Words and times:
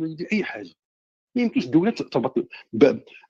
يدير 0.00 0.28
أي 0.32 0.44
حاجة. 0.44 0.70
ما 1.34 1.42
يمكنش 1.42 1.64
الدولة 1.64 1.90
تربط 1.90 2.48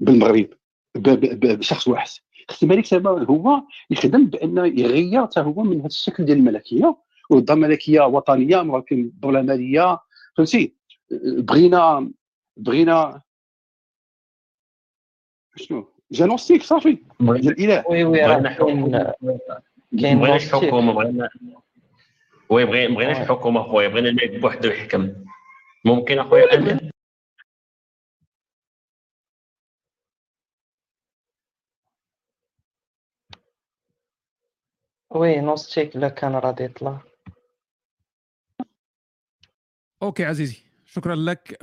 بالمغرب 0.01 0.49
بشخص 0.97 1.89
واحد. 1.89 2.09
خص 2.49 2.63
الملك 2.63 2.87
سما 2.87 3.11
هو 3.11 3.63
يخدم 3.91 4.27
بأن 4.27 4.57
يغير 4.79 5.27
حتى 5.27 5.41
هو 5.41 5.63
من 5.63 5.79
هذا 5.79 5.87
الشكل 5.87 6.25
ديال 6.25 6.39
الملكية 6.39 6.97
ويضع 7.31 7.55
ملكية 7.55 8.01
وطنية 8.01 8.57
ولكن 8.57 9.11
دوله 9.15 9.43
ماليه 9.43 9.99
فهمتي؟ 10.37 10.75
بغينا 11.23 12.11
بغينا 12.57 13.23
شنو؟ 15.57 15.89
جانوستيك 16.11 16.63
صافي. 16.63 16.99
الاله 17.21 17.85
وي 17.89 18.05
وي 18.05 18.21
راه 18.21 18.39
كاين 18.39 19.13
كاين 20.01 20.19
بغيناش 20.19 20.53
حكومة 20.53 20.93
بغينا 20.93 21.29
وي 22.51 22.65
بغيناش 22.65 23.17
حكومة 23.17 23.63
خويا. 23.63 23.89
بغينا 23.89 24.09
الملك 24.09 24.41
بوحدو 24.41 24.69
يحكم. 24.69 25.13
ممكن 25.85 26.19
أخويا 26.19 26.55
امين 26.55 26.91
وي 35.11 35.41
نوستيك 35.41 35.97
لا 35.97 36.09
كان 36.09 36.33
راضي 36.33 36.65
يطلع. 36.65 37.01
أوكي 40.03 40.25
عزيزي. 40.25 40.57
شكرا 40.87 41.15
لك. 41.17 41.59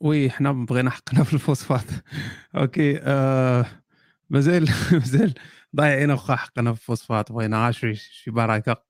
وي 0.00 0.30
حنا 0.30 0.52
بغينا 0.52 0.90
حقنا 0.90 1.24
في 1.24 1.34
الفوسفات. 1.34 1.84
أوكي 2.56 3.00
آه 3.02 3.66
مازال 4.30 4.68
مازال 4.92 5.34
ضايعين 5.76 6.10
واخا 6.10 6.36
حقنا 6.36 6.72
في 6.72 6.80
الفوسفات. 6.80 7.32
بغينا 7.32 7.70
شي 7.72 7.94
شي 7.94 8.30
بركه 8.30 8.82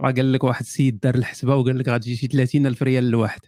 راه 0.00 0.10
قال 0.12 0.32
لك 0.32 0.44
واحد 0.44 0.60
السيد 0.60 1.00
دار 1.00 1.14
الحسبة 1.14 1.54
وقال 1.56 1.78
لك 1.78 1.88
غتجي 1.88 2.16
شي 2.16 2.26
30 2.26 2.66
ألف 2.66 2.82
ريال 2.82 3.10
لواحد. 3.10 3.40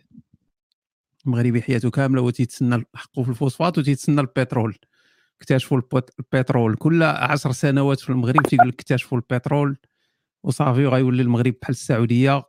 المغربي 1.29 1.63
حياته 1.63 1.91
كاملة 1.91 2.21
هو 2.23 2.31
تيتسنى 2.31 2.85
حقه 2.95 3.23
في 3.23 3.29
الفوسفات 3.29 3.79
وتيتسنى 3.79 4.21
البترول. 4.21 4.79
اكتشفوا 5.41 5.81
البترول. 6.19 6.77
كل 6.77 7.03
عشر 7.03 7.53
سنوات 7.53 8.01
في 8.01 8.11
المغرب 8.11 8.43
تيقول 8.43 8.69
لك 8.69 8.75
اكتشفوا 8.75 9.19
البترول. 9.19 9.77
وصافي 10.43 10.87
وغيولي 10.87 11.23
المغرب 11.23 11.55
بحال 11.63 11.75
السعودية. 11.75 12.43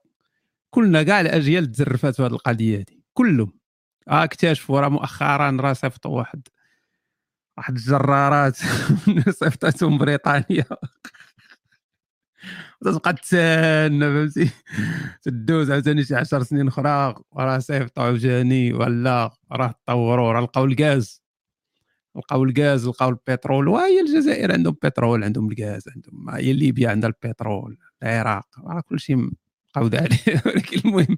كلنا 0.70 1.03
كاع 1.03 1.22
الأجيال 1.22 1.72
تزرفات 1.72 2.16
في 2.16 2.22
هذه 2.22 2.28
القضية 2.28 2.78
هذه 2.78 3.00
كلهم. 3.14 3.59
آه 4.08 4.23
اكتشفوا 4.23 4.80
راه 4.80 4.90
مؤخرا 4.90 5.58
راه 5.62 5.73
صيفطوا 5.73 6.18
واحد 6.18 6.48
واحد 7.58 7.75
الجرارات 7.75 8.56
صيفطتهم 9.40 9.98
بريطانيا 9.98 10.66
تبقى 12.85 13.13
تسنى 13.13 13.99
فهمتي؟ 13.99 14.49
تدوز 15.23 15.72
عاوتاني 15.72 16.03
شي 16.03 16.16
10 16.16 16.44
سنين 16.44 16.67
أخرى 16.67 17.16
وراه 17.31 17.59
صيفطوا 17.59 18.03
عاوتاني 18.03 18.73
ولا؟ 18.73 19.31
راه 19.52 19.73
تطوروا 19.85 20.31
راه 20.31 20.41
لقاو 20.41 20.66
الغاز. 20.66 21.22
لقاو 22.16 22.44
الغاز 22.44 22.88
لقاو 22.88 23.09
البترول. 23.09 23.67
وهي 23.67 24.02
الجزائر 24.02 24.52
عندهم 24.52 24.75
بترول 24.83 25.23
عندهم 25.23 25.52
الغاز 25.52 25.83
عندهم 25.95 26.30
هي 26.30 26.53
ليبيا 26.53 26.89
عندها 26.89 27.09
البترول 27.09 27.77
العراق. 28.03 28.45
راه 28.67 28.81
كلشي 28.81 29.16
مقود 29.75 29.95
عليه 29.95 30.17
ولكن 30.45 30.89
المهم 30.89 31.17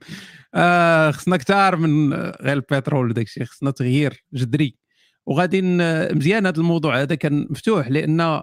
آه 0.56 1.12
خصنا 1.12 1.38
كثار 1.38 1.76
من 1.76 2.14
غير 2.14 2.54
البترول 2.54 3.10
وداك 3.10 3.26
الشيء 3.26 3.44
خصنا 3.46 3.72
تغيير 3.72 4.24
جذري. 4.34 4.78
وغادي 5.26 5.62
مزيان 6.14 6.46
هذا 6.46 6.58
الموضوع 6.58 7.02
هذا 7.02 7.16
كان 7.16 7.48
مفتوح 7.50 7.88
لأن 7.88 8.42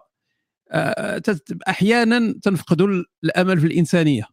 أحيانا 1.69 2.35
تنفقدوا 2.43 3.05
الأمل 3.25 3.61
في 3.61 3.67
الإنسانية. 3.67 4.25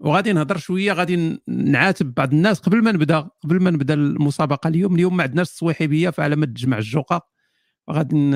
وغادي 0.00 0.32
نهضر 0.32 0.56
شوية 0.58 0.92
غادي 0.92 1.40
نعاتب 1.48 2.14
بعض 2.14 2.32
الناس 2.34 2.60
قبل 2.60 2.82
ما 2.84 2.92
نبدا 2.92 3.20
قبل 3.20 3.60
ما 3.62 3.70
نبدأ 3.70 3.94
المسابقة 3.94 4.68
اليوم. 4.68 4.94
اليوم 4.94 5.16
ما 5.16 5.22
عندناش 5.22 5.48
الصويحبيه 5.48 6.10
فعلى 6.10 6.36
ما 6.36 6.46
تجمع 6.46 6.78
الجوقة 6.78 7.28
غادي 7.90 8.30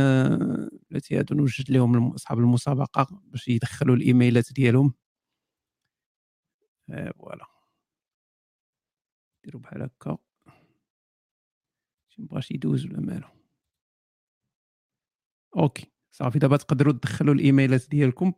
هادو 1.12 1.34
نوجد 1.34 1.70
لهم 1.70 2.12
أصحاب 2.12 2.38
المسابقة 2.38 3.06
باش 3.24 3.48
يدخلوا 3.48 3.96
الإيميلات 3.96 4.52
ديالهم. 4.52 4.94
آه 6.90 7.12
فوالا. 7.18 7.46
ديروا 9.44 9.60
بحال 9.62 9.82
هكا. 9.82 10.18
مبغاش 12.18 12.50
يدوز 12.50 12.86
ولا 12.86 13.00
مالو. 13.00 13.28
OK. 15.56 15.95
صافي. 16.18 16.38
دابا 16.38 16.56
تقدروا 16.56 16.92
تدخلوا 16.92 17.34
ال 17.34 17.42
emailات 17.42 17.90
ديالكم. 17.90 18.32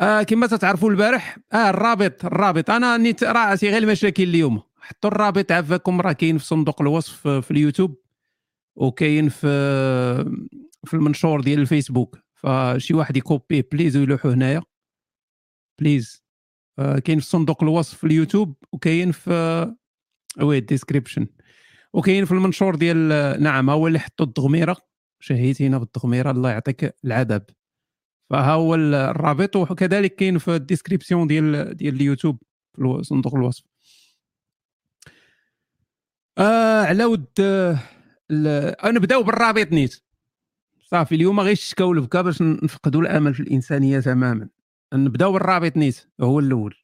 آه 0.00 0.22
كما 0.26 0.46
تتعرفوا 0.46 0.90
البارح 0.90 1.38
آه 1.52 1.70
الرابط 1.70 2.24
الرابط. 2.24 2.70
أنا 2.70 2.96
نيت 2.96 3.24
راه 3.24 3.58
غير 3.62 3.82
المشاكل 3.82 4.22
اليوم. 4.22 4.62
حطوا 4.80 5.10
الرابط 5.10 5.52
عفاكم 5.52 6.00
راه 6.00 6.12
كاين 6.12 6.38
في 6.38 6.44
صندوق 6.46 6.82
الوصف 6.82 7.28
في 7.28 7.50
اليوتيوب 7.50 8.02
وكاين 8.76 9.28
في 9.28 9.46
في 10.84 10.94
المنشور 10.94 11.40
ديال 11.40 11.60
الفيسبوك. 11.60 12.18
فشي 12.34 12.94
واحد 12.94 13.16
يكوبيه 13.16 13.68
please 13.72 13.96
ويلوحو 13.96 14.28
هنايا. 14.28 14.62
please 15.80 16.24
آه 16.78 16.98
كاين 16.98 17.20
في 17.20 17.26
صندوق 17.26 17.62
الوصف 17.62 17.98
في 17.98 18.04
اليوتيوب 18.04 18.56
وكاين 18.72 19.12
في 19.12 19.74
oui 20.40 20.60
description 20.60 21.26
وكاين 21.96 22.24
في 22.24 22.32
المنشور 22.32 22.74
ديال 22.74 23.42
نعم 23.42 23.70
هو 23.70 23.86
اللي 23.86 23.98
حطوا 23.98 24.26
الدغميره 24.26 24.76
شهيتينا 25.20 25.78
بالدغميره 25.78 26.30
الله 26.30 26.50
يعطيك 26.50 26.94
العذاب. 27.04 27.46
فها 28.30 28.52
هو 28.52 28.74
الرابط 28.74 29.56
وكذلك 29.56 30.14
كاين 30.14 30.38
في 30.38 30.54
ال 30.56 30.62
description 30.62 31.26
ديال 31.26 31.76
ديال 31.76 31.94
اليوتيوب 31.94 32.42
في 32.76 33.00
صندوق 33.02 33.34
الوصف. 33.34 33.64
آه 36.38 36.82
على 36.82 37.04
ود 37.04 37.26
آه 37.40 37.78
نبداو 38.84 39.22
بالرابط 39.22 39.72
نيت. 39.72 40.02
صافي 40.90 41.14
اليوم 41.14 41.40
غير 41.40 41.52
الشكا 41.52 41.84
والبكا 41.84 42.22
باش 42.22 42.42
نفقدوا 42.42 43.00
الأمل 43.00 43.34
في 43.34 43.40
الإنسانية 43.40 44.00
تماما. 44.00 44.48
نبدأو 44.94 45.32
بالرابط 45.32 45.76
نيت 45.76 46.08
هو 46.20 46.38
الأول. 46.38 46.74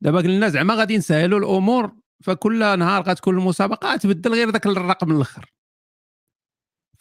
دابا 0.00 0.18
قلنا 0.18 0.48
زعما 0.48 0.74
غادي 0.74 0.98
نسهلوا 0.98 1.38
الأمور 1.38 2.01
فكل 2.22 2.78
نهار 2.78 3.02
غتكون 3.02 3.38
المسابقه 3.38 3.96
تبدل 3.96 4.34
غير 4.34 4.50
ذاك 4.50 4.66
الرقم 4.66 5.16
الأخر. 5.16 5.52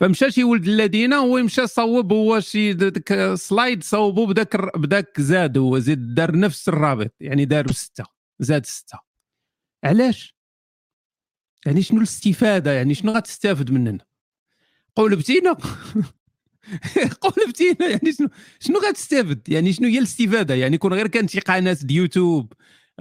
فمشى 0.01 0.31
شي 0.31 0.43
ولد 0.43 0.67
الذين 0.67 1.13
هو 1.13 1.43
مشى 1.43 1.67
صوب 1.67 2.13
هو 2.13 2.39
شي 2.39 2.73
داك 2.73 3.33
سلايد 3.35 3.83
صوبوا 3.83 4.27
بداك 4.27 4.77
بداك 4.77 5.21
زاد 5.21 5.57
هو 5.57 5.79
زيد 5.79 6.15
دار 6.15 6.35
نفس 6.35 6.69
الرابط 6.69 7.13
يعني 7.19 7.45
دار 7.45 7.71
سته 7.71 8.05
زاد 8.39 8.65
ستة. 8.65 8.99
علاش؟ 9.83 10.35
يعني 11.65 11.81
شنو 11.81 11.97
الاستفادة؟ 11.97 12.71
يعني 12.71 12.93
شنو 12.93 13.11
غتستافد 13.11 13.71
مننا؟ 13.71 14.05
قول 14.95 15.15
بتينا. 15.15 15.57
قول 17.21 17.49
بتينا 17.49 17.87
يعني 17.87 18.13
شنو 18.13 18.29
شنو 18.59 18.79
غتستافد 18.79 19.49
يعني 19.49 19.73
شنو 19.73 19.87
هي 19.87 19.97
الاستفادة؟ 19.97 20.55
يعني 20.55 20.77
كون 20.77 20.93
غير 20.93 21.07
كانت 21.07 21.29
شي 21.29 21.39
قناة 21.39 21.77
ديال 21.83 22.07
يوتيوب 22.07 22.53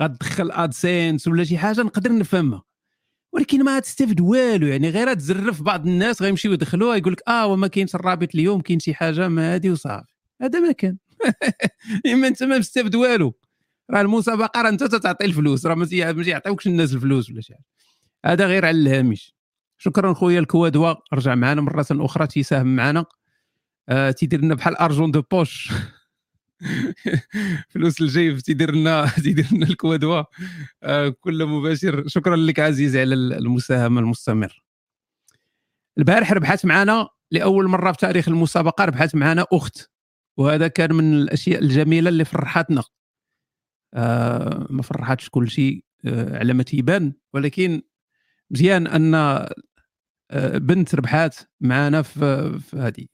غتدخل 0.03 0.51
AdSense 0.53 1.29
ولا 1.29 1.45
شي 1.45 1.59
حاجة 1.59 1.83
نقدر 1.83 2.19
نفهمها. 2.19 2.63
ولكن 3.33 3.65
ما 3.65 3.79
تستفد 3.79 4.21
والو 4.21 4.67
يعني 4.67 4.91
غير 4.91 5.15
تزرف 5.15 5.63
بعض 5.63 5.87
الناس 5.87 6.23
غيمشيو 6.23 6.53
يدخلوها 6.53 6.97
يقول 6.97 7.13
لك 7.13 7.23
آه 7.29 7.47
وما 7.47 7.67
كاينش 7.67 7.95
الرابط 7.95 8.35
اليوم 8.35 8.61
كاين 8.61 8.79
شي 8.81 8.95
حاجة 8.95 9.29
ما 9.29 9.55
هادي 9.55 9.71
وصافي. 9.71 10.13
هذا 10.43 10.61
ما 10.61 10.73
كان. 10.73 10.97
إما 12.13 12.29
أنت 12.29 12.43
ما 12.43 12.59
مستفد 12.59 12.95
والو. 12.95 13.35
راه 13.91 14.01
المسابقة 14.01 14.63
راه 14.63 14.69
أنت 14.69 14.85
تعطي 14.85 15.25
الفلوس 15.25 15.67
راه 15.67 15.75
ما 15.75 15.89
يعطيوكش 15.93 16.67
الناس 16.67 16.95
الفلوس 16.95 17.31
ولا 17.31 17.41
شي 17.41 17.55
حاجة. 17.55 17.65
هذا 18.27 18.47
غير 18.47 18.67
على 18.67 18.79
الهامش. 18.79 19.35
شكرا 19.79 20.15
خويا 20.15 20.41
الكوادوا 20.41 20.95
رجع 21.13 21.35
معنا 21.35 21.61
مرة 21.61 21.87
أخرى 21.91 22.27
تيساهم 22.27 22.77
معنا 22.77 23.05
آه 23.89 24.11
تيدير 24.11 24.41
لنا 24.41 24.55
بحال 24.55 24.77
argent 24.77 25.11
de 25.11 25.23
poche. 25.23 25.73
فلوس 27.71 28.01
الجيب 28.01 28.39
تيدير 28.39 28.75
لنا 28.75 29.07
تيدير 29.25 29.47
لنا 29.53 29.67
الكوادوا 29.67 30.25
آه 30.83 31.09
كل 31.09 31.47
مباشر. 31.47 32.09
شكرا 32.09 32.37
لك 32.37 32.61
عزيزي 32.61 33.01
على 33.01 33.15
المساهمة 33.15 34.01
المستمر 34.01 34.63
البارح 35.99 36.33
ربحت 36.33 36.67
معنا 36.67 37.09
لأول 37.31 37.69
مرة 37.69 37.93
في 37.93 37.99
تاريخ 37.99 38.29
المسابقة 38.29 38.85
ربحت 38.85 39.15
معنا 39.15 39.47
أخت. 39.53 39.91
وهذا 40.39 40.69
كان 40.69 40.93
من 40.95 41.15
الأشياء 41.15 41.63
الجميلة 41.63 42.09
اللي 42.09 42.25
فرحتنا. 42.25 42.83
آه 43.95 44.67
ما 44.71 44.83
فرحتش 44.83 45.29
كل 45.31 45.51
شيء 45.51 45.85
آه 46.05 46.39
على 46.39 46.53
ما 46.55 46.63
تيبان. 46.63 47.13
ولكن 47.35 47.83
مزيان 48.51 48.87
أن 48.87 49.15
آه 49.15 50.59
بنت 50.59 50.95
ربحات 50.95 51.37
معنا 51.61 52.03
في 52.03 52.59
في 52.61 52.77
هذه. 52.77 53.07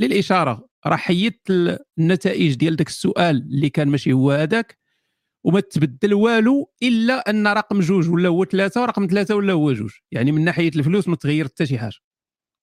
فللاشاره 0.00 0.68
راه 0.86 0.96
حيدت 0.96 1.50
النتائج 1.98 2.54
ديال 2.54 2.76
داك 2.76 2.88
السؤال 2.88 3.36
اللي 3.36 3.70
كان 3.70 3.88
ماشي 3.88 4.12
هو 4.12 4.30
هذاك 4.30 4.78
وما 5.44 5.60
تبدل 5.60 6.14
والو 6.14 6.72
إلا 6.82 7.30
أن 7.30 7.46
رقم 7.46 7.80
جوج 7.80 8.08
ولا 8.10 8.28
هو 8.28 8.44
ثلاثة 8.44 8.82
ورقم 8.82 9.06
ثلاثة 9.06 9.34
ولا 9.36 9.52
هو 9.52 9.72
جوج. 9.72 9.90
يعني 10.12 10.32
من 10.32 10.44
ناحية 10.44 10.68
الفلوس 10.68 11.08
ما 11.08 11.16
تغير 11.16 11.44
حتى 11.44 11.66
شي 11.66 11.78
حاجة. 11.78 11.96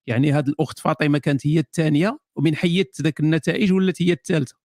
يعني 0.08 0.34
هذه 0.34 0.48
الأخت 0.50 0.80
فاطمة 0.80 1.18
كانت 1.18 1.48
هي 1.48 1.60
الثانية 1.60 2.20
ومن 2.36 2.56
حيدت 2.56 3.02
ذاك 3.02 3.20
النتائج 3.20 3.74
ولات 3.74 4.02
هي 4.02 4.14
الثالثة. 4.14 4.56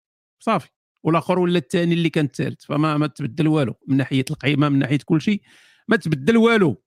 صافي. 0.40 0.68
والآخر 1.02 1.38
ولا 1.38 1.58
الثاني 1.58 1.94
اللي 1.94 2.10
كان 2.10 2.24
الثالث. 2.24 2.64
فما 2.64 2.96
ما 2.96 3.06
تبدل 3.06 3.48
والو. 3.48 3.74
من 3.88 3.96
ناحية 3.96 4.24
القيمة 4.30 4.68
من 4.68 4.78
ناحية 4.78 4.98
كل 5.04 5.20
شيء 5.20 5.42
ما 5.88 5.96
تبدل 5.96 6.36
والو. 6.36 6.82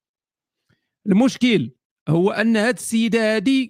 المشكل 1.07 1.71
هو 2.09 2.31
أن 2.31 2.57
هاد 2.57 2.75
السيدة 2.77 3.35
هذه 3.35 3.69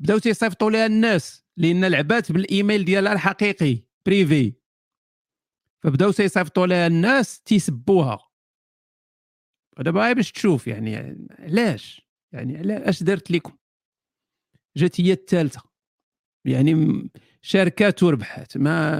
بداو 0.00 0.18
تيصيفطوا 0.18 0.70
لها 0.70 0.86
الناس 0.86 1.44
لأن 1.56 1.84
لعبات 1.84 2.32
بالإيميل 2.32 2.84
ديالها 2.84 3.12
الحقيقي 3.12 3.78
بريفي 4.06 4.52
فبداو 5.82 6.10
تيصيفطوا 6.10 6.66
لها 6.66 6.86
الناس 6.86 7.40
تيسبوها. 7.40 8.30
ودابا 9.78 10.12
باش 10.12 10.32
تشوف 10.32 10.66
يعني 10.66 11.26
علاش؟ 11.38 12.02
يعني 12.32 12.58
علاش 12.58 13.02
درت 13.02 13.30
لكم 13.30 13.56
جات 14.76 15.00
هي 15.00 15.12
الثالثة. 15.12 15.62
يعني 16.44 17.02
شركات 17.42 18.02
وربحات 18.02 18.56
ما 18.56 18.98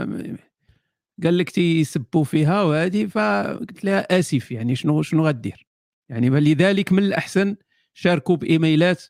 قال 1.23 1.39
لك 1.39 1.51
تيسبوا 1.51 2.25
فيها 2.25 2.63
وهذه 2.63 3.07
فقلت 3.07 3.85
لها 3.85 4.19
آسف 4.19 4.51
يعني 4.51 4.77
شنو 4.77 5.03
شنو 5.03 5.27
غدير؟ 5.27 5.67
يعني 6.09 6.31
لذلك 6.31 6.93
من 6.93 7.03
الأحسن 7.03 7.57
شاركوا 7.95 8.37
بإيميلات 8.37 9.05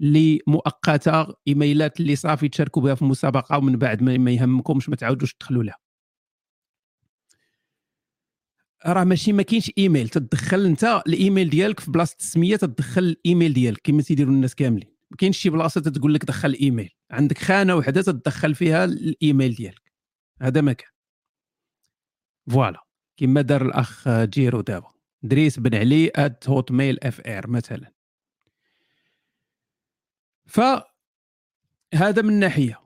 اللي 0.00 0.40
مؤقته 0.46 1.34
إيميلات 1.48 2.00
اللي 2.00 2.16
صافي 2.16 2.48
تشاركوا 2.48 2.82
بها 2.82 2.94
في 2.94 3.02
المسابقة 3.02 3.58
ومن 3.58 3.76
بعد 3.76 4.02
ما 4.02 4.30
يهمكمش 4.30 4.88
ما 4.88 4.96
تعاودوش 4.96 5.34
تدخلوا 5.34 5.62
لها. 5.62 5.76
راه 8.86 9.04
ماشي 9.04 9.32
ما 9.32 9.42
كاينش 9.42 9.72
إيميل. 9.78 10.08
تدخل 10.08 10.66
أنت 10.66 11.02
الإيميل 11.06 11.50
ديالك 11.50 11.80
في 11.80 11.90
بلاصة 11.90 12.16
السميه 12.20 12.56
تدخل 12.56 13.02
الإيميل 13.02 13.52
ديالك. 13.52 13.80
كما 13.84 14.02
تيديروا 14.02 14.34
الناس 14.34 14.54
كاملين. 14.54 14.88
ما 15.10 15.16
كاينش 15.16 15.38
شي 15.38 15.50
بلاصة 15.50 15.80
تقول 15.80 16.14
لك 16.14 16.24
دخل 16.24 16.56
إيميل. 16.60 16.90
عندك 17.10 17.38
خانة 17.38 17.76
وحدة 17.76 18.02
تدخل 18.02 18.54
فيها 18.54 18.84
الإيميل 18.84 19.54
ديالك. 19.54 19.92
هذا 20.42 20.60
ما 20.60 20.72
كان. 20.72 20.90
Voilà. 22.50 22.84
كما 23.16 23.40
دار 23.40 23.66
الأخ 23.66 24.08
جيرو 24.08 24.60
دابا. 24.60 24.88
دريس 25.22 25.58
بن 25.58 25.74
علي 25.74 26.10
at 26.16 26.48
Hotmail 26.48 26.98
fr 27.02 27.50
مثلا. 27.50 27.93
فهذا 30.54 32.22
من 32.22 32.32
ناحية. 32.32 32.80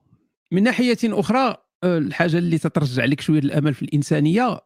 من 0.52 0.62
ناحية 0.62 0.98
أخرى 1.04 1.56
الحاجة 1.84 2.38
اللي 2.38 2.58
تترجع 2.58 3.04
لك 3.04 3.20
شوية 3.20 3.38
الأمل 3.38 3.74
في 3.74 3.82
الإنسانية 3.82 4.60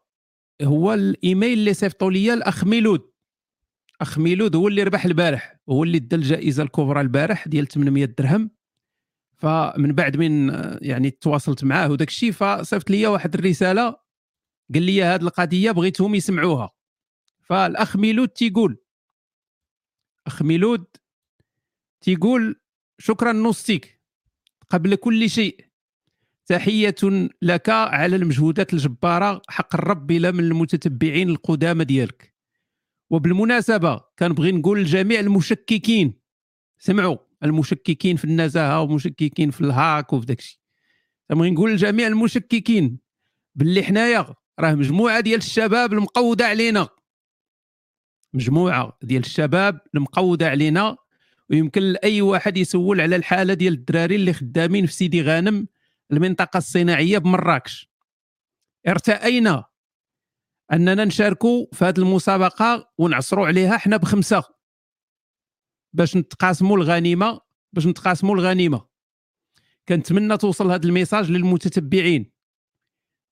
هو 0.62 0.94
الإيميل 0.94 1.58
اللي 1.58 1.75
صيفطوا 1.75 2.10
لي 2.10 2.34
الأخ 2.34 2.64
ميلود. 2.64 3.12
أخ 4.00 4.19
ميلود 4.19 4.56
هو 4.56 4.69
اللي 4.69 4.82
ربح 4.82 5.04
البارح 5.04 5.56
هو 5.69 5.84
اللي 5.84 5.96
ادى 5.96 6.16
الجائزة 6.16 6.62
الكبرى 6.62 7.00
البارح 7.00 7.49
ديال 7.49 7.69
800 7.69 8.04
درهم. 8.04 8.50
فمن 9.37 9.93
بعد 9.93 10.16
من 10.16 10.48
يعني 10.82 11.10
تواصلت 11.10 11.64
معاه 11.64 11.90
وداك 11.90 12.08
الشيء 12.08 12.32
فصيفط 12.32 12.90
لي 12.90 13.06
واحد 13.06 13.34
الرسالة 13.34 13.96
قال 14.75 14.82
لي 14.82 15.02
هذه 15.02 15.22
القضية 15.22 15.70
بغيتهم 15.70 16.14
يسمعوها. 16.14 16.70
فالأخ 17.40 17.96
ميلود 17.96 18.28
تيقول 18.28 18.78
أخ 20.26 20.43
ميلود 20.43 20.87
تيقول 22.00 22.61
شكرا 23.04 23.32
نوستيك 23.32 24.00
قبل 24.70 24.94
كل 24.94 25.31
شيء. 25.31 25.66
تحية 26.46 26.94
لك 27.43 27.69
على 27.69 28.16
المجهودات 28.16 28.72
الجبارة 28.72 29.43
حق 29.49 29.75
الرب 29.75 30.10
إلى 30.10 30.32
من 30.32 30.40
المتتبعين 30.44 31.28
القدامى 31.28 31.84
ديالك. 31.84 32.34
وبالمناسبة 33.10 34.00
كنبغي 34.19 34.52
نقول 34.52 34.81
لجميع 34.81 35.20
المشككين 35.20 36.14
سمعوا 36.78 37.16
المشككين 37.43 38.16
في 38.16 38.25
النزاهة 38.25 38.81
ومشككين 38.81 39.50
في 39.50 39.60
الهاك 39.60 40.12
وفي 40.12 40.26
داكشي 40.26 40.62
كنبغي 41.28 41.50
نقول 41.50 41.72
لجميع 41.72 42.06
المشككين 42.06 42.98
باللي 43.55 43.82
حنايا 43.82 44.34
راه 44.60 44.75
مجموعة 44.75 45.20
ديال 45.20 45.38
الشباب 45.38 45.93
المقودة 45.93 46.46
علينا. 46.46 46.88
مجموعة 48.34 48.98
ديال 49.02 49.22
الشباب 49.22 49.81
المقودة 49.94 50.50
علينا. 50.50 50.96
ويمكن 51.50 51.82
لأي 51.82 52.22
واحد 52.22 52.56
يسول 52.56 53.00
على 53.00 53.16
الحالة 53.16 53.54
ديال 53.54 53.72
الدراري 53.72 54.14
اللي 54.16 54.32
خدامين 54.32 54.86
في 54.86 54.92
سيدي 54.92 55.22
غانم 55.22 55.68
المنطقة 56.12 56.58
الصناعية 56.58 57.18
بمراكش 57.18 57.90
ارتأينا 58.88 59.64
أننا 60.72 61.04
نشاركوا 61.04 61.66
في 61.72 61.84
هذه 61.84 61.98
المسابقة 61.98 62.92
ونعصروا 62.98 63.46
عليها 63.46 63.76
حنا 63.78 63.96
بخمسة 63.96 64.42
باش 65.92 66.16
نتقاسموا 66.16 66.76
الغنيمة 66.76 67.40
باش 67.72 67.86
نتقاسموا 67.86 68.34
الغنيمة. 68.34 68.86
كنتمنى 69.88 70.36
توصل 70.36 70.70
هذا 70.70 70.86
الميساج 70.86 71.30
للمتتبعين. 71.30 72.32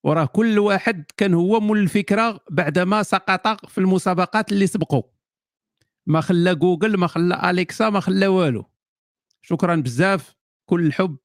وراه 0.04 0.24
كل 0.24 0.58
واحد 0.58 1.04
كان 1.16 1.34
هو 1.34 1.60
مول 1.60 1.78
الفكرة 1.78 2.40
بعدما 2.50 3.02
سقط 3.02 3.66
في 3.66 3.78
المسابقات 3.78 4.52
اللي 4.52 4.66
سبقوا 4.66 5.02
ما 6.10 6.20
خلى 6.20 6.54
جوجل 6.54 6.96
ما 6.96 7.06
خلى 7.06 7.50
أليكسا 7.50 7.90
ما 7.90 8.00
خلى 8.00 8.26
والو. 8.26 8.64
شكرا 9.42 9.76
بزاف 9.76 10.34
كل 10.66 10.86
الحب. 10.86 11.16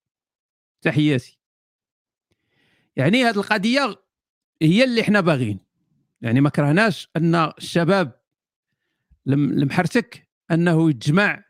تحياتي. 0.81 1.39
يعني 2.95 3.23
هذه 3.23 3.35
القضية 3.35 3.95
هي 4.61 4.83
اللي 4.83 5.01
إحنا 5.01 5.21
باغيين. 5.21 5.59
يعني 6.21 6.41
ما 6.41 6.49
كرهناش 6.49 7.09
أن 7.15 7.35
الشباب 7.35 8.21
المحرتك 9.27 10.29
أنه 10.51 10.89
يتجمع 10.89 11.43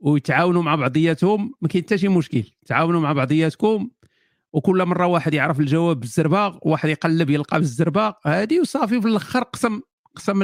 ويتعاونوا 0.00 0.62
مع 0.62 0.74
بعضياتهم. 0.74 1.54
ما 1.60 1.68
كاين 1.68 1.84
حتى 1.84 1.98
شي 1.98 2.08
مشكل. 2.08 2.44
تعاونوا 2.66 3.00
مع 3.00 3.12
بعضياتكم 3.12 3.90
وكل 4.52 4.86
مرة 4.86 5.06
واحد 5.06 5.34
يعرف 5.34 5.60
الجواب 5.60 6.00
بالزرباغ 6.00 6.58
واحد 6.62 6.88
يقلب 6.88 7.30
يلقى 7.30 7.58
بالزرباغ 7.58 8.12
هذه 8.26 8.60
وصافي 8.60 9.00
في 9.00 9.08
الأخر 9.08 9.42
قسم 9.42 9.80
قسم 10.14 10.42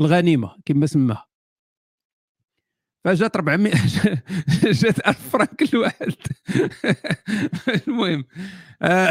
الغنيمة 0.00 0.56
كما 0.66 0.86
سماها 0.86 1.26
فجات 3.04 3.36
400 3.36 3.72
جات 4.64 5.08
1000 5.08 5.28
فرنك 5.28 5.74
الواحد. 5.74 6.12
المهم. 7.88 8.24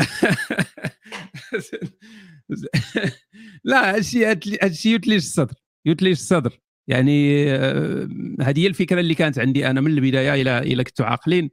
لا 3.64 3.96
هادشي 3.96 4.26
هادشي 4.26 4.94
يتليش 4.94 5.24
الصدر 5.24 5.56
يتليش 5.86 6.20
الصدر. 6.20 6.60
يعني 6.88 7.46
آه، 7.54 8.08
هذه 8.42 8.60
هي 8.60 8.68
الفكرة 8.68 9.00
اللي 9.00 9.16
كانت 9.16 9.40
عندي 9.40 9.68
أنا 9.68 9.82
من 9.82 9.92
البداية 9.92 10.42
إلى 10.42 10.58
إلى 10.60 10.84
كنتوا 10.84 11.06
عاقلين 11.06 11.50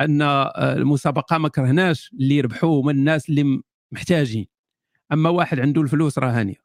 أن 0.00 0.22
آه، 0.22 0.72
المسابقة 0.76 1.38
ما 1.38 1.48
كرهناش 1.48 2.10
اللي 2.12 2.36
يربحوا 2.36 2.80
هما 2.82 2.90
الناس 2.90 3.28
اللي 3.28 3.62
محتاجين. 3.92 4.46
أما 5.12 5.30
واحد 5.30 5.60
عنده 5.60 5.82
الفلوس 5.82 6.18
راه 6.18 6.30
هانيه 6.30 6.61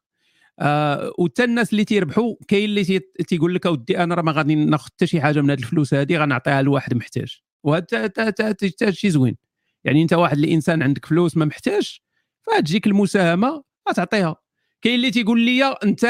آه 0.60 1.12
وتا 1.18 1.44
الناس 1.44 1.72
اللي 1.72 1.84
تيربحوا 1.84 2.34
كاين 2.48 2.64
اللي 2.64 2.84
تيقول 3.28 3.54
لك 3.54 3.66
اودي 3.66 3.98
أنا 4.02 4.14
راه 4.14 4.22
ما 4.22 4.32
غادي 4.32 4.54
ناخذ 4.54 4.84
حتى 4.84 5.06
شي 5.06 5.20
حاجة 5.20 5.40
من 5.40 5.50
هذه 5.50 5.58
الفلوس 5.58 5.94
هذه 5.94 6.16
غنعطيها 6.16 6.62
لواحد 6.62 6.94
محتاج 6.94 7.40
وهذا 7.62 8.54
شي 8.90 9.10
زوين 9.10 9.36
يعني 9.84 10.02
انت 10.02 10.12
واحد 10.12 10.38
الانسان 10.38 10.82
عندك 10.82 11.06
فلوس 11.06 11.36
ما 11.36 11.44
محتاج 11.44 11.98
فتجيك 12.42 12.86
المساهمه 12.86 13.64
غتعطيها 13.90 14.36
كاين 14.82 14.94
اللي 14.94 15.10
تيقول 15.10 15.40
لي 15.40 15.64
انت 15.64 16.04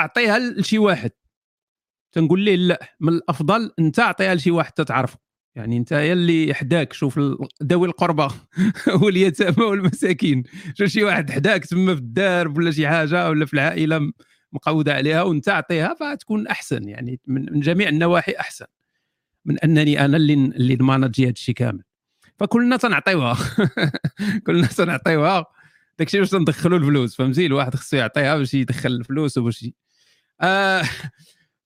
اعطيها 0.00 0.38
لشي 0.38 0.78
واحد 0.78 1.10
تنقول 2.12 2.40
ليه 2.40 2.56
لا 2.56 2.96
من 3.00 3.12
الافضل 3.12 3.72
انت 3.78 3.98
اعطيها 3.98 4.34
لشي 4.34 4.50
واحد 4.50 4.72
تتعرفه 4.72 5.23
يعني 5.56 5.76
انت 5.76 5.92
يا 5.92 6.12
اللي 6.12 6.54
حداك 6.54 6.92
شوف 6.92 7.20
ذوي 7.62 7.88
القربى 7.88 8.28
واليتامى 9.02 9.64
والمساكين. 9.66 10.42
شوف 10.74 10.88
شي 10.88 11.04
واحد 11.04 11.30
حداك 11.30 11.64
تما 11.64 11.94
في 11.94 12.00
الدار 12.00 12.48
ولا 12.48 12.70
شي 12.70 12.88
حاجة 12.88 13.28
ولا 13.28 13.46
في 13.46 13.54
العائلة 13.54 14.12
مقوده 14.52 14.94
عليها 14.94 15.22
وانت 15.22 15.48
اعطيها 15.48 15.94
فتكون 16.00 16.46
أحسن 16.46 16.88
يعني 16.88 17.20
من 17.26 17.60
جميع 17.60 17.88
النواحي 17.88 18.32
أحسن. 18.40 18.66
من 19.44 19.58
أنني 19.58 20.04
أنا 20.04 20.16
اللي 20.16 20.34
اللي 20.34 20.76
نمانجي 20.76 21.24
هذا 21.24 21.30
الشيء 21.30 21.54
كامل. 21.54 21.82
فكلنا 22.38 22.76
تنعطيوها 22.76 23.36
كلنا 24.46 24.66
تنعطيوها. 24.66 25.46
داكشي 25.98 26.18
باش 26.18 26.30
تندخلوا 26.30 26.78
الفلوس 26.78 27.16
فهمتي؟ 27.16 27.46
الواحد 27.46 27.74
خصو 27.74 27.96
يعطيها 27.96 28.36
باش 28.36 28.54
يدخل 28.54 28.88
الفلوس 28.92 29.38
وباش 29.38 29.66
آه 30.40 30.82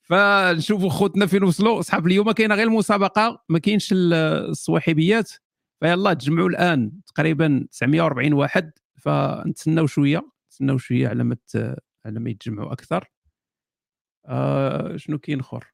فنشوفوا 0.09 0.91
خوتنا 0.91 1.27
فين 1.27 1.43
وصلوا. 1.43 1.81
أصحاب 1.81 2.07
اليوم 2.07 2.33
كاينة 2.33 2.55
غير 2.55 2.67
المسابقة 2.67 3.45
ما 3.49 3.59
كاينش 3.59 3.89
الصواحبيات 3.93 5.33
فيلا 5.81 6.15
تجمعوا 6.15 6.49
الآن 6.49 6.93
تقريبا 7.07 7.67
940 7.71 8.33
واحد 8.33 8.73
فنتسناو 8.97 9.87
شوية 9.87 10.33
نتسناو 10.47 10.79
شوية 10.79 11.09
على 11.09 11.25
ما 11.25 11.37
على 12.07 12.21
ما 12.21 12.31
يتجمعوا 12.31 12.73
أكثر. 12.73 13.11
آه 14.27 14.97
شنو 14.97 15.19
كاين 15.19 15.41
آخر؟ 15.41 15.73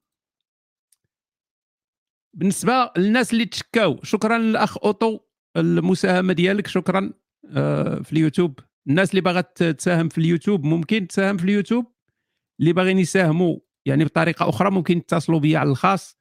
بالنسبة 2.34 2.90
للناس 2.96 3.32
اللي 3.32 3.44
تشكاو 3.44 4.00
شكرا 4.02 4.38
للأخ 4.38 4.78
اوتو 4.84 5.20
المساهمة 5.56 6.32
ديالك 6.32 6.66
شكرا. 6.66 7.12
آه 7.50 8.02
في 8.02 8.12
اليوتيوب. 8.12 8.60
الناس 8.88 9.10
اللي 9.10 9.20
باغات 9.20 9.62
تساهم 9.62 10.08
في 10.08 10.18
اليوتيوب 10.18 10.64
ممكن 10.64 11.06
تساهم 11.06 11.36
في 11.36 11.44
اليوتيوب. 11.44 11.94
اللي 12.60 12.72
باغيين 12.72 12.98
يساهموا 12.98 13.58
يعني 13.86 14.04
بطريقة 14.04 14.48
أخرى 14.48 14.70
ممكن 14.70 15.06
تتصلوا 15.06 15.40
بي 15.40 15.56
على 15.56 15.70
الخاص 15.70 16.18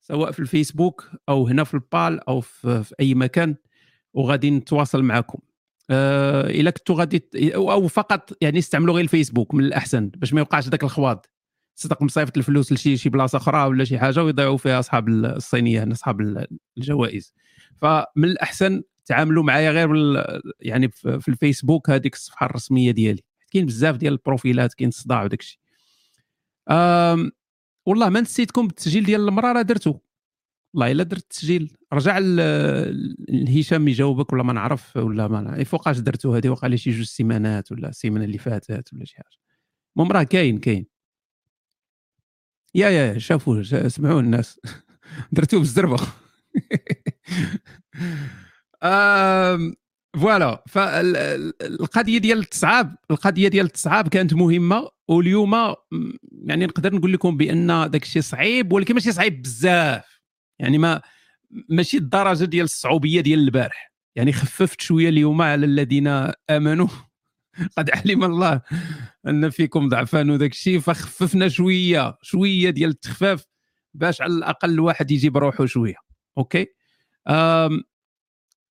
سواء 0.00 0.30
في 0.32 0.40
الفيسبوك 0.40 1.10
أو 1.28 1.48
هنا 1.48 1.64
في 1.64 1.74
البال 1.74 2.28
أو 2.28 2.40
في, 2.40 2.82
في 2.84 2.94
أي 3.00 3.14
مكان 3.14 3.56
وغادي 4.14 4.50
نتواصل 4.50 5.02
معكم. 5.02 5.38
آه 5.90 6.50
إلا 6.50 6.70
كنتوا 6.70 6.94
غادي 6.96 7.28
أو 7.54 7.88
فقط 7.88 8.32
يعني 8.40 8.58
استعملوا 8.58 8.94
غير 8.94 9.04
الفيسبوك 9.04 9.54
من 9.54 9.64
الأحسن 9.64 10.08
باش 10.08 10.32
ما 10.32 10.40
يوقعش 10.40 10.68
ذاك 10.68 10.84
الخواض. 10.84 11.26
صدق 11.74 12.02
مصيفط 12.02 12.36
الفلوس 12.36 12.72
لشي 12.72 12.96
شي 12.96 13.08
بلاصة 13.08 13.38
أخرى 13.38 13.66
ولا 13.66 13.84
شي 13.84 13.98
حاجة 13.98 14.24
ويضيعوا 14.24 14.56
فيها 14.56 14.78
أصحاب 14.78 15.08
الصينية 15.08 15.82
هنا 15.84 15.92
أصحاب 15.92 16.20
ال- 16.20 16.46
الجوائز. 16.78 17.34
فمن 17.76 18.24
الأحسن 18.24 18.82
تعاملوا 19.06 19.42
معايا 19.42 19.70
غير 19.70 19.86
بال 19.92 20.40
يعني 20.60 20.88
في 20.88 21.20
في 21.20 21.28
الفيسبوك 21.28 21.90
هذيك 21.90 22.14
الصفحة 22.14 22.46
الرسمية 22.46 22.90
ديالي. 22.90 23.22
كاين 23.52 23.66
بزاف 23.66 23.96
ديال 23.96 24.12
البروفيلات 24.12 24.74
كاين 24.74 24.88
الصداع 24.88 25.24
وداك 25.24 25.40
الشيء. 25.40 25.58
والله 27.86 28.08
ما 28.08 28.20
نسيتكم 28.20 28.66
بالتسجيل 28.66 29.04
ديال 29.04 29.28
المرأة 29.28 29.52
راه 29.52 29.62
درتو. 29.62 29.94
والله 30.74 30.92
إلا 30.92 31.02
درت 31.04 31.22
التسجيل. 31.22 31.76
رجع 31.92 32.18
لهشام 33.28 33.88
يجاوبك 33.88 34.32
ولا 34.32 34.42
ما 34.42 34.52
نعرف 34.52 34.96
ولا 34.96 35.28
ما 35.28 35.40
نعرف 35.40 35.70
فوقاش 35.70 35.98
درتو 35.98 36.34
هذه؟ 36.34 36.48
وقع 36.48 36.68
لي 36.68 36.78
شي 36.78 36.90
جوج 36.90 37.06
سيمانات 37.06 37.72
ولا 37.72 37.88
السيمانه 37.88 38.24
اللي 38.24 38.38
فاتت 38.38 38.94
ولا 38.94 39.04
شي 39.04 39.16
حاجة. 39.16 39.36
المهم 39.96 40.12
راه 40.12 40.22
كاين 40.22 40.58
كاين. 40.58 40.86
يا 42.74 42.88
يا 42.90 43.18
شافوه 43.18 43.62
شا- 43.62 43.88
سمعوه 43.88 44.20
الناس. 44.20 44.60
درتوه 45.32 45.60
بالزربة. 45.60 45.96
فوالا. 50.16 50.64
فالقضيه 50.68 52.18
ديال 52.18 52.38
التصعاب 52.38 52.96
القضية 53.10 53.48
ديال 53.48 53.66
التصعاب 53.66 54.08
كانت 54.08 54.34
مهمة 54.34 54.88
واليوم 55.08 55.54
يعني 56.32 56.66
نقدر 56.66 56.94
نقول 56.94 57.12
لكم 57.12 57.36
بأن 57.36 57.90
داك 57.90 58.02
الشيء 58.02 58.22
صعيب 58.22 58.72
ولكن 58.72 58.94
ماشي 58.94 59.12
صعيب 59.12 59.42
بزاف. 59.42 60.20
يعني 60.58 60.78
ما 60.78 61.02
ماشي 61.68 61.96
الدرجة 61.96 62.44
ديال 62.44 62.64
الصعوبية 62.64 63.20
ديال 63.20 63.38
البارح. 63.38 63.92
يعني 64.16 64.32
خففت 64.32 64.80
شوية 64.80 65.08
اليوم 65.08 65.42
على 65.42 65.66
الذين 65.66 66.30
آمنوا. 66.50 66.88
قد 67.78 67.90
علم 67.90 68.24
الله 68.24 68.60
أن 69.26 69.50
فيكم 69.50 69.88
ضعفان 69.88 70.30
وداك 70.30 70.50
الشيء 70.52 70.78
فخففنا 70.80 71.48
شوية 71.48 72.18
شوية 72.22 72.70
ديال 72.70 72.90
التخفاف 72.90 73.44
باش 73.94 74.20
على 74.20 74.32
الأقل 74.32 74.70
الواحد 74.70 75.10
يجيب 75.10 75.36
روحه 75.36 75.66
شوية. 75.66 75.96
OK؟ 76.38 76.66
أم 77.28 77.82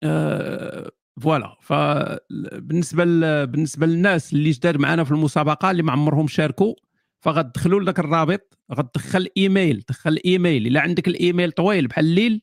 آه، 0.03 0.91
ف 1.21 1.26
voilà. 1.26 1.57
فبالنسبه 1.61 3.05
ل- 3.05 3.47
بالنسبة 3.47 3.85
للناس 3.85 4.33
اللي 4.33 4.51
جداد 4.51 4.77
معنا 4.77 5.03
في 5.03 5.11
المسابقة 5.11 5.71
اللي 5.71 5.83
ما 5.83 5.91
عمرهم 5.91 6.27
شاركوا 6.27 6.73
فغتدخلوا 7.19 7.79
لذاك 7.81 7.99
الرابط 7.99 8.57
غتدخل 8.73 9.27
إيميل 9.37 9.83
دخل 9.89 10.19
إيميل. 10.25 10.67
إلا 10.67 10.81
عندك 10.81 11.07
الإيميل 11.07 11.51
طويل 11.51 11.87
بحال 11.87 12.05
الليل 12.05 12.41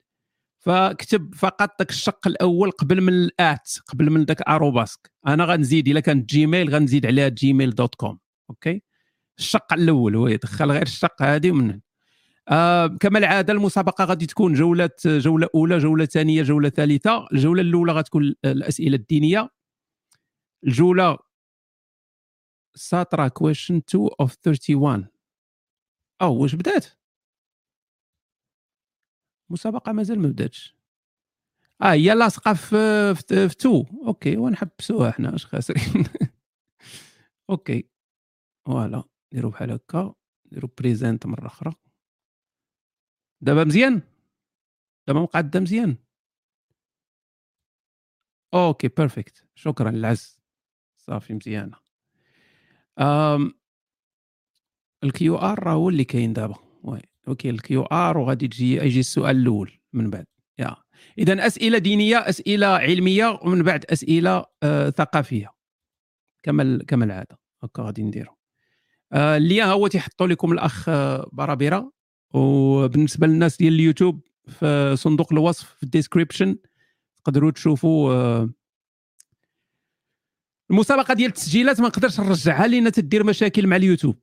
فاكتب 0.59 1.35
فقط 1.35 1.79
داك 1.79 1.91
الشق 1.91 2.27
الأول 2.27 2.71
قبل 2.71 3.01
من 3.01 3.13
ال 3.13 3.32
at 3.32 3.71
قبل 3.87 4.11
من 4.11 4.25
داك 4.25 4.43
arobase 4.43 5.11
أنا 5.27 5.45
غنزيد 5.45 5.89
إلا 5.89 6.01
كانت 6.01 6.31
Gmail 6.31 6.71
غنزيد 6.75 7.07
عليها 7.07 7.29
Gmail 7.29 7.75
dot 7.75 7.95
com 7.95 8.19
OK؟ 8.51 8.83
الشق 9.39 9.73
الأول 9.73 10.17
هو 10.17 10.29
يدخل 10.29 10.71
غير 10.71 10.83
الشق 10.83 11.23
هذه 11.23 11.51
ومن 11.51 11.81
آه 12.51 12.87
كما 12.87 13.19
العادة 13.19 13.53
المسابقة 13.53 14.05
غادي 14.05 14.27
تكون 14.27 14.55
جولة 14.55 14.91
جولة 15.07 15.49
أولى 15.55 15.79
جولة 15.79 16.05
ثانية 16.05 16.43
جولة 16.43 16.69
ثالثة. 16.69 17.27
الجولة 17.33 17.63
الأولى 17.63 17.93
غتكون 17.93 18.35
الأسئلة 18.45 18.97
الدينية. 18.97 19.51
الجولة 20.67 21.19
ساترا 22.75 23.29
question 23.29 23.77
2 23.77 24.09
of 24.21 24.37
31 24.47 25.07
أو 26.23 26.43
واش 26.43 26.55
بدات؟ 26.55 26.87
المسابقه 29.51 29.93
مازال 29.93 30.19
ما 30.21 30.29
بداتش. 30.29 30.77
آه 31.83 31.93
هي 31.93 32.15
لاصقة 32.15 32.55
في, 32.55 33.15
في 33.15 33.45
2 33.47 33.85
OK 34.07 34.37
ونحبسوها 34.37 35.11
حنا 35.11 35.35
اش 35.35 35.47
خاسرين 35.47 36.05
OK. 37.51 37.89
ف 38.67 38.73
voilà 38.73 39.05
نديرو 39.33 39.51
بحال 39.51 39.71
هكا. 39.73 40.15
نديرو 40.47 40.69
present 40.79 41.27
مرة 41.27 41.47
أخرى. 41.47 41.75
دابا 43.41 43.65
مزيان؟ 43.65 44.03
دابا 45.09 45.21
مقعده 45.21 45.61
مزيان. 45.61 45.97
OK 48.55 48.89
perfect 48.89 49.45
شكرا 49.55 49.91
العز 49.91 50.41
صافي 50.97 51.35
مزيانة. 51.35 51.77
أم 52.99 53.55
ال 55.05 55.37
QR 55.37 55.65
راه 55.65 55.73
هو 55.73 55.89
اللي 55.89 56.05
كاين 56.05 56.33
دابا. 56.33 56.55
oui 56.83 57.01
OK 57.29 57.51
ال 57.51 57.83
QR 57.83 58.19
وغادي 58.19 58.49
تجي 58.49 58.77
يجي 58.77 59.01
السؤال 59.01 59.37
الأول 59.37 59.81
من 59.93 60.11
بعد. 60.11 60.27
يا. 60.59 60.77
اذا 61.19 61.47
أسئلة 61.47 61.79
دينية 61.79 62.17
أسئلة 62.17 62.67
علمية 62.67 63.39
ومن 63.43 63.63
بعد 63.63 63.85
أسئلة 63.85 64.45
آه 64.63 64.91
ثقافية. 64.91 65.51
كما 66.43 66.79
كما 66.89 67.05
العادة. 67.05 67.39
هكا 67.63 67.83
غادي 67.83 68.03
نديرو. 68.03 68.37
آه 69.13 69.37
اللي 69.37 69.65
هو 69.65 69.87
تيحطوا 69.87 70.27
لكم 70.27 70.53
الأخ 70.53 70.89
آه، 70.89 71.31
برابره 71.33 71.93
وبالنسبة 72.35 73.27
للناس 73.27 73.57
ديال 73.57 73.73
اليوتيوب 73.73 74.21
في 74.49 74.97
صندوق 74.97 75.33
الوصف 75.33 75.75
في 75.75 75.83
ال 75.83 75.89
description 75.89 76.57
تقدروا 77.25 77.51
تشوفوا 77.51 78.13
آه، 78.13 78.51
المسابقة 80.71 81.15
ديال 81.15 81.29
التسجيلات 81.29 81.81
ما 81.81 81.89
نقدرش 81.89 82.21
نرجعها 82.21 82.67
لأن 82.67 82.93
تدير 82.93 83.25
مشاكل 83.25 83.67
مع 83.67 83.77
اليوتيوب. 83.77 84.17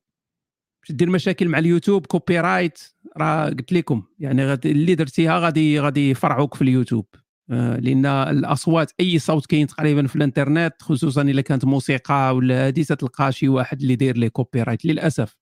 باش 0.81 0.91
دير 0.91 1.09
مشاكل 1.09 1.49
مع 1.49 1.59
اليوتيوب 1.59 2.05
copyright 2.05 2.79
راه 3.17 3.49
قلت 3.49 3.73
لكم 3.73 4.03
يعني 4.19 4.45
غادي 4.45 4.71
اللي 4.71 4.95
درتيها 4.95 5.39
غادي 5.39 5.79
غادي 5.79 6.09
يفرعوك 6.09 6.55
في 6.55 6.61
اليوتيوب. 6.61 7.05
آه، 7.51 7.77
لأن 7.77 8.05
الأصوات 8.05 8.91
أي 8.99 9.19
صوت 9.19 9.45
كاين 9.45 9.67
تقريبا 9.67 10.07
في 10.07 10.15
الإنترنت 10.15 10.73
خصوصا 10.81 11.21
إلا 11.21 11.41
كانت 11.41 11.65
موسيقى 11.65 12.35
ولا 12.35 12.67
هذه 12.67 12.83
تلقى 12.83 13.31
شي 13.31 13.49
واحد 13.49 13.81
اللي 13.81 13.95
داير 13.95 14.17
les 14.17 14.29
copyright 14.29 14.85
للأسف. 14.85 15.35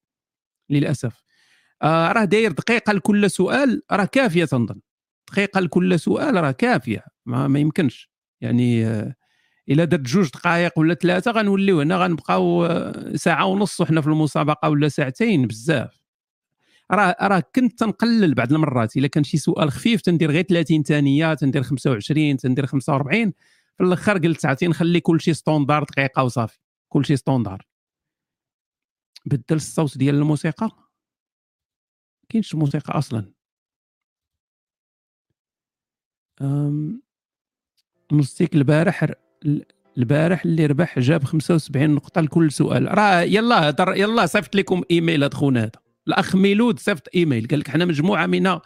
للأسف. 0.69 1.24
آه 1.85 2.11
راه 2.11 2.25
داير 2.25 2.51
دقيقة 2.51 2.93
لكل 2.93 3.31
سؤال 3.31 3.81
راه 3.91 4.05
كافية 4.05 4.45
تنظن. 4.45 4.81
دقيقة 5.31 5.59
لكل 5.59 5.99
سؤال 5.99 6.35
راه 6.43 6.51
كافية 6.51 7.05
ما, 7.25 7.47
ما 7.47 7.59
يمكنش. 7.59 8.09
يعني 8.41 8.87
آه 8.87 9.15
إلا 9.69 9.85
درت 9.85 10.01
جوج 10.01 10.29
دقائق 10.31 10.79
ولا 10.79 10.93
ثلاثة 10.93 11.31
غنوليو 11.31 11.81
هنا 11.81 11.97
غنبقاو 11.97 12.65
آه، 12.65 13.15
ساعة 13.15 13.45
ونص 13.45 13.81
وحنا 13.81 14.01
في 14.01 14.07
المسابقة 14.07 14.69
ولا 14.69 14.89
ساعتين 14.89 15.47
بزاف. 15.47 15.99
راه 16.91 17.15
راه 17.21 17.43
كنت 17.55 17.79
تنقلل 17.79 18.33
بعض 18.35 18.53
المرات. 18.53 18.97
إلا 18.97 19.07
كان 19.07 19.23
شي 19.23 19.37
سؤال 19.37 19.71
خفيف 19.71 20.01
تندير 20.01 20.31
غير 20.31 20.43
30 20.43 20.83
ثانية 20.83 21.33
تندير 21.33 21.63
25 21.63 22.37
تندير 22.37 22.65
45 22.65 23.33
في 23.77 23.83
الآخر 23.83 24.17
قلت 24.17 24.45
عرفتي 24.45 24.67
نخلي 24.67 24.99
كل 24.99 25.21
شيء 25.21 25.33
standard 25.33 25.83
دقيقة 25.83 26.23
وصافي. 26.23 26.59
كل 26.89 27.05
شيء 27.05 27.15
standard. 27.15 27.67
بدل 29.25 29.55
الصوت 29.55 29.97
ديال 29.97 30.15
الموسيقى. 30.15 30.84
كاينش 32.35 32.55
موسيقى 32.55 32.97
أصلا؟ 32.97 33.31
مستيك 38.11 38.55
البارح 38.55 39.05
البارح 39.97 40.45
اللي 40.45 40.65
ربح 40.65 40.99
جاب 40.99 41.23
75 41.23 41.89
نقطة 41.89 42.21
لكل 42.21 42.51
سؤال. 42.51 42.97
راه 42.97 43.21
يلا 43.21 43.69
هضر 43.69 43.95
يلا 43.95 44.25
صيفط 44.25 44.55
لكم 44.55 44.81
إيميل 44.91 45.23
هذا 45.23 45.33
خونا 45.33 45.59
هذا. 45.63 45.71
الأخ 46.07 46.35
ميلود 46.35 46.79
صيفط 46.79 47.07
إيميل 47.15 47.47
قال 47.47 47.59
لك 47.59 47.67
حنا 47.69 47.85
مجموعة 47.85 48.25
من 48.25 48.47
ال- 48.47 48.61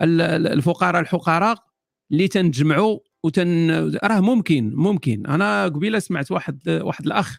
ال- 0.00 0.46
الفقراء 0.46 1.00
الحقراء 1.00 1.64
اللي 2.10 2.28
تنجمعوا 2.28 2.98
وتن 3.22 3.70
راه 4.04 4.20
ممكن 4.20 4.72
ممكن. 4.74 5.26
أنا 5.26 5.64
قبيلة 5.64 5.98
سمعت 5.98 6.32
واحد 6.32 6.68
واحد 6.68 7.06
الأخ 7.06 7.38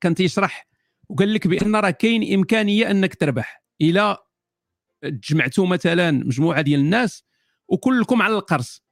كان 0.00 0.14
تيشرح 0.14 0.66
وقال 1.08 1.34
لك 1.34 1.46
بأن 1.46 1.76
راه 1.76 1.90
كاين 1.90 2.34
إمكانية 2.34 2.90
أنك 2.90 3.14
تربح 3.14 3.62
إلى 3.80 4.16
تجمعتوا 5.02 5.66
مثلا 5.66 6.10
مجموعة 6.10 6.60
ديال 6.60 6.80
الناس 6.80 7.24
وكلكم 7.68 8.22
على 8.22 8.34
القرص. 8.34 8.82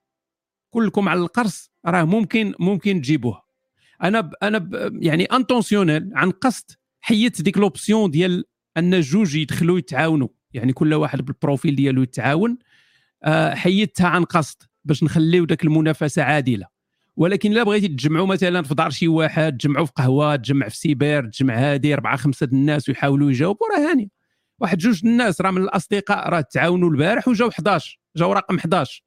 كلكم 0.70 1.08
على 1.08 1.20
القرص 1.20 1.70
راه 1.86 2.04
ممكن 2.04 2.54
ممكن 2.58 3.00
تجيبوه 3.00 3.42
أنا 4.02 4.20
ب 4.20 4.32
أنا 4.42 4.58
ب 4.58 4.98
يعني 5.02 5.24
intentionnel 5.24 6.10
عن 6.14 6.30
قصد 6.30 6.70
حيدت 7.00 7.42
ديك 7.42 7.58
l'option 7.58 8.10
ديال 8.10 8.44
أن 8.76 9.00
جوج 9.00 9.34
يدخلوا 9.34 9.78
يتعاونوا. 9.78 10.28
يعني 10.52 10.72
كل 10.72 10.94
واحد 10.94 11.22
بال 11.22 11.36
profil 11.36 11.76
ديالو 11.76 12.02
يتعاون. 12.02 12.58
آه، 13.24 13.54
حيدتها 13.54 14.06
عن 14.06 14.24
قصد 14.24 14.62
باش 14.84 15.04
نخليو 15.04 15.44
داك 15.44 15.64
المنافسة 15.64 16.22
عادلة. 16.22 16.66
ولكن 17.16 17.52
إلا 17.52 17.62
بغيتي 17.62 17.88
تجمعوا 17.88 18.26
مثلا 18.26 18.62
في 18.62 18.74
دار 18.74 18.90
شي 18.90 19.08
واحد 19.08 19.56
تجمعوا 19.56 19.86
في 19.86 19.92
قهوة 19.96 20.36
تجمع 20.36 20.68
في 20.68 20.76
سيبر 20.76 21.26
تجمع 21.26 21.54
هادي 21.54 21.94
أربعة 21.94 22.16
خمسة 22.16 22.48
الناس 22.52 22.88
ويحاولوا 22.88 23.30
يجاوبوا 23.30 23.66
راه 23.76 23.90
هاني. 23.90 24.10
واحد 24.64 24.78
جوج 24.78 25.00
الناس 25.06 25.40
راه 25.40 25.50
من 25.50 25.62
الأصدقاء 25.62 26.28
راه 26.28 26.40
تعاونوا 26.40 26.90
البارح 26.90 27.28
وجاو 27.28 27.48
11 27.48 28.00
جاو 28.16 28.32
رقم 28.32 28.56
11 28.58 29.04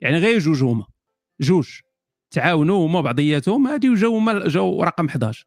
يعني 0.00 0.18
غير 0.18 0.38
جوج 0.38 0.62
هما. 0.62 0.86
جوج. 1.40 1.80
تعاونوا 2.30 2.86
هما 2.86 3.00
بعضياتهم 3.00 3.66
هادي 3.66 3.90
وجاو 3.90 4.16
هما 4.16 4.48
جاو 4.48 4.82
رقم 4.82 5.06
11 5.08 5.46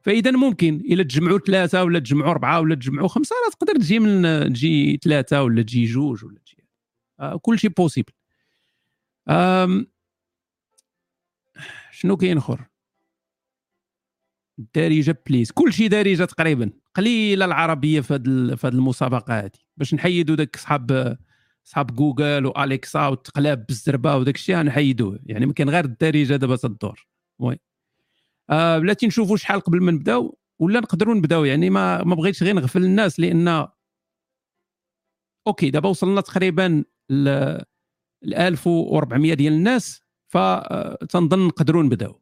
فإذا 0.00 0.30
ممكن 0.30 0.74
إلا 0.74 1.02
تجمعوا 1.02 1.38
ثلاثة 1.38 1.84
ولا 1.84 1.98
تجمعوا 1.98 2.30
أربعة 2.30 2.60
ولا 2.60 2.74
تجمعوا 2.74 3.08
خمسة 3.08 3.36
راه 3.44 3.50
تقدر 3.50 3.74
تجي 3.74 3.98
من 3.98 4.22
تجي 4.52 5.00
ثلاثة 5.04 5.42
ولا 5.42 5.62
تجي 5.62 5.84
جوج 5.84 6.24
ولا 6.24 6.38
تجي. 6.38 6.64
آه 7.20 7.36
كل 7.36 7.58
شيء 7.58 7.70
possible 7.70 8.12
شنو 11.90 12.16
كاين 12.16 12.38
آخر؟ 12.38 12.66
الدارجه 14.58 15.18
please 15.26 15.50
كلشي 15.52 15.88
دارجة 15.88 16.24
تقريبا. 16.24 16.70
قليلة 16.94 17.44
العربية 17.44 18.00
في 18.00 18.14
هذه 18.14 18.68
المسابقة 18.68 19.40
هذه 19.40 19.50
باش 19.76 19.94
نحيدوا 19.94 20.36
داك 20.36 20.56
صحاب 20.56 21.16
صحاب 21.64 21.96
جوجل 21.96 22.46
و 22.46 22.56
Alexa 22.56 23.06
والتقلاب 23.06 23.66
بالزربة 23.66 24.16
وداك 24.16 24.34
الشيء 24.34 24.56
نحيدوه. 24.62 25.18
يعني 25.26 25.46
ما 25.46 25.52
كاين 25.52 25.70
غير 25.70 25.84
الدارجة 25.84 26.36
دابا 26.36 26.56
تدور 26.56 27.06
oui. 27.38 27.58
آه 28.50 28.78
بلاتي 28.78 29.06
نشوفوا 29.06 29.36
شحال 29.36 29.60
قبل 29.60 29.82
ما 29.82 29.92
نبداو 29.92 30.38
ولا 30.58 30.80
نقدروا 30.80 31.14
نبداو. 31.14 31.44
يعني 31.44 31.70
ما 31.70 32.04
ما 32.04 32.14
بغيتش 32.14 32.42
غير 32.42 32.54
نغفل 32.54 32.84
الناس 32.84 33.20
لأن 33.20 33.66
OK 35.46 35.70
دابا 35.70 35.88
وصلنا 35.88 36.20
تقريبا 36.20 36.84
ل 37.10 37.28
1400 38.24 39.34
ديال 39.34 39.52
الناس 39.52 40.02
فتنظن 40.28 41.46
نقدروا 41.46 41.82
نبداو. 41.82 42.20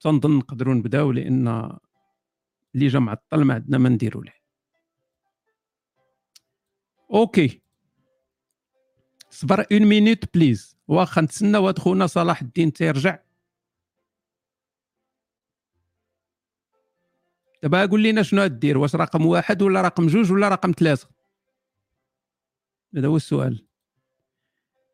تنظن 0.00 0.38
نقدروا 0.38 0.74
نبداو 0.74 1.12
لأن 1.12 1.78
اللي 2.78 2.88
جا 2.88 2.98
معطل 2.98 3.42
ما 3.44 3.54
عندنا 3.54 3.78
ما 3.78 3.88
نديروا 3.88 4.24
له 4.24 4.32
OK 7.10 7.62
صبر 9.30 9.66
une 9.72 9.82
minute 9.82 10.34
please 10.34 10.76
واخا 10.88 11.20
نتسنى 11.20 11.58
واحد 11.58 11.78
خونا 11.78 12.06
صلاح 12.06 12.42
الدين 12.42 12.72
تيرجع. 12.72 13.18
دابا 17.62 17.86
قول 17.86 18.02
لنا 18.02 18.22
شنو 18.22 18.46
دير؟ 18.46 18.78
واش 18.78 18.94
رقم 18.94 19.26
واحد 19.26 19.62
ولا 19.62 19.82
رقم 19.82 20.06
جوج 20.06 20.32
ولا 20.32 20.48
رقم 20.48 20.72
ثلاثة 20.78 21.08
هذا 22.96 23.06
هو 23.06 23.16
السؤال. 23.16 23.66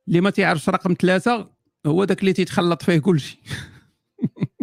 اللي 0.09 0.21
ما 0.21 0.31
تعرفش 0.31 0.69
رقم 0.69 0.95
ثلاثة 1.01 1.51
هو 1.87 2.05
داك 2.05 2.21
اللي 2.21 2.33
تيتخلط 2.33 2.83
فيه 2.83 2.99
كلشي. 2.99 3.41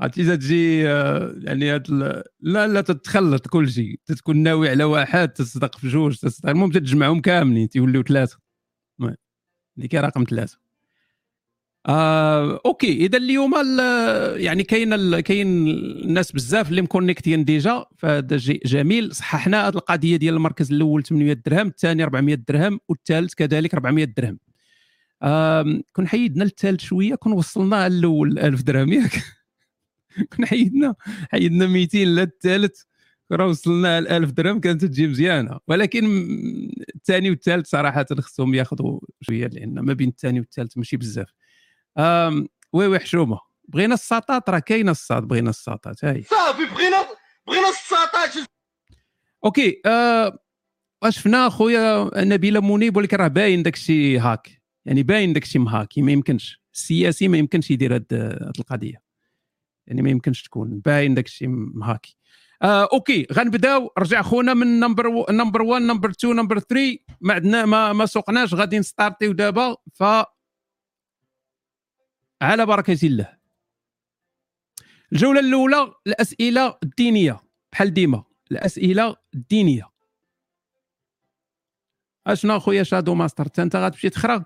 عرفتي 0.00 0.36
تجي 0.36 0.88
آه، 0.88 1.34
يعني 1.38 1.82
لا 2.40 2.66
لا 2.66 2.80
تتخلط 2.80 3.46
كل 3.46 3.70
شيء. 3.70 4.00
تكون 4.06 4.36
ناوي 4.36 4.68
على 4.68 4.84
واحد 4.84 5.28
تصدق 5.28 5.78
في 5.78 5.88
جوج 5.88 6.16
تصدق. 6.16 6.48
المهم 6.48 6.70
تجمعهم 6.70 7.20
كاملين 7.20 7.68
تيوليو 7.68 8.02
ثلاثة. 8.02 8.38
هذيك 9.78 9.94
رقم 9.94 10.24
ثلاثة. 10.24 10.58
آه، 11.88 12.60
okay. 12.66 12.92
إذا 12.92 13.18
اليوم 13.18 13.54
يعني 14.36 14.62
كاين 14.62 15.20
كاين 15.20 15.68
الناس 15.68 16.32
بزاف 16.32 16.70
اللي 16.70 16.82
مكونيكتين 16.82 17.44
déjà 17.44 17.84
فهذا 17.96 18.36
جميل. 18.64 19.14
صححنا 19.14 19.68
هذه 19.68 19.74
القضية 19.74 20.16
ديال 20.16 20.34
المركز 20.34 20.72
الأول 20.72 21.02
800 21.02 21.32
درهم 21.46 21.66
الثاني 21.66 22.02
400 22.02 22.34
درهم 22.34 22.80
والثالث 22.88 23.34
كذلك 23.34 23.74
400 23.74 24.04
درهم. 24.04 24.38
كون 25.92 26.08
حيدنا 26.08 26.44
الثالث 26.44 26.80
شوية 26.80 27.14
كون 27.14 27.32
وصلنا 27.32 27.86
الأول 27.86 28.38
1000 28.38 28.62
درهم 28.62 28.92
ياك. 28.92 29.22
كون 30.36 30.46
حيدنا 30.46 30.94
حيدنا 31.30 31.66
200 31.66 31.98
للثالث 31.98 32.82
راه 33.32 33.46
وصلنا 33.46 34.00
ل 34.00 34.08
1000 34.08 34.30
درهم 34.30 34.60
كانت 34.60 34.84
تجي 34.84 35.06
مزيانة. 35.06 35.58
ولكن 35.68 36.06
الثاني 36.96 37.30
والثالث 37.30 37.68
صراحة 37.68 38.06
خصهم 38.20 38.54
ياخذوا 38.54 39.00
شوية 39.20 39.46
لأن 39.46 39.74
ما 39.80 39.92
بين 39.92 40.08
الثاني 40.08 40.40
والثالث 40.40 40.78
ماشي 40.78 40.96
بزاف. 40.96 41.28
oui 42.72 42.86
oui 42.86 42.98
حشومة. 42.98 43.40
بغينا 43.68 43.94
الساطات 43.94 44.50
راه 44.50 44.58
كاينة 44.58 44.90
الساط 44.90 45.22
بغينا 45.22 45.50
الساطات 45.50 46.04
هاي. 46.04 46.22
صافي 46.22 46.64
بغينا 46.74 46.96
بغينا 47.46 47.68
الساطات. 47.68 48.48
okay 49.44 49.80
آه 49.86 50.38
شفنا 51.08 51.48
خويا 51.48 52.10
نبيلة 52.16 52.60
منيب 52.60 52.96
ولكن 52.96 53.16
راه 53.16 53.28
باين 53.28 53.62
داك 53.62 53.74
الشيء 53.74 54.20
هاك. 54.20 54.62
يعني 54.86 55.02
باين 55.02 55.32
داك 55.32 55.42
الشيء 55.42 55.60
مهاكي 55.62 56.02
ما 56.02 56.12
يمكنش. 56.12 56.60
السياسي 56.74 57.28
ما 57.28 57.38
يمكنش 57.38 57.70
يدير 57.70 57.94
هاد 57.94 58.06
القضية. 58.58 59.02
يعني 59.86 60.02
ما 60.02 60.10
يمكنش 60.10 60.42
تكون. 60.42 60.78
باين 60.78 61.14
داك 61.14 61.26
الشيء 61.26 61.48
مهاكي. 61.48 62.16
آه 62.62 62.88
okay. 62.92 63.26
غنبداو. 63.32 63.90
رجع 63.98 64.22
خونا 64.22 64.54
من 64.54 64.80
number 64.80 65.32
number 65.32 65.62
1 65.62 65.82
number 65.82 66.10
2 66.10 66.36
number 66.36 66.58
3 66.58 66.98
ما 67.20 67.34
عندنا 67.34 67.66
ما, 67.66 67.92
ما 67.92 68.06
سوقناش. 68.06 68.54
غادي 68.54 68.78
نستارتيو 68.78 69.32
دابا. 69.32 69.76
ف 69.94 70.02
على 72.42 72.66
بركة 72.66 72.98
الله. 73.04 73.36
الجولة 75.12 75.40
الأولى 75.40 75.92
الأسئلة 76.06 76.78
الدينية. 76.82 77.40
بحال 77.72 77.94
ديما 77.94 78.24
الأسئلة 78.52 79.16
الدينية. 79.34 79.95
اشنا 82.26 82.58
خويا 82.58 82.82
شادو 82.82 83.14
ماستر 83.14 83.48
انت 83.58 83.76
غتمشي 83.76 84.10
تخرى 84.10 84.44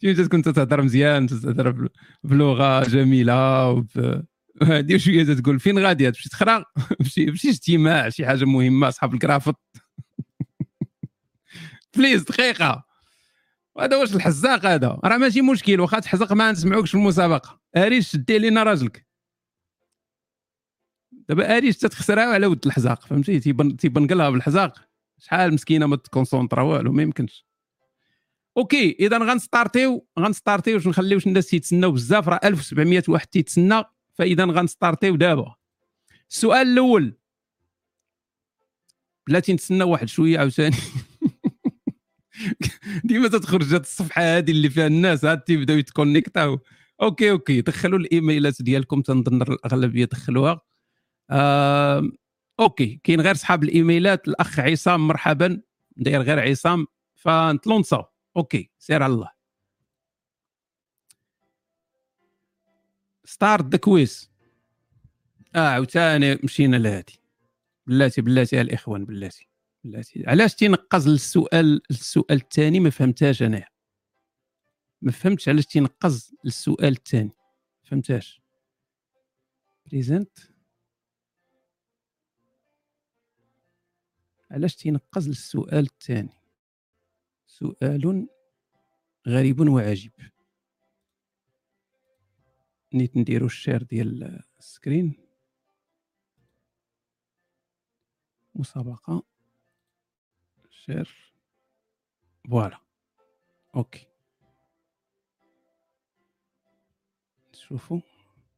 فين 0.00 0.16
تكون 0.16 0.42
تتهضر 0.42 0.82
مزيان 0.82 1.26
تتهضر 1.26 1.88
بلغه 2.24 2.84
جميله 2.84 3.70
وب... 3.70 4.22
هادي 4.62 4.98
شوية 4.98 5.24
تقول 5.24 5.60
فين 5.60 5.78
غادي 5.78 6.10
تمشي 6.10 6.28
تخرى 6.28 6.64
شي 7.02 7.36
شي 7.36 7.48
اجتماع 7.48 8.08
شي 8.08 8.26
حاجة 8.26 8.44
مهمه 8.44 8.88
اصحاب 8.88 9.14
ال 9.14 9.19
cravates 9.19 9.56
please 11.96 12.22
دقيقه 12.22 12.84
هذا 13.80 13.96
واش 13.96 14.14
الحزاق 14.14 14.66
هذا 14.66 15.00
راه 15.04 15.16
ماشي 15.16 15.42
مشكل 15.42 15.80
واخا 15.80 16.00
تحزق 16.00 16.32
ما 16.32 16.52
نسمعوكش 16.52 16.90
في 16.90 16.96
المسابقه 16.96 17.60
اريش 17.76 18.10
شدي 18.10 18.38
لينا 18.38 18.62
راجلك 18.62 19.07
دابا 21.28 21.56
اريش 21.56 21.76
تتخسرها 21.76 22.24
على 22.24 22.46
ود 22.46 22.66
الحزاق 22.66 23.06
فهمتي؟ 23.06 23.40
تيبان 23.40 23.76
تيبنقلها 23.76 24.30
بالحزاق. 24.30 24.88
شحال 25.18 25.54
مسكينة 25.54 25.86
ما 25.86 25.96
تكونسونطرا 25.96 26.62
والو 26.62 26.92
ما 26.92 27.02
يمكنش. 27.02 27.46
okay 28.56 28.96
إذا 29.00 29.18
غنستارتيو 29.18 30.06
غنستارتيو 30.18 30.80
نخليوش 30.86 31.26
الناس 31.26 31.54
يتسناو 31.54 31.92
بزاف 31.92 32.28
راه 32.28 32.40
1700 32.44 33.02
واحد 33.08 33.26
تيتسنى 33.26 33.82
فإذا 34.14 34.44
غنستارتيو 34.44 35.16
دابا. 35.16 35.54
السؤال 36.30 36.66
الأول. 36.66 37.14
بلاتي 39.26 39.52
نتسنى 39.52 39.84
واحد 39.84 40.08
شوية 40.08 40.38
عاوتاني. 40.38 40.76
ديما 43.04 43.28
تتخرج 43.28 43.74
هاد 43.74 43.80
الصفحة 43.80 44.22
هذه 44.22 44.50
اللي 44.50 44.70
فيها 44.70 44.86
الناس 44.86 45.24
عاد 45.24 45.40
تيبداو 45.40 45.76
يتكونيكتاو. 45.76 46.58
okay 47.02 47.30
okay 47.30 47.60
دخلوا 47.60 47.98
الإيميلات 47.98 48.62
ديالكم 48.62 49.02
تنظن 49.02 49.42
الأغلبية 49.42 50.04
دخلوها. 50.04 50.67
آه 51.30 52.10
okay 52.60 53.00
كاين 53.04 53.20
غير 53.20 53.34
صحاب 53.34 53.64
الإيميلات 53.64 54.28
الأخ 54.28 54.60
عصام 54.60 55.08
مرحبا 55.08 55.62
داير 55.96 56.22
غير 56.22 56.40
عصام 56.50 56.86
فنتلونساو 57.14 58.04
okay 58.36 58.70
سير 58.78 59.02
على 59.02 59.12
الله. 59.12 59.30
start 63.24 63.64
the 63.64 63.78
quiz 63.78 64.30
آه 65.54 65.68
عاوتاني 65.68 66.34
مشينا 66.34 66.76
لهادي. 66.76 67.20
بلاتي 67.86 68.22
بلاتي 68.22 68.60
الإخوان 68.60 69.04
بلاتي 69.04 69.48
بلاتي. 69.84 70.24
علاش 70.26 70.54
تينقز 70.54 71.08
للسؤال 71.08 71.82
السؤال 71.90 72.36
الثاني؟ 72.36 72.80
ما 72.80 72.90
فهمتهاش 72.90 73.42
أنايا. 73.42 73.68
ما 75.02 75.12
فهمتش 75.12 75.48
علاش 75.48 75.66
تينقز 75.66 76.34
للسؤال 76.44 76.92
الثاني. 76.92 77.32
فهمتهاش. 77.82 78.42
present 79.86 80.38
علاش 84.50 84.76
تينقز 84.76 85.28
للسؤال 85.28 85.84
الثاني؟ 85.84 86.40
سؤال 87.46 88.28
غريب 89.28 89.60
وعجيب. 89.60 90.12
نيت 92.94 93.16
نديرو 93.16 93.46
ال 93.46 93.52
share 93.52 93.82
ديال 93.82 94.42
ال 94.58 94.65
screen. 94.65 95.14
مسابقة. 98.54 99.22
share. 100.70 101.34
voilà. 102.50 102.80
okay. 103.76 104.06
شوفوا 107.52 108.00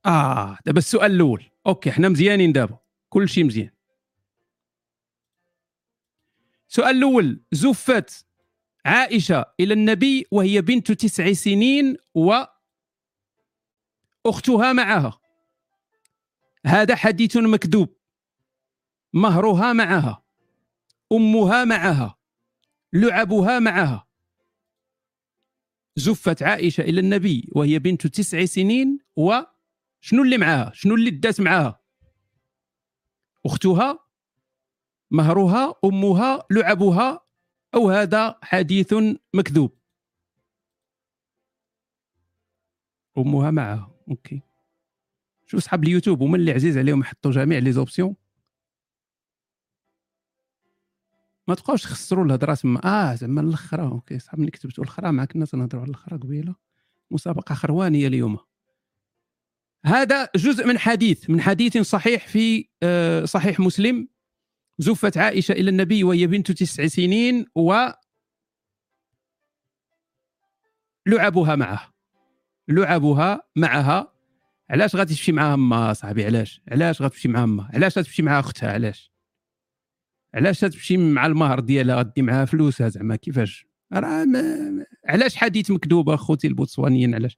آه 0.06 0.58
دابا 0.66 0.78
السؤال 0.78 1.12
الأول. 1.12 1.50
okay 1.66 1.90
حنا 1.90 2.08
مزيانين 2.08 2.52
دابا. 2.52 2.78
كل 3.08 3.28
شيء 3.28 3.44
مزيان. 3.44 3.70
السؤال 6.70 6.96
الأول 6.96 7.40
زفت 7.52 8.26
عائشة 8.84 9.44
إلى 9.60 9.74
النبي 9.74 10.26
وهي 10.30 10.60
بنت 10.60 10.92
تسع 10.92 11.32
سنين 11.32 11.96
واختها 14.24 14.72
معها. 14.72 15.20
هذا 16.66 16.96
حديث 16.96 17.36
مكذوب. 17.36 17.96
مهرها 19.12 19.72
معها. 19.72 20.22
أمها 21.12 21.64
معها. 21.64 22.18
لعبها 22.92 23.58
معها. 23.58 24.06
زفت 25.96 26.42
عائشة 26.42 26.80
إلى 26.80 27.00
النبي 27.00 27.48
وهي 27.52 27.78
بنت 27.78 28.06
تسع 28.06 28.44
سنين 28.44 28.98
وشنو 29.16 30.22
اللي 30.22 30.38
معها؟ 30.38 30.72
شنو 30.74 30.94
اللي 30.94 31.10
دات 31.10 31.40
معها؟ 31.40 31.80
أختها 33.46 34.09
مهرها 35.10 35.74
أمها 35.84 36.46
لعبها 36.50 37.20
أو 37.74 37.90
هذا 37.90 38.38
حديث 38.42 38.94
مكذوب. 39.34 39.78
أمها 43.18 43.50
معها 43.50 43.90
okay. 44.10 44.42
شوف 45.46 45.60
صحاب 45.60 45.84
اليوتيوب 45.84 46.22
هما 46.22 46.36
اللي 46.36 46.52
عزيز 46.52 46.78
عليهم 46.78 47.00
يحطوا 47.00 47.30
جميع 47.30 47.58
les 47.58 47.72
options 47.72 48.16
ما 51.48 51.54
تبقاوش 51.54 51.82
تخسروا 51.82 52.24
الهضرة 52.24 52.54
تما 52.54 52.80
آه 52.84 53.14
زعما 53.14 53.40
الأخرى 53.40 53.82
أوكي. 53.82 54.18
صحاب 54.18 54.40
ملي 54.40 54.50
كتبتوا 54.50 54.84
الأخرى 54.84 55.12
ما 55.12 55.24
كنا 55.24 55.44
تنهضروا 55.44 55.82
على 55.82 55.88
الأخرى 55.90 56.18
قبيلة. 56.18 56.54
مسابقة 57.10 57.54
خروانية 57.54 58.06
اليوم. 58.06 58.38
هذا 59.86 60.28
جزء 60.36 60.66
من 60.66 60.78
حديث 60.78 61.30
من 61.30 61.40
حديث 61.40 61.78
صحيح 61.78 62.28
في 62.28 62.68
آه، 62.82 63.24
صحيح 63.24 63.60
مسلم. 63.60 64.08
زفت 64.80 65.16
عائشة 65.16 65.52
إلى 65.52 65.70
النبي 65.70 66.04
وهي 66.04 66.26
بنت 66.26 66.52
تسع 66.52 66.86
سنين 66.86 67.46
و 67.56 67.86
لعبها 71.06 71.56
معه. 71.56 71.94
لعبها 72.68 73.42
معها. 73.56 74.12
علاش 74.70 74.96
غادي 74.96 75.14
تمشي 75.14 75.32
معاها 75.32 75.56
ما 75.56 75.92
صاحبي؟ 75.92 76.24
علاش؟ 76.24 76.62
علاش 76.68 77.02
غتمشي 77.02 77.28
معاها 77.28 77.46
ما 77.46 77.70
علاش 77.74 77.98
غتمشي 77.98 78.22
مع 78.22 78.40
أختها؟ 78.40 78.72
علاش؟ 78.72 79.12
علاش 80.34 80.60
تمشي 80.60 80.96
مع 80.96 81.26
المهر 81.26 81.60
ديالها؟ 81.60 81.96
غدي 81.96 82.22
معاها 82.22 82.44
فلوسها 82.44 82.88
زعما 82.88 83.16
كيفاش؟ 83.16 83.66
راه 83.92 84.24
ما- 84.24 84.86
علاش 85.08 85.36
حديث 85.36 85.70
مكذوب 85.70 86.08
أخوتي 86.10 86.46
البوتسوانيين؟ 86.46 87.14
علاش؟ 87.14 87.36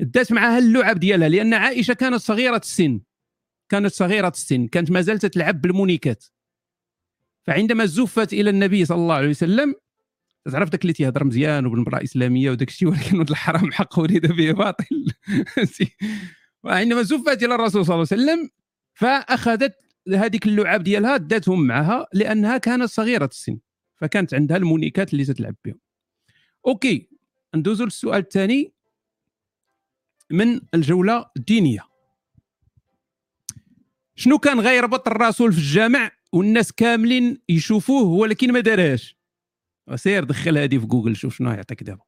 دات 0.00 0.32
معاها 0.32 0.58
اللعب 0.58 0.98
ديالها 1.00 1.28
لأن 1.28 1.54
عائشة 1.54 1.94
كانت 1.94 2.14
صغيرة 2.20 2.56
السن. 2.56 3.00
كانت 3.68 3.92
صغيرة 3.92 4.28
السن. 4.28 4.66
كانت 4.66 4.90
ما 4.90 5.00
زالت 5.00 5.26
تلعب 5.26 5.60
بالمونيكات. 5.60 6.24
فعندما 7.48 7.86
زفت 7.86 8.32
إلى 8.32 8.50
النبي 8.50 8.84
صلى 8.84 8.98
الله 8.98 9.14
عليه 9.14 9.28
وسلم 9.28 9.74
تعرف 10.52 10.68
داك 10.68 10.82
اللي 10.82 10.92
تيهضر 10.92 11.24
مزيان 11.24 11.66
وبالمراه 11.66 12.02
إسلامية 12.02 12.50
وداك 12.50 12.68
الشيء 12.68 12.88
ولكن 12.88 13.18
ولد 13.18 13.30
الحرام 13.30 13.72
حق 13.72 13.98
اريد 13.98 14.26
به 14.26 14.52
باطل. 14.52 15.12
وعندما 16.64 17.02
زفت 17.02 17.42
إلى 17.42 17.54
الرسول 17.54 17.86
صلى 17.86 17.94
الله 17.94 18.06
عليه 18.10 18.22
وسلم 18.22 18.50
فأخذت 18.94 19.74
هذيك 20.14 20.46
اللعاب 20.46 20.82
ديالها 20.82 21.16
داتهم 21.16 21.66
معها 21.66 22.06
لأنها 22.12 22.58
كانت 22.58 22.84
صغيرة 22.84 23.24
السن 23.24 23.58
فكانت 23.96 24.34
عندها 24.34 24.56
المونيكات 24.56 25.12
اللي 25.12 25.24
تتلعب 25.24 25.54
بهم. 25.64 25.78
okay 26.66 27.08
ندوزو 27.54 27.84
للسؤال 27.84 28.20
الثاني. 28.20 28.72
من 30.30 30.60
الجولة 30.74 31.26
الدينية؟ 31.36 31.80
شنو 34.14 34.38
كان 34.38 34.60
غيربط 34.60 35.08
الرسول 35.08 35.52
في 35.52 35.58
الجامع؟ 35.58 36.17
والناس 36.32 36.72
كاملين 36.72 37.42
يشوفوه 37.48 38.04
ولكن 38.04 38.52
ما 38.52 38.60
دارهاش 38.60 39.16
سير 39.94 40.24
دخل 40.24 40.58
هذه 40.58 40.78
في 40.78 40.86
جوجل 40.86 41.16
شوف 41.16 41.36
شنو 41.36 41.50
يعطيك 41.50 41.82
دابا. 41.82 42.04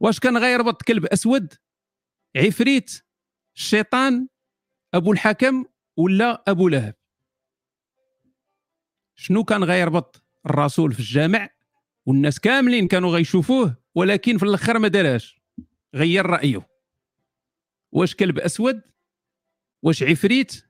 واش 0.00 0.20
كان 0.20 0.36
غيربط 0.36 0.82
كلب 0.82 1.06
أسود؟ 1.06 1.54
عفريت 2.36 3.02
الشيطان 3.56 4.28
أبو 4.94 5.12
الحكم 5.12 5.64
ولا 5.96 6.44
أبو 6.48 6.68
لهب؟ 6.68 6.94
شنو 9.16 9.44
كان 9.44 9.64
غيربط 9.64 10.24
الرسول 10.46 10.92
في 10.92 11.00
الجامع؟ 11.00 11.48
والناس 12.06 12.40
كاملين 12.40 12.88
كانوا 12.88 13.10
غيشوفوه 13.10 13.76
ولكن 13.94 14.38
في 14.38 14.44
الأخر 14.44 14.78
ما 14.78 14.88
دارهاش 14.88 15.40
غير 15.94 16.26
رأيه. 16.26 16.68
واش 17.92 18.14
كلب 18.14 18.38
أسود؟ 18.38 18.82
واش 19.82 20.02
عفريت؟ 20.02 20.64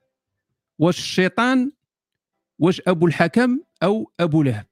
واش 0.78 0.98
الشيطان؟ 0.98 1.72
واش 2.58 2.82
أبو 2.88 3.06
الحكم 3.06 3.60
أو 3.82 4.12
أبو 4.20 4.42
لهب؟ 4.42 4.66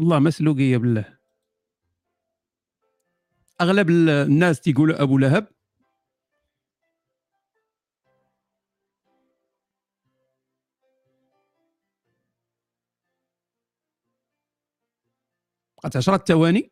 الله 0.00 0.18
مسلوقيه 0.18 0.76
بالله. 0.76 1.18
أغلب 3.60 3.90
ال- 3.90 4.08
الناس 4.08 4.60
تيقولوا 4.60 5.02
أبو 5.02 5.18
لهب. 5.18 5.46
بقات 15.78 15.96
10 15.96 16.16
ثواني. 16.16 16.70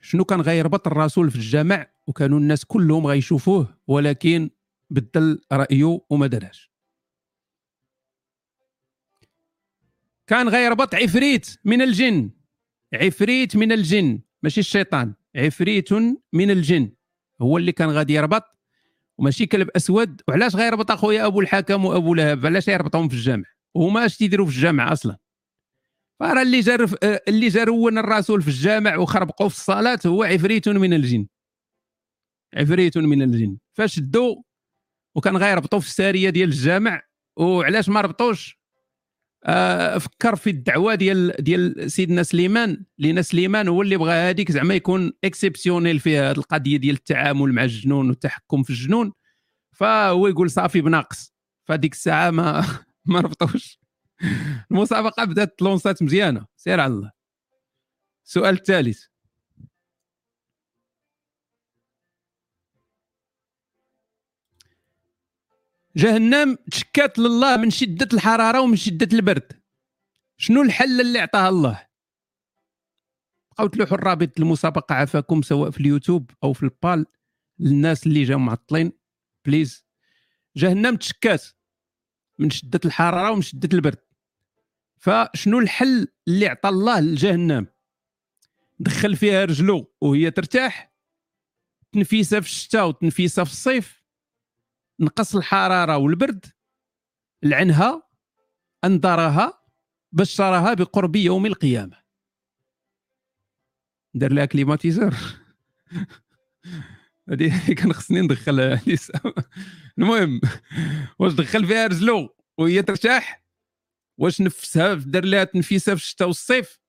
شنو 0.00 0.24
كان 0.24 0.40
غيربط 0.40 0.86
الرسول 0.86 1.30
في 1.30 1.36
الجامع؟ 1.36 1.86
وكانوا 2.06 2.38
الناس 2.38 2.64
كلهم 2.64 3.06
غيشوفوه 3.06 3.76
ولكن 3.86 4.50
بدل 4.92 5.40
رأيه 5.52 6.00
وما 6.10 6.26
دارهاش 6.26 6.72
كان 10.26 10.48
غيربط 10.48 10.94
عفريت 10.94 11.56
من 11.64 11.82
الجن. 11.82 12.30
عفريت 12.94 13.56
من 13.56 13.72
الجن 13.72 14.20
ماشي 14.42 14.60
الشيطان. 14.60 15.14
عفريت 15.36 15.92
من 16.32 16.50
الجن. 16.50 16.92
هو 17.42 17.58
اللي 17.58 17.72
كان 17.72 17.88
غادي 17.88 18.12
يربط 18.14 18.42
وماشي 19.18 19.46
كلب 19.46 19.68
أسود. 19.76 20.22
وعلاش 20.28 20.56
غيربط 20.56 20.90
اخويا 20.90 21.26
أبو 21.26 21.40
الحكم 21.40 21.84
وأبو 21.84 22.14
لهب؟ 22.14 22.46
علاش 22.46 22.68
يربطهم 22.68 23.08
في 23.08 23.14
الجامع؟ 23.14 23.44
وهما 23.74 24.06
اش 24.06 24.16
تيديروا 24.16 24.46
في 24.46 24.56
الجامع 24.56 24.92
أصلا؟ 24.92 25.16
فراه 26.20 26.42
اللي 26.42 26.60
جا 26.60 26.76
رف- 26.76 27.04
آه، 27.04 27.22
اللي 27.28 27.48
جا 27.48 27.64
رون 27.64 27.98
الرسول 27.98 28.42
في 28.42 28.48
الجامع 28.48 28.96
وخربقوا 28.96 29.48
في 29.48 29.56
الصلاة 29.56 29.98
هو 30.06 30.22
عفريت 30.22 30.68
من 30.68 30.92
الجن. 30.92 31.26
عفريت 32.54 32.98
من 32.98 33.22
الجن. 33.22 33.58
فشدوا 33.72 34.42
وكان 35.14 35.36
غيربطوا 35.36 35.80
في 35.80 35.86
السارية 35.86 36.30
ديال 36.30 36.48
الجامع. 36.48 37.02
وعلاش 37.36 37.88
ما 37.88 38.00
ربطوش؟ 38.00 38.58
آه، 39.44 39.98
فكر 39.98 40.36
في 40.36 40.50
الدعوة 40.50 40.94
ديال 40.94 41.32
ديال 41.40 41.90
سيدنا 41.92 42.22
سليمان. 42.22 42.84
لأن 42.98 43.22
سليمان 43.22 43.68
هو 43.68 43.82
اللي 43.82 43.96
بغى 43.96 44.12
هذيك 44.12 44.52
زعما 44.52 44.74
يكون 44.74 45.12
اكسبسيونيل 45.24 46.00
فيها 46.00 46.30
هذه 46.30 46.36
القضية 46.38 46.76
ديال 46.76 46.94
التعامل 46.96 47.52
مع 47.52 47.64
الجنون 47.64 48.08
والتحكم 48.08 48.62
في 48.62 48.70
الجنون. 48.70 49.12
فهو 49.72 50.28
يقول 50.28 50.50
صافي 50.50 50.80
بناقص 50.80 51.34
فديك 51.64 51.92
الساعة 51.92 52.30
ما 52.30 52.64
ما 53.04 53.20
ربطوش. 53.20 53.78
المسابقة 54.70 55.24
بدأت 55.24 55.62
لونسات 55.62 56.02
مزيانة. 56.02 56.46
سير 56.56 56.80
على 56.80 56.94
الله. 56.94 57.10
السؤال 58.26 58.54
الثالث. 58.54 59.11
جهنم 65.96 66.56
تشكات 66.70 67.18
لله 67.18 67.56
من 67.56 67.70
شدة 67.70 68.08
الحرارة 68.12 68.60
ومن 68.60 68.76
شدة 68.76 69.08
البرد. 69.12 69.62
شنو 70.36 70.62
الحل 70.62 71.00
اللي 71.00 71.18
عطاه 71.18 71.48
الله؟ 71.48 71.86
بقاو 73.52 73.66
تلوحوا 73.66 73.94
الرابط 73.98 74.40
المسابقة 74.40 74.94
عافاكم 74.94 75.42
سواء 75.42 75.70
في 75.70 75.80
اليوتيوب 75.80 76.30
أو 76.44 76.52
في 76.52 76.62
البال. 76.62 77.06
للناس 77.58 78.06
اللي 78.06 78.24
جاوا 78.24 78.40
معطلين 78.40 78.92
please 79.44 79.84
جهنم 80.56 80.96
تشكات 80.96 81.44
من 82.38 82.50
شدة 82.50 82.80
الحرارة 82.84 83.30
ومن 83.30 83.42
شدة 83.42 83.68
البرد. 83.72 83.98
فشنو 84.96 85.58
الحل 85.58 86.08
اللي 86.28 86.46
عطى 86.46 86.68
الله 86.68 87.00
لجهنم 87.00 87.66
دخل 88.78 89.16
فيها 89.16 89.44
رجلو 89.44 89.92
وهي 90.00 90.30
ترتاح. 90.30 90.92
تنفيسه 91.92 92.40
في 92.40 92.46
الشتاء 92.46 92.88
وتنفيسه 92.88 93.44
في 93.44 93.50
الصيف. 93.50 94.01
نقص 95.02 95.36
الحرارة 95.36 95.96
والبرد 95.96 96.46
لعنها 97.42 98.02
أنذرها 98.84 99.62
بشرها 100.12 100.74
بقرب 100.74 101.16
يوم 101.16 101.46
القيامة. 101.46 102.02
دار 104.14 104.32
لها 104.32 104.44
كليماتيزور 104.44 105.14
هذه 107.28 107.74
كان 107.74 107.92
خصني 107.92 108.20
الساعة. 108.88 109.34
المهم 109.98 110.40
واش 111.18 111.32
دخل 111.32 111.66
فيها 111.66 111.86
رجلو 111.86 112.36
وهي 112.58 112.82
ترتاح؟ 112.82 113.44
واش 114.18 114.40
نفسها 114.40 114.94
دار 114.94 115.24
لها 115.24 115.44
تنفيسه 115.44 115.94
في 115.94 116.02
الشتاء 116.02 116.28
والصيف؟ 116.28 116.80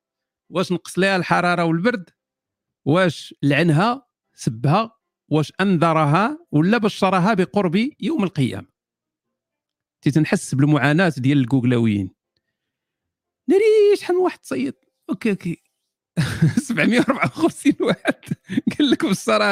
واش 0.49 0.71
نقص 0.71 0.99
لها 0.99 1.15
الحرارة 1.15 1.65
والبرد؟ 1.65 2.10
واش 2.86 3.36
لعنها 3.41 4.08
سبها؟ 4.34 5.03
واش 5.34 5.54
أنذرها 5.62 6.39
ولا 6.52 6.78
بشرها 6.78 7.34
بقرب 7.34 7.89
يوم 8.00 8.24
القيامة. 8.24 8.67
تنحس 10.12 10.56
بالمعاناة 10.56 11.13
ديال 11.17 11.38
الجوجلاويين 11.38 12.12
ناري 13.50 13.63
شحال 13.98 14.15
من 14.15 14.22
واحد 14.22 14.38
تصيد 14.39 14.74
okay 15.10 15.30
okay. 15.32 15.63
754 16.67 17.74
واحد. 17.82 18.13
قال 18.80 18.89
لك 18.91 19.06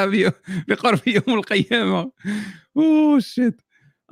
بي- 0.06 0.30
بقرب 0.68 1.00
يوم 1.08 1.38
القيامة. 1.38 2.12
oh 2.76 3.18
shit. 3.20 3.60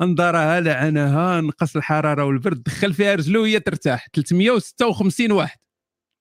أنذرها 0.00 0.60
لعنها 0.60 1.40
نقص 1.40 1.76
الحرارة 1.76 2.24
والبرد 2.24 2.62
دخل 2.62 2.94
فيها 2.94 3.14
رجلو 3.14 3.42
وهي 3.42 3.60
ترتاح. 3.60 4.08
356 4.14 5.32
واحد. 5.32 5.58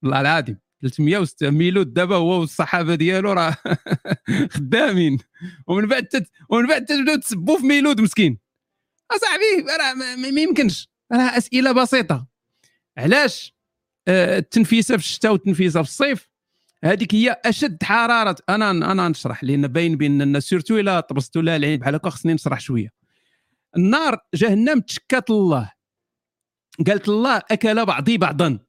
والله 0.04 0.22
العظيم. 0.22 0.60
306 0.82 1.50
ميلود 1.50 1.94
دابا 1.94 2.16
هو 2.16 2.40
والصحابه 2.40 2.96
ديالو 2.96 3.34
راه 3.34 3.58
خدامين. 4.54 5.18
ومن 5.68 5.88
بعد 5.88 6.06
تت... 6.06 6.30
ومن 6.50 6.68
بعد 6.68 6.86
تبداو 6.86 7.16
تسبوا 7.16 7.58
في 7.58 7.66
ميلود 7.66 8.02
مسكين. 8.02 8.38
أصاحبي 9.12 9.72
راه 9.80 9.94
ما, 10.32 10.42
يمكنش. 10.42 10.90
راه 11.14 11.38
أسئلة 11.38 11.72
بسيطة. 11.72 12.28
علاش؟ 12.98 13.54
آه، 14.08 14.38
التنفيسة 14.38 14.98
في 14.98 15.04
الشتاء 15.04 15.32
والتنفيسة 15.32 15.84
في 15.84 15.90
الصيف. 15.90 16.30
هذيك 16.84 17.16
هي 17.16 17.42
أشد 17.46 17.84
حرارة. 17.84 18.36
أنا 18.50 18.72
أنا 18.72 19.10
نشرح 19.10 19.44
لأن 19.44 19.68
باين 19.68 19.96
بان 19.98 20.22
الناس 20.22 20.44
سيرتو 20.44 20.80
إلا 20.80 21.00
طبستوا 21.00 21.42
لها 21.42 21.56
العين 21.56 21.80
بحال 21.80 21.96
هكا 21.96 22.10
خصني 22.10 22.34
نشرح 22.34 22.60
شوية. 22.60 22.90
النار 23.78 24.18
جهنم 24.34 24.80
تشكات 24.80 25.30
الله. 25.30 25.72
قالت 26.88 27.10
الله 27.10 27.38
أكل 27.38 27.86
بعضي 27.86 28.18
بعضا. 28.18 28.60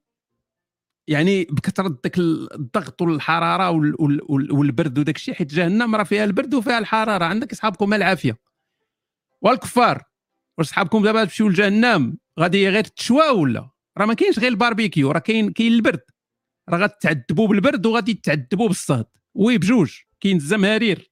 يعني 1.11 1.43
بكثرة 1.43 1.99
ذاك 2.03 2.17
الضغط 2.17 3.01
والحرارة 3.01 3.69
وال- 3.69 3.95
وال- 3.99 4.21
وال- 4.23 4.51
والبرد 4.51 4.99
وداك 4.99 5.15
الشيء 5.15 5.33
حيت 5.33 5.53
جهنم 5.53 5.95
راه 5.95 6.03
فيها 6.03 6.23
البرد 6.23 6.53
وفيها 6.53 6.77
الحرارة. 6.77 7.25
عندك 7.25 7.51
اصحابكم 7.51 7.93
العافية. 7.93 8.37
والكفار 9.41 10.03
واش 10.57 10.67
صحابكم 10.67 11.03
دابا 11.03 11.23
تمشيو 11.23 11.49
لجهنم 11.49 12.17
غادي 12.39 12.69
غير 12.69 12.83
تشواو 12.83 13.41
ولا؟ 13.41 13.69
راه 13.97 14.05
ما 14.05 14.13
كاينش 14.13 14.39
غير 14.39 14.47
الباربيكيو 14.51 15.11
راه 15.11 15.19
كاين 15.19 15.51
كاين 15.51 15.73
البرد. 15.73 16.01
راه 16.69 16.77
غتعذبوا 16.77 17.47
بالبرد 17.47 17.85
وغادي 17.85 18.13
تعذبوا 18.13 18.67
بالصهد 18.67 19.05
oui 19.33 19.57
بجوج 19.57 19.91
كاين 20.19 20.37
الزمهرير. 20.37 21.11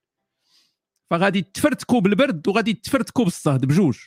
فغادي 1.09 1.41
تفرتكوا 1.41 2.01
بالبرد 2.01 2.47
وغادي 2.47 2.73
تفرتكوا 2.73 3.23
بالصهد 3.23 3.65
بجوج. 3.65 3.97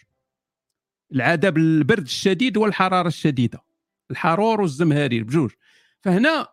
العذاب 1.12 1.57
البرد 1.57 2.05
الشديد 2.05 2.57
والحرارة 2.57 3.09
الشديدة. 3.09 3.64
الحرور 4.11 4.61
والزمهرير 4.61 5.24
بجوج. 5.24 5.50
فهنا 6.05 6.49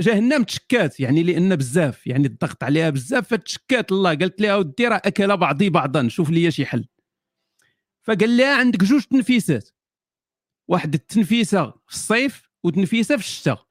جهنم 0.00 0.42
تشكات 0.42 1.00
يعني 1.00 1.22
لأن 1.22 1.56
بزاف 1.56 2.06
يعني 2.06 2.26
الضغط 2.26 2.64
عليها 2.64 2.90
بزاف 2.90 3.28
فتشكات 3.28 3.92
الله. 3.92 4.14
قالت 4.14 4.40
لها 4.40 4.56
ودي 4.56 4.88
راه 4.88 5.02
أكل 5.04 5.36
بعضي 5.36 5.70
بعضا 5.70 6.08
شوف 6.08 6.30
لي 6.30 6.50
شي 6.50 6.66
حل. 6.66 6.88
فقال 8.02 8.36
لها 8.36 8.56
عندك 8.58 8.84
جوج 8.84 9.02
تنفيسات. 9.02 9.70
واحد 10.68 10.94
التنفيسة 10.94 11.70
في 11.70 11.94
الصيف 11.94 12.50
وتنفيسه 12.64 13.16
في 13.16 13.22
الشتاء. 13.22 13.66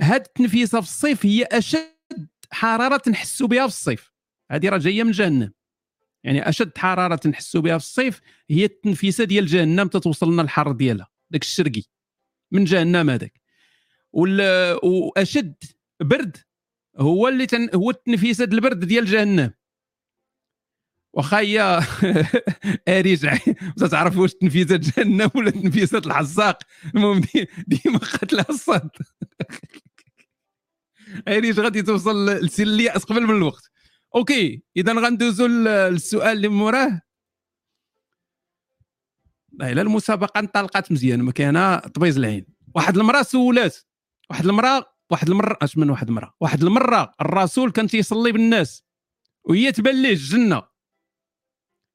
هاد 0.00 0.20
التنفيسة 0.20 0.80
في 0.80 0.86
الصيف 0.86 1.26
هي 1.26 1.44
أشد 1.44 2.28
حرارة 2.52 3.10
نحسوا 3.10 3.48
بها 3.48 3.66
في 3.66 3.72
الصيف. 3.72 4.12
هذه 4.50 4.68
راه 4.68 4.78
جاية 4.78 5.02
من 5.02 5.10
جهنم. 5.10 5.52
يعني 6.24 6.48
أشد 6.48 6.78
حرارة 6.78 7.28
نحسوا 7.28 7.60
بها 7.60 7.78
في 7.78 7.84
الصيف 7.84 8.20
هي 8.50 8.64
التنفيسة 8.64 9.24
ديال 9.24 9.46
جهنم 9.46 9.88
تتوصلنا 9.88 10.42
الحر 10.42 10.72
ديالها. 10.72 11.08
داك 11.30 11.42
الشرقي. 11.42 11.82
من 12.52 12.64
جهنم 12.64 13.10
هذاك. 13.10 13.39
وأشد 14.12 15.54
برد 16.02 16.36
هو 16.98 17.28
اللي 17.28 17.46
تن 17.46 17.68
هو 17.74 17.90
التنفيسه 17.90 18.44
البرد 18.44 18.84
ديال 18.84 19.04
جهنم. 19.06 19.52
واخا 21.12 21.38
هي 21.38 21.80
أريج 22.98 23.26
ما 23.80 23.88
تعرف 23.88 24.16
واش 24.18 24.34
تنفيسه 24.34 24.76
جهنم 24.76 25.30
ولا 25.34 25.50
تنفيسه 25.50 25.98
الحزاق 25.98 26.58
المهم 26.94 27.20
دي- 27.20 27.48
ديما 27.66 27.98
قتلها 27.98 28.46
الصد 28.50 28.90
أريج 31.28 31.60
غادي 31.60 31.82
توصل 31.82 32.28
لسن 32.30 32.62
الياس 32.62 33.04
قبل 33.04 33.22
من 33.26 33.36
الوقت. 33.36 33.70
أوكي 34.16 34.62
اذا 34.76 34.92
غندوزو 34.92 35.46
لل- 35.46 35.64
للسؤال 35.92 36.36
اللي 36.36 36.48
موراه. 36.48 37.00
لا 39.52 39.82
المسابقة 39.82 40.38
انطلقت 40.40 40.92
مزيان 40.92 41.22
ما 41.22 41.32
كاينة 41.32 41.78
طبيز 41.78 42.16
العين. 42.18 42.46
واحد 42.74 42.96
المرأة 42.98 43.22
سولات. 43.22 43.76
واحد 44.30 44.46
المرأة 44.46 44.96
واحد 45.10 45.28
المره 45.30 45.58
أش 45.62 45.78
من 45.78 45.90
واحد 45.90 46.08
المره 46.08 46.34
واحد 46.40 46.62
المره 46.62 47.14
الرسول 47.20 47.70
كان 47.70 47.86
تيصلي 47.86 48.32
بالناس 48.32 48.84
وهي 49.44 49.72
تبان 49.72 50.02
ليه 50.02 50.10
الجنة. 50.10 50.62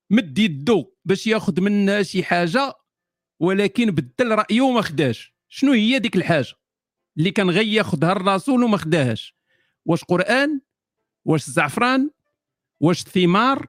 مد 0.10 0.40
يدو 0.40 0.94
باش 1.06 1.28
ياخذ 1.28 1.62
منها 1.62 2.04
شي 2.04 2.24
حاجة 2.24 2.74
ولكن 3.40 3.92
بدل 3.92 4.32
رأيه 4.32 4.62
وما 4.62 4.82
خداش. 4.82 5.36
شنو 5.48 5.72
هي 5.72 6.00
ديك 6.00 6.16
الحاجة 6.16 6.54
اللي 7.18 7.32
كان 7.32 7.50
غير 7.50 7.66
ياخذها 7.66 8.12
الرسول 8.12 8.64
وما 8.64 8.78
خداهاش؟ 8.78 9.36
واش 9.86 10.04
قرآن؟ 10.04 10.62
واش 11.26 11.48
الزعفران 11.48 12.10
واش 12.80 13.02
الثمار 13.02 13.68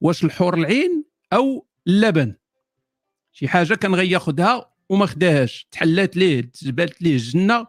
واش 0.00 0.24
الحور 0.24 0.54
العين؟ 0.54 1.04
أو 1.32 1.66
اللبن؟ 1.86 2.34
شي 3.32 3.48
حاجة 3.48 3.74
كان 3.74 3.94
غير 3.94 4.10
ياخذها 4.12 4.74
وما 4.88 5.06
خداهاش. 5.06 5.68
تحلات 5.70 6.16
ليه 6.16 6.40
تجبالت 6.40 7.02
ليه 7.02 7.12
الجنة 7.12 7.66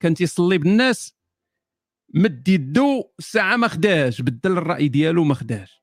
كان 0.00 0.14
تيصلي 0.14 0.58
بالناس 0.58 1.14
مد 2.14 2.48
يدو 2.48 3.04
الساعة 3.18 3.56
ما 3.56 3.68
خداهاش 3.68 4.20
بدل 4.22 4.52
الرأي 4.58 4.88
ديالو 4.88 5.24
ما 5.24 5.34
خداهاش 5.34 5.82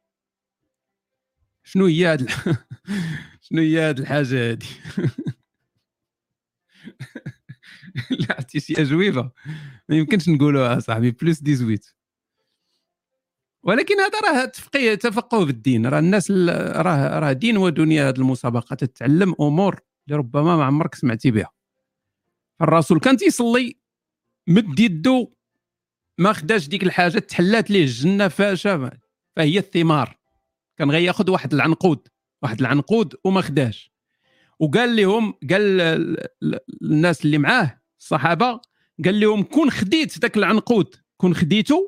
شنو 1.64 1.86
هي 1.86 2.06
هاد. 2.06 2.30
شنو 3.42 3.62
هي 3.62 3.80
هاد 3.80 4.00
الحاجة 4.00 4.50
هادي؟ 4.52 4.66
لا 8.20 8.28
عرفتي 8.36 8.60
شي 8.60 8.82
اجوبه 8.82 9.32
ما 9.90 9.96
يمكنش 9.96 10.30
نقولوها 10.30 10.80
صاحبي 10.80 11.12
بلوس 11.12 11.40
18 11.40 11.94
ولكن 13.64 13.96
هذا 14.00 14.20
راه 14.20 14.46
تفقيه 14.46 14.96
تفقه 14.96 15.46
بالدين 15.46 15.86
راه 15.88 16.00
الناس 16.00 16.28
ال- 16.32 16.86
راه 16.86 17.20
راه 17.20 17.32
دين 17.34 17.58
ودنيا 17.58 18.10
هذه 18.10 18.18
المسابقه 18.18 18.76
تتعلم 18.76 19.36
أمور 19.42 19.80
اللي 20.08 20.18
ربما 20.18 20.58
ما 20.58 20.64
عمرك 20.66 20.96
سمعتي 20.96 21.32
بها. 21.32 21.52
الرسول 22.62 23.00
كان 23.00 23.18
تيصلي 23.18 23.78
مد 24.48 24.80
يدو 24.80 25.34
ما 26.18 26.34
خداش 26.34 26.68
ديك 26.68 26.84
الحاجة 26.84 27.20
تحلات 27.20 27.72
ليه 27.72 27.84
الجنة 27.84 28.28
فاشا؟ 28.28 28.92
فهي 29.36 29.60
الثمار. 29.60 30.18
كان 30.78 30.92
غياخذ 30.92 31.32
واحد 31.32 31.54
العنقود 31.54 32.08
واحد 32.42 32.60
العنقود 32.60 33.16
وما 33.24 33.42
خداش. 33.42 33.92
وقال 34.60 34.96
لهم 34.96 35.34
قال 35.50 35.82
الناس 36.82 37.26
اللي 37.26 37.38
معاه 37.38 37.82
الصحابة 38.00 38.62
قال 39.06 39.20
لهم 39.20 39.44
كون 39.44 39.72
خديت 39.72 40.20
ذاك 40.20 40.38
العنقود 40.38 40.96
كون 41.18 41.36
خديتو 41.36 41.88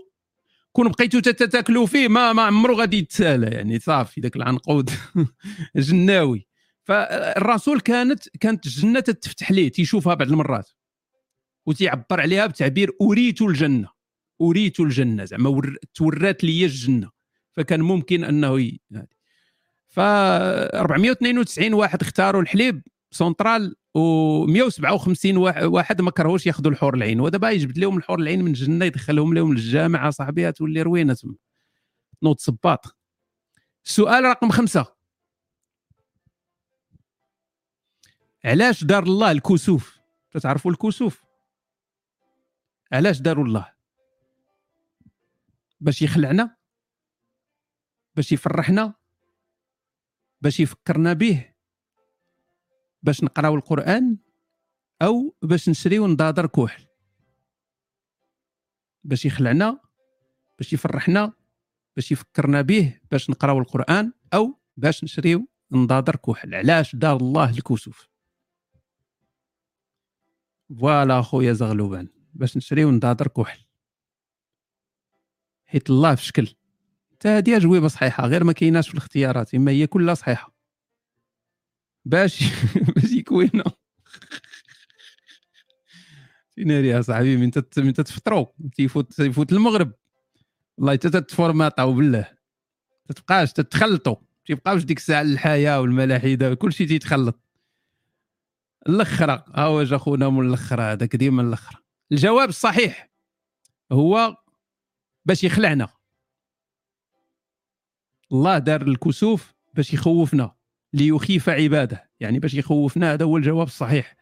كون 0.72 0.88
بقيتو 0.88 1.20
تتاكلوا 1.20 1.86
فيه 1.86 2.08
ما 2.08 2.34
ما 2.34 2.42
عمرو 2.42 2.76
غادي 2.76 2.98
يتسالى 2.98 3.48
يعني 3.48 3.80
صافي 3.80 4.22
ذاك 4.22 4.36
العنقود. 4.36 4.90
جناوي. 5.76 6.48
فالرسول 6.84 7.80
كانت 7.80 8.30
كانت 8.38 8.66
الجنه 8.66 9.00
تتفتح 9.00 9.52
ليه 9.52 9.72
تيشوفها 9.72 10.14
بعض 10.14 10.30
المرات. 10.30 10.70
وتيعبر 11.66 12.22
عليها 12.22 12.46
بتعبير 12.48 12.92
أريت 13.02 13.42
الجنة. 13.42 13.90
أريت 14.42 14.80
الجنة 14.80 15.26
زعما 15.26 15.50
ور- 15.50 15.78
تورات 15.94 16.44
لي 16.44 16.66
الجنة. 16.66 17.10
فكان 17.52 17.82
ممكن 17.82 18.24
أنه 18.24 18.60
ي... 18.62 18.80
ف 19.88 20.00
492 20.00 21.74
واحد 21.74 22.02
اختاروا 22.02 22.42
الحليب 22.42 22.82
سونترال 23.12 23.76
و157 23.98 25.26
واحد 25.64 26.02
ما 26.02 26.12
كرهوش 26.12 26.48
ياخذوا 26.48 26.72
الحور 26.72 26.94
العين. 26.96 27.20
ودابا 27.20 27.50
يجبد 27.50 27.78
لهم 27.78 27.98
الحور 27.98 28.20
العين 28.20 28.42
من 28.42 28.48
الجنة 28.48 28.86
يدخلهم 28.86 29.34
لهم 29.34 29.54
للجامعة 29.54 30.10
صاحبي 30.10 30.52
تولي 30.52 30.82
روينة 30.82 31.14
تما. 31.14 31.36
نوض 32.24 32.40
صباط. 32.40 32.98
السؤال 33.86 34.24
رقم 34.24 34.50
خمسة. 34.50 34.86
علاش 38.46 38.84
دار 38.84 39.04
الله 39.04 39.32
الكسوف 39.32 40.00
تعرفوا 40.42 40.72
الكسوف 40.72 41.24
علاش 42.92 43.20
داروا 43.22 43.46
الله؟ 43.46 43.74
باش 45.82 46.02
يخلعنا؟ 46.02 46.58
باش 48.16 48.32
يفرحنا؟ 48.32 48.94
باش 50.42 50.60
يفكرنا 50.60 51.14
به؟ 51.14 51.54
باش 53.04 53.24
نقراو 53.24 53.56
القرآن؟ 53.56 54.18
أو 55.02 55.36
باش 55.42 55.70
نشريو 55.70 56.08
نضادر 56.08 56.48
كحل 56.48 56.86
باش 59.04 59.26
يخلعنا؟ 59.26 59.80
باش 60.58 60.74
يفرحنا؟ 60.74 61.34
باش 61.96 62.12
يفكرنا 62.12 62.62
به؟ 62.62 63.00
باش 63.12 63.30
نقراو 63.30 63.60
القرآن؟ 63.60 64.14
أو 64.34 64.60
باش 64.78 65.04
نشريو 65.04 65.48
نضادر 65.72 66.16
كحل 66.16 66.56
علاش 66.56 66.96
دار 66.96 67.18
الله 67.18 67.50
الكسوف 67.50 68.10
فوالا 70.80 71.22
خويا 71.22 71.54
زغلوبان. 71.54 72.19
باش 72.40 72.58
نشريو 72.58 72.92
نضادر 72.92 73.28
كحل. 73.28 73.60
حيت 75.66 75.90
الله 75.90 76.16
في 76.16 76.26
شكل. 76.26 76.56
حتى 77.12 77.28
هذه 77.30 77.58
جويبه 77.58 77.88
صحيحة 77.88 78.28
غير 78.28 78.44
ما 78.44 78.54
كايناش 78.54 78.88
في 78.88 78.94
الاختيارات 78.94 79.56
إما 79.56 79.72
هي 79.72 79.88
كلها 79.88 80.14
صحيحة. 80.14 80.54
باش 82.06 82.44
باش 82.96 83.12
يكوينا 83.12 83.64
فين 86.56 86.70
يا 86.70 87.02
صاحبي 87.02 87.38
من 87.38 87.52
تت 87.52 87.80
من 87.80 87.94
تتفطروا 87.94 88.46
تيفوت 88.76 89.14
تيفوت 89.14 89.52
المغرب. 89.52 89.92
والله 90.78 90.94
حتى 90.94 91.10
تتفورماطاو 91.10 91.94
بالله. 91.94 92.32
تتبقاش 93.08 93.54
تتخلطوا 93.54 94.16
تيبقاوش 94.46 94.84
ديك 94.84 94.98
الساعة 94.98 95.22
الحياة 95.22 95.82
والملاحدة 95.82 96.54
كلشي 96.54 96.86
تيتخلط. 96.86 97.40
الأخرى 98.90 99.44
ها 99.56 99.64
هو 99.64 99.84
جا 99.84 99.98
خونا 99.98 100.30
من 100.30 100.48
الأخرى 100.48 100.84
هذاك 100.84 101.16
ديما 101.16 101.42
الأخرى. 101.42 101.89
الجواب 102.12 102.50
الصحيح 102.50 103.10
هو 103.92 104.38
باش 105.26 105.44
يخلعنا. 105.44 105.88
الله 108.32 108.58
دار 108.58 108.82
الكسوف 108.82 109.54
باش 109.74 109.94
يخوفنا 109.94 110.56
ليخيف 110.94 111.50
عباده. 111.50 112.10
يعني 112.20 112.40
باش 112.40 112.54
يخوفنا 112.54 113.14
هذا 113.14 113.26
هو 113.26 113.38
الجواب 113.38 113.68
الصحيح. 113.68 114.16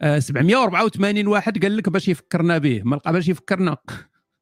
آه 0.00 0.18
784 0.18 1.26
واحد 1.26 1.62
قال 1.62 1.76
لك 1.76 1.88
باش 1.88 2.08
يفكرنا 2.08 2.58
به. 2.58 2.82
ما 2.84 2.96
لقى 2.96 3.12
باش 3.12 3.28
يفكرنا. 3.28 3.76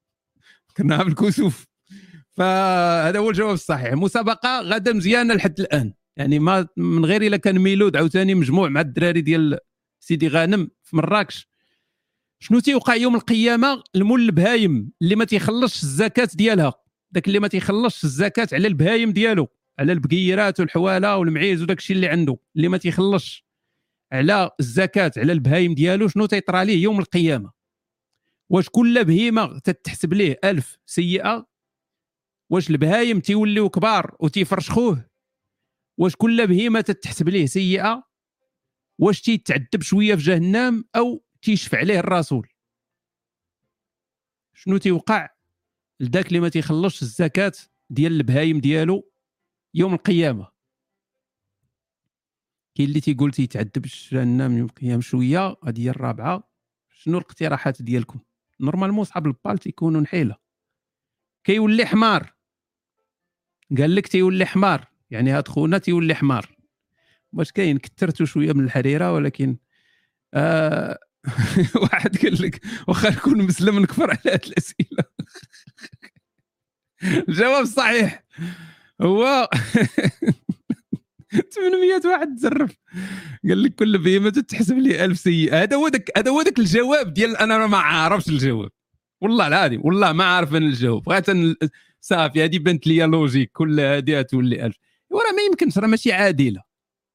فكرناها 0.69 1.03
بالكسوف 1.03 1.67
فهذا 2.31 3.19
هو 3.19 3.31
الجواب 3.31 3.55
الصحيح. 3.55 3.93
مسابقة 3.93 4.61
غادا 4.61 4.93
مزيانة 4.93 5.35
لحد 5.35 5.61
الآن. 5.61 5.93
يعني 6.17 6.39
ما 6.39 6.69
من 6.77 7.05
غير 7.05 7.23
إلا 7.23 7.37
كان 7.37 7.59
ميلود 7.59 7.97
عاوتاني 7.97 8.35
مجموع 8.35 8.69
مع 8.69 8.81
الدراري 8.81 9.21
ديال 9.21 9.59
سيدي 10.01 10.29
غانم. 10.29 10.71
في 10.83 10.97
مراكش 10.97 11.49
شنو 12.41 12.61
تيوقع 12.61 12.95
يوم 12.95 13.15
القيامة 13.15 13.83
المول 13.97 14.21
البهايم 14.21 14.93
اللي 15.03 15.17
ما 15.17 15.25
تيخلصش 15.25 15.83
الزكاة 15.83 16.29
ديالها؟ 16.35 16.75
داك 17.11 17.27
اللي 17.27 17.39
ما 17.39 17.49
تيخلصش 17.49 18.05
الزكاة 18.05 18.49
على 18.53 18.69
البهايم 18.69 19.11
ديالو 19.13 19.49
على 19.79 19.93
البقيرات 19.93 20.61
والحوالة 20.61 21.17
والمعيز 21.17 21.63
وداك 21.63 21.79
الشيء 21.79 21.97
اللي 21.97 22.09
عنده 22.09 22.37
اللي 22.57 22.69
ما 22.69 22.79
تيخلصش 22.79 23.47
على 24.13 24.51
الزكاة 24.61 25.13
على 25.17 25.33
البهايم 25.33 25.75
ديالو 25.75 26.09
شنو 26.09 26.27
تيطرى 26.27 26.65
ليه 26.65 26.83
يوم 26.83 26.99
القيامة؟ 26.99 27.51
واش 28.51 28.69
كل 28.69 29.05
بهيمة 29.05 29.59
تتحسب 29.59 30.15
ليه 30.15 30.39
ألف 30.45 30.79
سيئة؟ 30.87 31.47
واش 32.51 32.71
البهايم 32.71 33.21
تيوليو 33.21 33.69
كبار 33.69 34.17
وتيفرشخوه؟ 34.21 35.09
واش 35.99 36.17
كل 36.17 36.47
بهيمة 36.47 36.81
تتحسب 36.81 37.29
ليه 37.29 37.47
سيئة؟ 37.47 38.03
واش 38.99 39.21
تيتعذب 39.21 39.83
شوية 39.83 40.15
في 40.15 40.23
جهنم 40.23 40.85
أو 40.97 41.23
تيشفع 41.47 41.79
عليه 41.79 41.99
الرسول. 41.99 42.49
شنو 44.55 44.77
تيوقع؟ 44.77 45.29
لذاك 46.01 46.27
اللي 46.27 46.41
ما 46.41 46.49
تيخلصش 46.49 47.03
الزكاة 47.03 47.53
ديال 47.91 48.13
البهايم 48.13 48.61
ديالو 48.61 49.11
يوم 49.75 49.95
القيامة. 49.95 50.49
كاين 52.75 52.89
اللي 52.89 53.01
تيقول 53.01 53.31
تيتعذب 53.31 53.87
جهنم 54.13 54.59
يوم 54.59 54.67
القيامة 54.67 55.03
شوية 55.03 55.57
هذه 55.65 55.81
هي 55.81 55.91
الرابعة. 55.91 56.51
شنو 56.91 57.19
الاقتراحات 57.19 57.83
ديالكم؟ 57.83 58.21
نورمالمون 58.61 59.05
صحاب 59.05 59.27
البال 59.27 59.59
تيكونوا 59.59 60.01
نحيلة. 60.01 60.37
كيولي 61.45 61.87
حمار. 61.87 62.35
قال 63.79 63.95
لك 63.95 64.07
تيولي 64.07 64.47
حمار. 64.47 64.89
يعني 65.11 65.31
هاد 65.31 65.49
خونا 65.49 65.79
تيولي 65.79 66.15
حمار. 66.15 66.57
واش 67.33 67.53
كاين 67.53 67.79
كثرتو 67.79 68.25
شوية 68.25 68.53
من 68.53 68.65
الحريرة 68.65 69.13
ولكن 69.13 69.57
آه 70.35 71.06
واحد 71.83 72.17
قال 72.19 72.43
لك 72.43 72.61
واخا 72.89 73.11
نكون 73.11 73.43
مسلم 73.43 73.79
نكفر 73.79 74.11
على 74.11 74.21
هاد 74.27 74.45
الأسئلة. 74.47 75.05
الجواب 77.29 77.63
الصحيح 77.63 78.25
هو 79.03 79.49
800 81.55 82.01
واحد 82.05 82.37
تزرف. 82.37 82.71
قال 83.49 83.63
لك 83.63 83.75
كل 83.75 83.99
بهيمة 83.99 84.31
تحسب 84.31 84.79
لي 84.79 85.05
1000 85.05 85.19
سيئة. 85.19 85.63
هذا 85.63 85.77
هو 85.77 85.89
داك 85.89 86.11
هذا 86.19 86.31
هو 86.31 86.43
داك 86.43 86.59
الجواب 86.59 87.15
ديال 87.15 87.37
أنا 87.37 87.67
ما 87.67 87.79
عارفش 87.79 88.29
الجواب. 88.29 88.71
والله 89.21 89.47
العظيم 89.47 89.81
والله 89.85 90.13
ما 90.13 90.25
عارف 90.25 90.55
أنا 90.55 90.67
الجواب. 90.67 91.03
بغيت 91.03 91.27
صافي 92.01 92.45
هذه 92.45 92.59
بانت 92.59 92.87
لي 92.87 93.07
logique 93.07 93.51
كل 93.53 93.81
هذه 93.81 94.23
تولي 94.23 94.67
1000 94.67 94.77
وراه 95.11 95.33
ما 95.33 95.43
يمكنش 95.43 95.79
راه 95.79 95.87
ماشي 95.87 96.13
عادلة. 96.13 96.66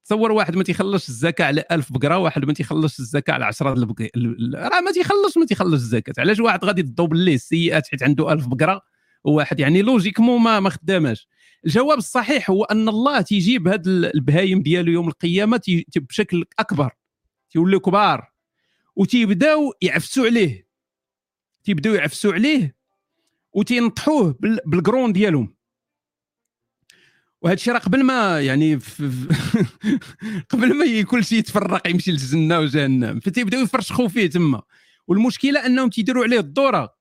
تصور 0.06 0.32
واحد 0.32 0.56
ما 0.56 0.64
تيخلصش 0.64 1.10
الزكاة 1.10 1.46
على 1.46 1.64
1000 1.72 1.92
بقرة 1.94 2.18
واحد 2.18 2.46
ما 2.46 2.54
تيخلصش 2.54 3.00
الزكاة 3.00 3.34
على 3.34 3.46
10 3.46 3.74
البقره 3.74 4.10
راه 4.56 4.82
ما 4.82 4.92
تيخلص 4.92 5.38
ما 5.38 5.46
تيخلص 5.46 5.74
الزكاة. 5.82 6.14
علاش 6.18 6.40
واحد 6.40 6.66
غادي 6.66 6.84
تضوب 6.84 7.14
ليه 7.14 7.36
السيئات 7.36 7.88
حيت 7.88 8.04
عنده 8.04 8.32
1000 8.34 8.48
بقرة؟ 8.48 8.82
وواحد 9.24 9.60
يعني 9.60 9.82
logiquement 9.82 10.42
ما 10.42 10.60
ما 10.60 10.70
خداماش. 10.70 11.28
الجواب 11.66 11.98
الصحيح 11.98 12.50
هو 12.50 12.64
أن 12.64 12.90
الله 12.90 13.22
تيجيب 13.22 13.68
هاد 13.68 13.88
البهايم 13.88 14.62
ديالو 14.62 14.92
يوم 14.92 15.08
القيامة 15.08 15.84
بشكل 15.96 16.46
أكبر. 16.60 16.92
تيوليو 17.52 17.80
كبار. 17.80 18.32
وتيبداو 18.96 19.74
يعفسوا 19.82 20.26
عليه. 20.26 20.68
تيبداو 21.64 21.94
يعفسوا 21.94 22.34
عليه 22.34 22.76
وتينطحوه 23.54 24.36
بالقرون 24.66 25.14
ديالهم. 25.14 25.54
وهذا 27.42 27.54
الشيء 27.56 27.74
راه 27.74 27.80
قبل 27.80 28.04
ما 28.04 28.42
يعني 28.42 28.76
قبل 30.52 30.74
ما 30.74 31.02
كل 31.02 31.26
شيء 31.26 31.40
يتفرق 31.40 31.88
يمشي 31.88 32.12
للجنة 32.12 32.60
وجهنم. 32.60 33.20
فتيبداو 33.20 33.62
يفرشخوا 33.62 34.08
فيه 34.08 34.28
تما. 34.28 34.62
والمشكلة 35.08 35.66
أنهم 35.66 35.90
تيديروا 35.90 36.24
عليه 36.24 36.40
الدورة. 36.40 36.96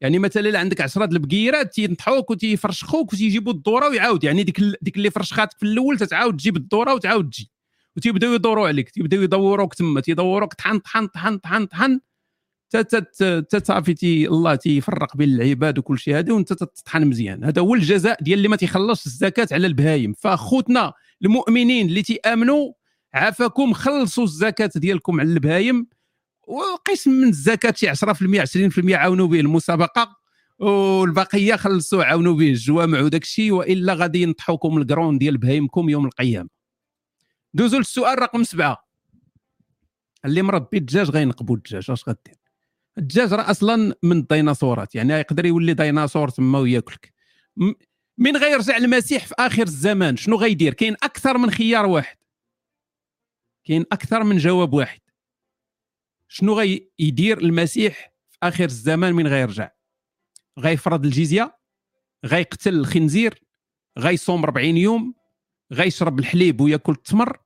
يعني 0.00 0.18
مثلا 0.18 0.58
عندك 0.58 0.80
10 0.80 1.04
البقيرات 1.04 1.74
تينطحوك 1.74 2.30
وتيفرشخوك 2.30 3.12
وتيجيبوا 3.12 3.52
الدورة 3.52 3.88
ويعاود. 3.88 4.24
يعني 4.24 4.42
ديك 4.42 4.60
ديك 4.82 4.96
اللي 4.96 5.10
فرشخاتك 5.10 5.58
في 5.58 5.66
الأول 5.66 5.98
تتعاود 5.98 6.36
تجيب 6.36 6.56
الدورة 6.56 6.94
وتعاود 6.94 7.30
تجي. 7.30 7.50
وتيبداو 7.96 8.34
يدوروا 8.34 8.68
عليك 8.68 8.90
تيبداو 8.90 9.22
يدوروك 9.22 9.74
تما 9.74 10.00
تيدوروك 10.00 10.54
طحن 10.54 10.78
طحن 10.78 11.06
طحن 11.06 11.38
طحن 11.38 11.66
طحن. 11.66 12.00
صافي 12.68 14.26
الله 14.26 14.54
تيفرق 14.54 15.16
بين 15.16 15.28
العباد 15.28 15.78
وكل 15.78 15.98
شيء. 15.98 16.18
هذا 16.18 16.32
وانت 16.32 16.52
تطحن 16.52 17.06
مزيان. 17.06 17.44
هذا 17.44 17.62
هو 17.62 17.74
الجزاء 17.74 18.22
ديال 18.22 18.38
اللي 18.38 18.48
ما 18.48 18.56
تيخلصش 18.56 19.06
الزكاة 19.06 19.48
على 19.52 19.66
البهايم. 19.66 20.12
فاخوتنا 20.12 20.92
المؤمنين 21.22 21.86
اللي 21.86 22.02
تيآمنوا 22.02 22.72
عافاكم 23.14 23.72
خلصوا 23.72 24.24
الزكاة 24.24 24.70
ديالكم 24.76 25.20
على 25.20 25.32
البهايم. 25.32 25.86
وقسم 26.48 27.10
من 27.10 27.28
الزكاة 27.28 27.74
شي 27.76 27.88
10% 27.88 28.40
20% 28.40 28.96
عاونوا 28.96 29.26
به 29.26 29.40
المسابقة. 29.40 30.16
والبقية 30.58 31.56
خلصوا 31.56 32.04
عاونوا 32.04 32.34
به 32.34 32.48
الجوامع 32.48 33.00
وداك 33.00 33.22
الشيء. 33.22 33.52
وإلا 33.52 33.94
غادي 33.94 34.22
ينطحوكم 34.22 34.78
الكرون 34.78 35.18
ديال 35.18 35.36
بهايمكم 35.36 35.88
يوم 35.88 36.06
القيامة. 36.06 36.48
دوزوا 37.54 37.78
للسؤال 37.78 38.18
رقم 38.18 38.44
سبعة. 38.44 38.84
اللي 40.24 40.42
مربي 40.42 40.78
الدجاج 40.78 41.10
غينقبوا 41.10 41.56
الدجاج. 41.56 41.90
اش 41.90 42.08
غدير؟ 42.08 42.43
الدجاج 42.98 43.32
راه 43.32 43.50
أصلا 43.50 43.94
من 44.02 44.16
الديناصورات 44.18 44.94
يعني 44.94 45.12
يقدر 45.12 45.46
يولي 45.46 45.74
ديناصور 45.74 46.28
تما 46.28 46.58
وياكلك 46.58 47.12
من 48.18 48.36
غيرجع 48.36 48.76
المسيح 48.76 49.26
في 49.26 49.34
آخر 49.38 49.62
الزمان 49.62 50.16
شنو 50.16 50.36
غيدير؟ 50.36 50.74
كاين 50.74 50.94
أكثر 51.02 51.38
من 51.38 51.50
خيار 51.50 51.86
واحد. 51.86 52.16
كاين 53.64 53.84
أكثر 53.92 54.24
من 54.24 54.36
جواب 54.36 54.74
واحد. 54.74 55.00
شنو 56.28 56.54
غيدير 56.54 57.38
المسيح 57.38 58.12
في 58.30 58.38
آخر 58.42 58.64
الزمان 58.64 59.14
من 59.14 59.26
غيرجع 59.26 59.70
غيفرض 60.58 61.04
الجزية؟ 61.04 61.58
غيقتل 62.26 62.74
الخنزير؟ 62.74 63.42
غيصوم 63.98 64.42
40 64.42 64.76
يوم؟ 64.76 65.14
غيشرب 65.72 66.18
الحليب 66.18 66.60
وياكل 66.60 66.92
التمر؟ 66.92 67.38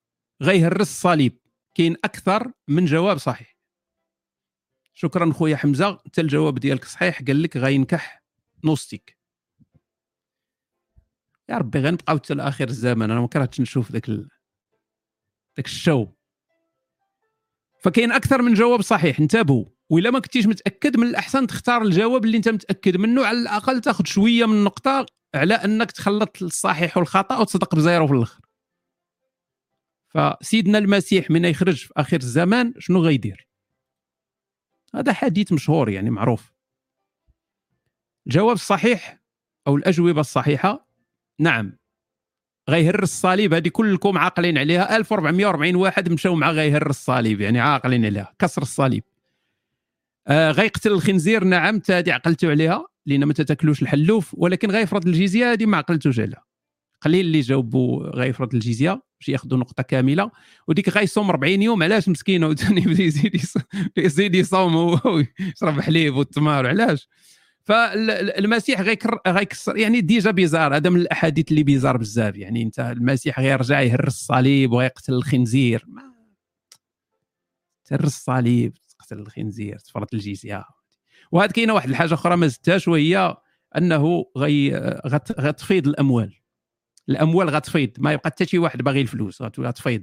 غيهرس 0.43 0.81
الصليب؟ 0.91 1.39
كاين 1.75 1.97
أكثر 2.05 2.53
من 2.69 2.85
جواب 2.85 3.19
صحيح. 3.19 3.58
شكرا 5.01 5.33
خويا 5.33 5.57
حمزة 5.57 5.99
انت 6.07 6.19
الجواب 6.19 6.59
ديالك 6.59 6.85
صحيح 6.85 7.23
قال 7.23 7.43
لك 7.43 7.57
غينكح 7.57 8.23
نوستيك. 8.65 9.19
يا 11.49 11.59
ربي 11.59 11.79
غنبقاو 11.81 12.17
حتى 12.17 12.35
لآخر 12.35 12.69
الزمان 12.69 13.11
أنا 13.11 13.21
ما 13.21 13.27
كرهتش 13.27 13.61
نشوف 13.61 13.93
ذاك 13.93 14.09
ال... 14.09 14.29
ذاك 15.57 15.67
ال 15.67 15.73
show. 15.73 16.07
فكاين 17.83 18.13
أكثر 18.13 18.43
من 18.43 18.55
جواب 18.55 18.83
صحيح 18.83 19.21
انتبهوا. 19.21 19.65
وإلا 19.91 20.11
ما 20.11 20.19
كنتيش 20.19 20.47
متأكد 20.47 20.97
من 20.97 21.07
الأحسن 21.07 21.47
تختار 21.47 21.83
الجواب 21.83 22.25
اللي 22.25 22.37
أنت 22.37 22.49
متأكد 22.49 22.97
منه 22.97 23.27
على 23.27 23.39
الأقل 23.39 23.81
تاخذ 23.81 24.05
شوية 24.05 24.47
من 24.47 24.55
النقطة 24.55 25.07
على 25.35 25.55
أنك 25.55 25.91
تخلط 25.91 26.43
الصحيح 26.43 26.97
والخطأ 26.97 27.39
وتصدق 27.39 27.75
بزيرو 27.75 28.07
في 28.07 28.13
الآخر. 28.13 28.41
فسيدنا 30.09 30.79
المسيح 30.79 31.31
من 31.31 31.45
يخرج 31.45 31.77
في 31.77 31.93
آخر 31.97 32.17
الزمان 32.17 32.75
شنو 32.79 33.03
غيدير؟ 33.03 33.48
هذا 34.95 35.13
حديث 35.13 35.53
مشهور 35.53 35.89
يعني 35.89 36.11
معروف. 36.11 36.53
الجواب 38.27 38.55
الصحيح 38.55 39.19
أو 39.67 39.77
الأجوبة 39.77 40.21
الصحيحة؟ 40.21 40.89
نعم. 41.41 41.79
غيهر 42.71 43.03
الصليب 43.03 43.55
هذه 43.55 43.69
كلكم 43.69 44.19
عاقلين 44.19 44.59
عليها. 44.59 44.97
1440 44.97 45.77
واحد 45.77 46.13
مشاو 46.13 46.35
مع 46.35 46.51
غيهر 46.51 46.91
الصليب 46.91 47.41
يعني 47.41 47.61
عاقلين 47.61 48.05
عليها. 48.05 48.35
كسر 48.39 48.63
الصليب. 48.63 49.05
آه 50.27 50.51
غيقتل 50.51 50.93
الخنزير 50.93 51.45
نعم 51.45 51.83
هذه 51.91 52.13
عقلتوا 52.13 52.51
عليها 52.51 52.87
لأن 53.07 53.25
ما 53.25 53.33
تاكلوش 53.33 53.83
الحلوف 53.83 54.35
ولكن 54.39 54.71
غيفرض 54.71 55.07
الجزية 55.07 55.53
هذه 55.53 55.67
ما 55.67 55.77
عقلتوش 55.77 56.21
عليها. 56.21 56.48
قليل 57.01 57.27
اللي 57.27 57.41
جاوبوا 57.41 58.03
غيفرض 58.17 58.55
الجزية 58.55 59.03
باش 59.21 59.29
ياخذوا 59.29 59.59
نقطة 59.59 59.83
كاملة. 59.83 60.31
وديك 60.69 60.89
غيصوم 60.89 61.31
40 61.31 61.63
يوم 61.63 61.83
علاش 61.83 62.09
مسكين؟ 62.09 62.45
وثاني 62.45 62.81
بدا 62.81 63.03
يزيد 63.03 63.41
يزيد 63.97 64.35
يصوم 64.35 64.77
ويشرب 65.05 65.81
حليب 65.81 66.17
والتمار 66.17 66.67
علاش؟ 66.67 67.09
فالمسيح 67.65 68.81
غيكر 68.81 69.21
غيكسر 69.29 69.77
يعني 69.77 70.01
ديجا 70.01 70.31
بيزار 70.31 70.77
هذا 70.77 70.91
من 70.91 71.01
الأحاديث 71.01 71.51
اللي 71.51 71.63
بيزار 71.63 71.97
بزاف. 71.97 72.37
يعني 72.37 72.63
انت 72.63 72.81
المسيح 72.81 73.41
غيرجع 73.41 73.81
يهرس 73.81 74.15
الصليب 74.15 74.73
ويقتل 74.73 75.15
الخنزير. 75.15 75.85
تهرس 77.85 78.17
الصليب 78.17 78.75
تقتل 78.89 79.19
الخنزير 79.19 79.79
تفرط 79.79 80.15
الجزية. 80.15 80.65
وهذا 81.33 81.53
كاينة 81.53 81.75
واحد 81.75 81.89
الحاجة 81.89 82.15
أخرى 82.15 82.37
ما 82.37 82.47
زدتهاش 82.47 82.89
وهي 82.89 83.37
أنه 83.77 84.25
غي 84.37 84.75
غتفيض 85.41 85.89
الأموال. 85.89 86.35
الاموال 87.09 87.51
غتفيض 87.51 87.91
ما 87.99 88.13
يبقى 88.13 88.31
حتى 88.31 88.47
شي 88.47 88.59
واحد 88.59 88.83
باغي 88.83 89.01
الفلوس 89.01 89.43
غت- 89.43 89.61
غتفيض. 89.61 90.03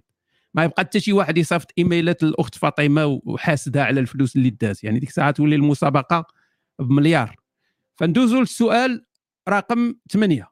ما 0.53 0.63
يبقى 0.63 0.81
حتى 0.81 0.99
شي 0.99 1.13
واحد 1.13 1.37
يصيفط 1.37 1.71
إيميلات 1.77 2.23
للاخت 2.23 2.55
فاطمة 2.55 3.05
وحاسدها 3.25 3.83
على 3.83 3.99
الفلوس 3.99 4.35
اللي 4.35 4.49
داز. 4.49 4.79
يعني 4.83 4.99
ديك 4.99 5.09
الساعة 5.09 5.31
تولي 5.31 5.55
المسابقة 5.55 6.27
بمليار. 6.79 7.35
فندوزو 7.95 8.39
للسؤال 8.39 9.05
رقم 9.49 9.95
8 10.11 10.51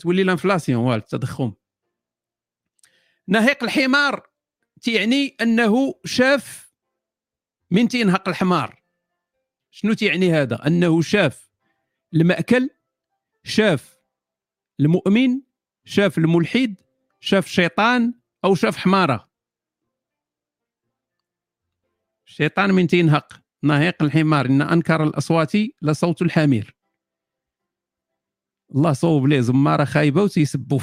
تولي 0.00 0.22
ال 0.22 0.28
inflation 0.28 0.84
والو 0.84 0.96
التضخم 0.98 1.52
نهيق 3.28 3.64
الحمار 3.64 4.26
تعني 4.82 5.36
أنه 5.40 5.94
شاف 6.04 6.72
من 7.70 7.88
تينهق 7.88 8.28
الحمار. 8.28 8.82
شنو 9.70 9.92
تعني 9.92 10.32
هذا؟ 10.32 10.66
أنه 10.66 11.02
شاف 11.02 11.48
المأكل 12.14 12.70
شاف 13.44 13.96
المؤمن 14.80 15.40
شاف 15.84 16.18
الملحد 16.18 16.74
شاف 17.20 17.46
الشيطان 17.46 18.14
أو 18.44 18.54
شاف 18.54 18.76
حمارة. 18.76 19.28
الشيطان 22.26 22.70
من 22.74 22.86
تينهق 22.86 23.42
نهيق 23.62 24.02
الحمار. 24.02 24.46
إن 24.46 24.62
أنكر 24.62 25.02
الأصوات 25.04 25.52
لصوت 25.82 26.22
الحمير. 26.22 26.76
الله 28.74 28.92
صوب 28.92 29.26
ليه 29.26 29.40
زمارة 29.40 29.84
خايبة 29.84 30.22
وتيسبوا 30.22 30.80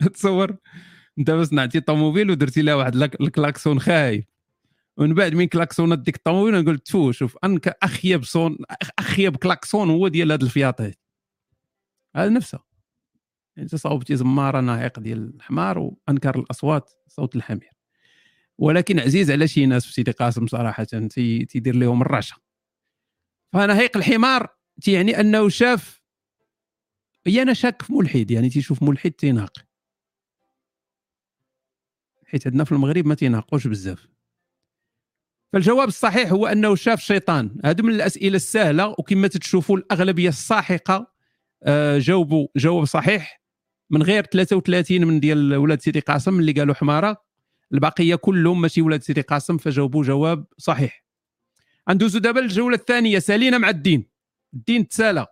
تصور؟ 0.14 0.56
أنت 1.18 1.30
بس 1.30 1.52
نعطي 1.52 1.80
طوموبيل 1.80 2.30
ودرتي 2.30 2.62
لها 2.62 2.74
واحد 2.74 2.96
الك- 2.96 3.20
الكلاكسون 3.20 3.80
خايب. 3.80 4.24
ومن 4.96 5.14
بعد 5.14 5.34
من 5.34 5.46
كلاكسونات 5.48 5.98
ديك 5.98 6.16
الطوموبيل 6.16 6.62
نقول 6.62 6.78
تفو 6.78 7.12
شوف 7.12 7.36
أنك 7.44 7.68
أخيب 7.82 8.24
son 8.24 8.58
أخيب 8.98 9.36
كلاكسون 9.36 9.90
هو 9.90 10.08
ديال 10.08 10.32
هاد 10.32 10.42
الفياطات 10.42 10.80
هذا 10.80 11.05
نفسه. 12.16 12.58
انت 13.58 13.74
صوبتي 13.74 14.16
زماره 14.16 14.60
ناعق 14.60 14.98
ديال 15.00 15.34
الحمار 15.36 15.78
وأنكر 15.78 16.38
الأصوات 16.38 16.90
صوت 17.08 17.36
الحمير. 17.36 17.70
ولكن 18.58 19.00
عزيز 19.00 19.30
على 19.30 19.48
شي 19.48 19.66
ناس 19.66 19.86
في 19.86 19.92
سيدي 19.92 20.10
قاسم 20.10 20.46
صراحة 20.46 20.84
تي- 20.84 21.44
تيدير 21.44 21.76
لهم 21.76 22.02
الرعشه 22.02 22.36
فنهيق 23.52 23.96
الحمار 23.96 24.48
تيعني 24.82 25.20
أنه 25.20 25.48
شاف 25.48 26.02
هي 27.26 27.42
أنا 27.42 27.52
شاك 27.54 27.82
في 27.82 27.92
ملحد 27.92 28.30
يعني 28.30 28.48
تيشوف 28.48 28.82
ملحد 28.82 29.10
تينهق 29.10 29.52
حيت 32.26 32.46
عندنا 32.46 32.64
في 32.64 32.72
المغرب 32.72 33.06
ما 33.06 33.14
تينهقوش 33.14 33.66
بزاف. 33.66 34.08
فالجواب 35.52 35.88
الصحيح 35.88 36.32
هو 36.32 36.46
أنه 36.46 36.74
شاف 36.74 37.00
شيطان. 37.00 37.60
هادو 37.64 37.82
من 37.82 37.94
الأسئلة 37.94 38.36
السهلة 38.36 38.88
وكما 38.88 39.28
تشوفوا 39.28 39.76
الأغلبية 39.76 40.28
الساحقة 40.28 41.15
جاوبوا 41.98 42.48
جواب 42.56 42.84
صحيح. 42.84 43.42
من 43.90 44.02
غير 44.02 44.24
33 44.24 45.04
من 45.04 45.20
ديال 45.20 45.56
ولاد 45.56 45.80
سيدي 45.80 46.00
قاسم 46.00 46.40
اللي 46.40 46.52
قالوا 46.52 46.74
حمارة. 46.74 47.16
البقية 47.72 48.14
كلهم 48.14 48.60
ماشي 48.60 48.82
ولاد 48.82 49.02
سيدي 49.02 49.20
قاسم 49.20 49.56
فجاوبوا 49.58 50.04
جواب 50.04 50.46
صحيح. 50.58 51.04
ندوزو 51.90 52.18
دابا 52.18 52.40
للجوله 52.40 52.76
الثانية 52.76 53.18
سالينا 53.18 53.58
مع 53.58 53.68
الدين. 53.68 54.06
الدين 54.54 54.88
تسالى. 54.88 55.26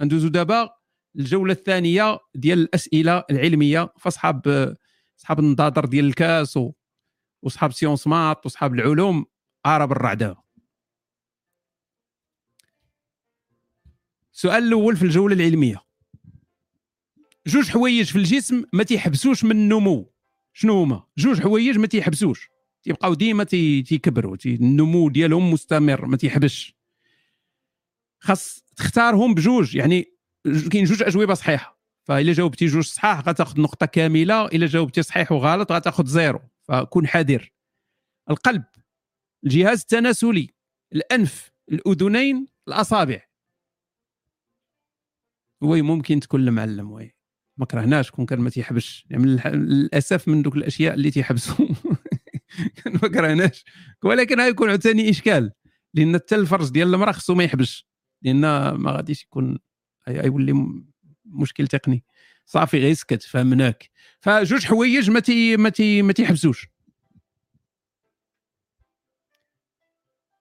ندوزو 0.00 0.28
دابا 0.28 0.70
الجولة 1.18 1.52
الثانية 1.52 2.18
ديال 2.34 2.58
الأسئلة 2.58 3.24
العلمية 3.30 3.92
فاصحاب 3.98 4.76
اصحاب 5.18 5.38
النضاضر 5.38 5.84
ديال 5.84 6.04
الكاس 6.04 6.58
وصحاب 7.42 7.72
sciences 7.72 8.06
maths 8.06 8.46
وصحاب 8.46 8.74
العلوم 8.74 9.26
عرب 9.64 9.92
الرعده 9.92 10.36
السؤال 14.40 14.64
الأول 14.64 14.96
في 14.96 15.02
الجولة 15.02 15.34
العلمية. 15.34 15.82
جوج 17.46 17.68
حوايج 17.68 18.10
في 18.10 18.16
الجسم 18.16 18.64
ما 18.72 18.82
تيحبسوش 18.82 19.44
من 19.44 19.50
النمو. 19.50 20.12
شنو 20.52 20.82
هما؟ 20.82 21.04
جوج 21.18 21.40
حوايج 21.42 21.78
ما 21.78 21.86
تيحبسوش. 21.86 22.48
تيبقاو 22.82 23.14
ديما 23.14 23.44
تي- 23.44 23.82
تيكبروا 23.82 24.36
تي 24.36 24.54
النمو 24.54 25.08
ديالهم 25.08 25.52
مستمر 25.52 26.06
ما 26.06 26.16
تيحبسش 26.16 26.74
خاص 28.20 28.64
تختارهم 28.76 29.34
بجوج 29.34 29.76
يعني 29.76 30.04
كاين 30.72 30.84
جوج 30.84 31.02
أجوبة 31.02 31.34
صحيحة. 31.34 31.80
فإلا 32.04 32.32
جاوبتي 32.32 32.66
جوج 32.66 32.84
صحاح 32.84 33.28
غتاخذ 33.28 33.60
نقطة 33.60 33.86
كاملة 33.86 34.46
إلا 34.46 34.66
جاوبتي 34.66 35.02
صحيح 35.02 35.32
وغلط 35.32 35.72
غتاخذ 35.72 36.06
zéro. 36.06 36.40
فكون 36.62 37.06
حذر. 37.06 37.52
القلب 38.30 38.64
الجهاز 39.44 39.80
التناسلي 39.80 40.48
الأنف 40.92 41.52
الأذنين 41.72 42.46
الأصابع. 42.68 43.29
oui 45.60 45.82
ممكن 45.82 46.20
تكون 46.20 46.40
المعلم 46.48 46.90
oui. 46.92 47.14
ما 47.56 47.66
كرهناش 47.66 48.10
كون 48.10 48.26
كان 48.26 48.38
ما 48.40 48.50
تيحبسش. 48.50 49.06
يعني 49.10 49.22
من 49.22 49.36
للأسف 49.54 50.28
من 50.28 50.42
دوك 50.42 50.56
الأشياء 50.56 50.94
اللي 50.94 51.10
تيحبسوا 51.10 51.66
ما 53.02 53.08
كرهناش. 53.08 53.64
ولكن 54.04 54.40
غيكون 54.40 54.68
عاوتاني 54.68 55.10
إشكال. 55.10 55.52
لأن 55.94 56.14
حتى 56.14 56.34
الفرج 56.34 56.70
ديال 56.70 56.94
المرأة 56.94 57.12
خصو 57.12 57.34
ما 57.34 57.44
يحبسش. 57.44 57.86
لأن 58.22 58.40
ما 58.70 58.90
غاديش 58.92 59.22
يكون 59.22 59.58
غي- 60.08 60.20
غيولي 60.20 60.66
مشكل 61.24 61.66
تقني. 61.66 62.04
صافي 62.46 62.78
غير 62.78 62.94
سكت 62.94 63.22
فهمناك. 63.22 63.90
فجوج 64.20 64.64
حوايج 64.64 65.10
ما 65.10 65.20
تي 65.20 65.56
ما 65.56 65.68
تي 65.68 66.02
ما 66.02 66.12
تيحبسوش. 66.12 66.68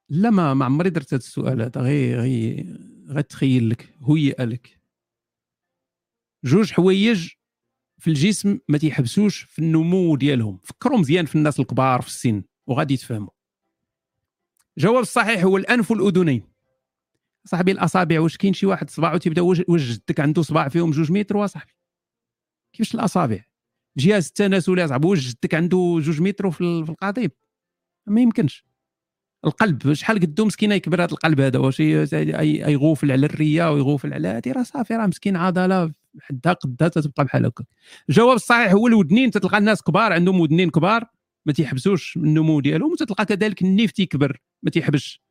لا 0.09 0.29
ما 0.29 0.53
ما 0.53 0.65
عمري 0.65 0.89
درت 0.89 1.13
هذا 1.13 1.17
السؤال 1.23 1.61
هذا. 1.61 1.81
غير 1.81 2.19
غير 2.19 2.77
غتخيل 3.09 3.69
لك. 3.69 3.89
هيئ 4.09 4.45
لك. 4.45 4.78
جوج 6.43 6.71
حوايج 6.71 7.29
في 7.97 8.07
الجسم 8.09 8.59
ما 8.67 8.77
تيحبسوش 8.77 9.41
في 9.41 9.59
النمو 9.59 10.15
ديالهم. 10.15 10.59
فكروا 10.63 10.97
مزيان 10.97 11.25
في 11.25 11.35
الناس 11.35 11.59
الكبار 11.59 12.01
في 12.01 12.07
السن 12.07 12.43
وغادي 12.67 12.97
تفهموا 12.97 13.29
الجواب 14.77 15.01
الصحيح 15.01 15.43
هو 15.43 15.57
الأنف 15.57 15.91
والأذنين. 15.91 16.43
صاحبي 17.45 17.71
الأصابع 17.71 18.19
واش 18.19 18.37
كاين 18.37 18.53
شي 18.53 18.65
واحد 18.65 18.89
صباعو 18.89 19.17
تيبدأ 19.17 19.41
واش 19.41 19.81
جدك 19.81 20.19
عنده 20.19 20.41
صباع 20.41 20.67
فيهم 20.67 20.91
جوج 20.91 21.11
متر؟ 21.11 21.37
وصاحبي 21.37 21.71
كيفاش 22.73 22.95
الأصابع؟ 22.95 23.43
جهاز 23.97 24.27
التناسلي 24.27 24.87
صاحبي 24.87 25.07
واش 25.07 25.27
جدك 25.29 25.55
عنده 25.55 25.97
جوج 25.99 26.21
متر 26.21 26.51
في 26.51 26.61
ال- 26.61 26.85
في 26.85 26.91
القضيب؟ 26.91 27.31
ما 28.07 28.21
يمكنش. 28.21 28.65
القلب 29.45 29.93
شحال 29.93 30.19
قدو 30.19 30.45
مسكين 30.45 30.71
يكبر 30.71 31.03
هذا 31.03 31.11
القلب 31.11 31.39
هذا؟ 31.41 31.59
واش 31.59 31.79
يغوفل 31.79 33.11
على 33.11 33.25
الرية 33.25 33.71
ويغوفل 33.71 34.13
على 34.13 34.27
هذه 34.27 34.51
راه 34.51 34.63
صافي 34.63 34.93
راه 34.95 35.07
مسكين 35.07 35.35
عضلة 35.35 35.93
حدها 36.21 36.53
قدها 36.53 36.87
تتبقى 36.87 37.25
بحال 37.25 37.45
هكا 37.45 37.63
الجواب 38.09 38.35
الصحيح 38.35 38.71
هو 38.71 38.87
الودنين 38.87 39.31
تتلقى 39.31 39.57
الناس 39.57 39.83
كبار 39.83 40.13
عندهم 40.13 40.39
ودنين 40.39 40.69
كبار 40.69 41.05
ما 41.45 41.53
تيحبسوش 41.53 42.17
النمو 42.17 42.59
ديالهم 42.59 42.91
وتتلقى 42.91 43.25
كذلك 43.25 43.61
النيف 43.61 43.91
تيكبر 43.91 44.41
ما 44.63 44.71
تيحبسش 44.71 45.21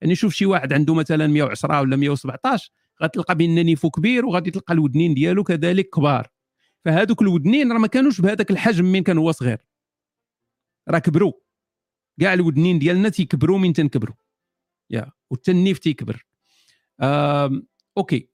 يعني 0.00 0.14
شوف 0.14 0.34
شي 0.34 0.46
واحد 0.46 0.72
عنده 0.72 0.94
مثلا 0.94 1.26
110 1.26 1.80
ولا 1.80 1.96
117 1.96 2.70
غتلقى 3.02 3.34
بأن 3.34 3.54
نيفو 3.54 3.90
كبير 3.90 4.26
وغادي 4.26 4.50
تلقى 4.50 4.74
الودنين 4.74 5.14
ديالو 5.14 5.44
كذلك 5.44 5.88
كبار. 5.90 6.28
فهذوك 6.84 7.22
الودنين 7.22 7.72
راه 7.72 7.78
ما 7.78 7.86
كانوش 7.86 8.20
بهذاك 8.20 8.50
الحجم 8.50 8.84
من 8.84 9.02
كان 9.02 9.18
هو 9.18 9.32
صغير. 9.32 9.58
راه 10.88 10.98
كبروا. 10.98 11.32
كاع 12.20 12.34
الودنين 12.34 12.78
ديالنا 12.78 13.08
تيكبروا 13.08 13.58
من 13.58 13.72
تنكبروا. 13.72 14.14
يا 14.90 15.12
والنيف 15.30 15.78
تيكبر 15.78 16.26
OK. 17.96 18.28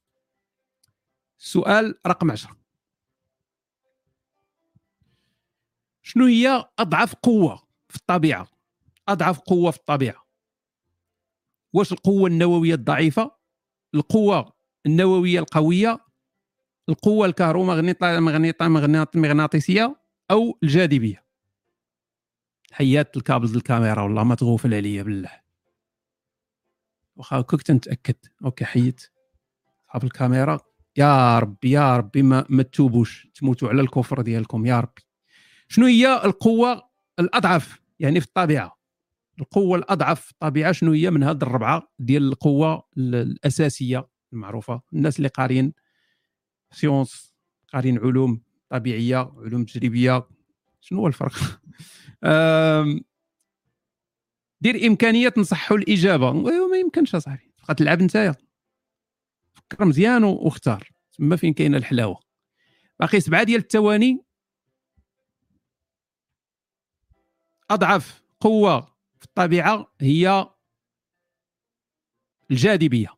سؤال 1.39 1.99
رقم 2.07 2.31
10 2.31 2.57
شنو 6.03 6.27
هي 6.27 6.69
أضعف 6.79 7.15
قوة 7.15 7.63
في 7.89 7.97
الطبيعة؟ 7.97 8.49
أضعف 9.09 9.39
قوة 9.39 9.71
في 9.71 9.79
الطبيعة. 9.79 10.27
واش 11.73 11.93
القوة 11.93 12.29
النووية 12.29 12.75
الضعيفة؟ 12.75 13.31
القوة 13.95 14.53
النووية 14.87 15.39
القوية؟ 15.39 16.01
القوة 16.89 17.27
الكهرومغناطيسيه 17.27 19.97
أو 20.31 20.59
الجاذبية؟ 20.63 21.27
حيات 22.73 23.17
الكابلز 23.17 23.57
الكاميرا 23.57 24.03
والله 24.03 24.25
ما 24.25 24.35
تغوفل 24.35 24.75
عليا 24.75 25.03
بالله. 25.03 25.41
واخا 27.17 27.41
كنت 27.41 27.71
نتأكد. 27.71 28.17
أوكي 28.45 28.65
حيت. 28.65 29.11
صحاب 29.89 30.05
الكاميرا. 30.05 30.61
يا 30.97 31.39
ربي 31.39 31.71
يا 31.71 31.97
ربي 31.97 32.23
ما, 32.23 32.47
ما 32.49 32.63
تتوبوش 32.63 33.29
تموتوا 33.35 33.69
على 33.69 33.81
الكفر 33.81 34.21
ديالكم 34.21 34.67
يا 34.67 34.81
ربي. 34.81 35.03
شنو 35.69 35.87
هي 35.87 36.25
القوة 36.25 36.83
الأضعف؟ 37.19 37.81
يعني 38.01 38.21
في 38.21 38.27
الطبيعة. 38.27 38.77
القوة 39.41 39.79
الأضعف 39.79 40.21
في 40.21 40.31
الطبيعة 40.33 40.73
شنو 40.73 40.93
هي 40.93 41.11
من 41.11 41.23
هاد 41.23 41.43
الربعة 41.43 41.93
ديال 41.99 42.29
القوة 42.29 42.83
ال- 42.99 43.15
الأساسية 43.15 44.09
المعروفة؟ 44.33 44.81
الناس 44.93 45.17
اللي 45.17 45.29
قارين 45.29 45.73
sciences 46.73 47.35
قارين 47.73 47.99
علوم 47.99 48.41
طبيعية 48.71 49.33
علوم 49.37 49.65
تجريبية. 49.65 50.29
شنو 50.81 50.99
هو 51.01 51.07
الفرق؟ 51.07 51.33
دير 54.61 54.87
إمكانية 54.87 55.33
نصحوا 55.37 55.77
الإجابة. 55.77 56.29
ايوا 56.51 56.69
ما 56.69 56.77
يمكنش 56.77 57.15
أصاحبي. 57.15 57.51
تبقى 57.63 57.75
تلعب 57.75 58.03
نتايا. 58.03 58.35
فكر 59.71 59.85
مزيان 59.85 60.25
واختار. 60.25 60.89
تما 61.19 61.37
فين 61.37 61.53
كاينة 61.55 61.77
الحلاوة. 61.77 62.21
باقي 63.01 63.21
سبعة 63.21 63.43
ديال 63.43 63.61
الثواني 63.61 64.25
أضعف 67.71 68.23
قوة 68.41 68.81
في 69.19 69.25
الطبيعة 69.25 69.93
هي 70.01 70.47
الجاذبية. 72.51 73.09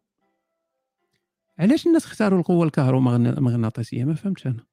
علاش 1.59 1.86
الناس 1.86 2.05
اختاروا 2.05 2.38
القوة 2.38 2.66
الكهرومغناطيسية؟ 2.66 4.05
ما 4.05 4.14
فهمتش 4.14 4.46
أنا. 4.46 4.66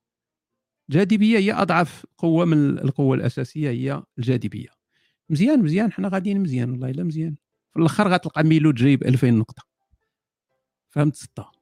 الجاذبيه 0.90 1.38
هي 1.38 1.54
أضعف 1.54 2.06
قوة 2.18 2.46
من 2.46 2.80
القوة 2.80 3.16
الأساسية 3.16 3.70
هي 3.70 4.04
الجاذبية. 4.18 4.70
مزيان 5.30 5.64
مزيان 5.64 5.92
حنا 5.92 6.08
غاديين 6.08 6.40
مزيان 6.40 6.72
والله 6.72 6.90
إلا 6.90 7.04
مزيان. 7.04 7.36
في 7.74 7.80
الأخر 7.80 8.08
غتلقى 8.08 8.44
ميلود 8.44 8.76
جايب 8.76 9.04
2000 9.04 9.32
نقطة. 9.32 9.64
فهمت 10.90 11.16
سته 11.16 11.55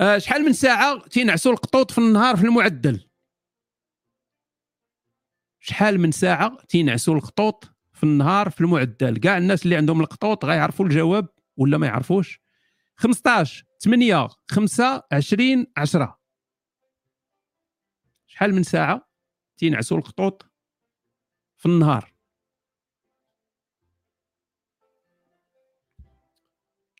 أه 0.00 0.18
شحال 0.18 0.42
من 0.44 0.52
ساعة 0.52 1.08
تينعسوا 1.08 1.52
القطوط 1.52 1.90
في 1.90 1.98
النهار 1.98 2.36
في 2.36 2.42
المعدل؟ 2.44 3.08
شحال 5.60 6.00
من 6.00 6.12
ساعة 6.12 6.56
تينعسوا 6.68 7.14
القطوط 7.14 7.64
في 7.92 8.04
النهار 8.04 8.50
في 8.50 8.60
المعدل؟ 8.60 9.18
كاع 9.18 9.38
الناس 9.38 9.64
اللي 9.64 9.76
عندهم 9.76 10.00
القطوط 10.00 10.44
غيعرفوا 10.44 10.84
الجواب 10.84 11.28
ولا 11.56 11.78
ما 11.78 11.86
يعرفوش؟ 11.86 12.40
15 12.96 13.64
8 13.84 14.28
5 14.50 15.02
20 15.12 15.66
10 15.76 16.20
شحال 18.26 18.54
من 18.54 18.62
ساعة 18.62 19.08
تينعسوا 19.56 19.98
الخطوط 19.98 20.46
في 21.56 21.66
النهار؟ 21.66 22.12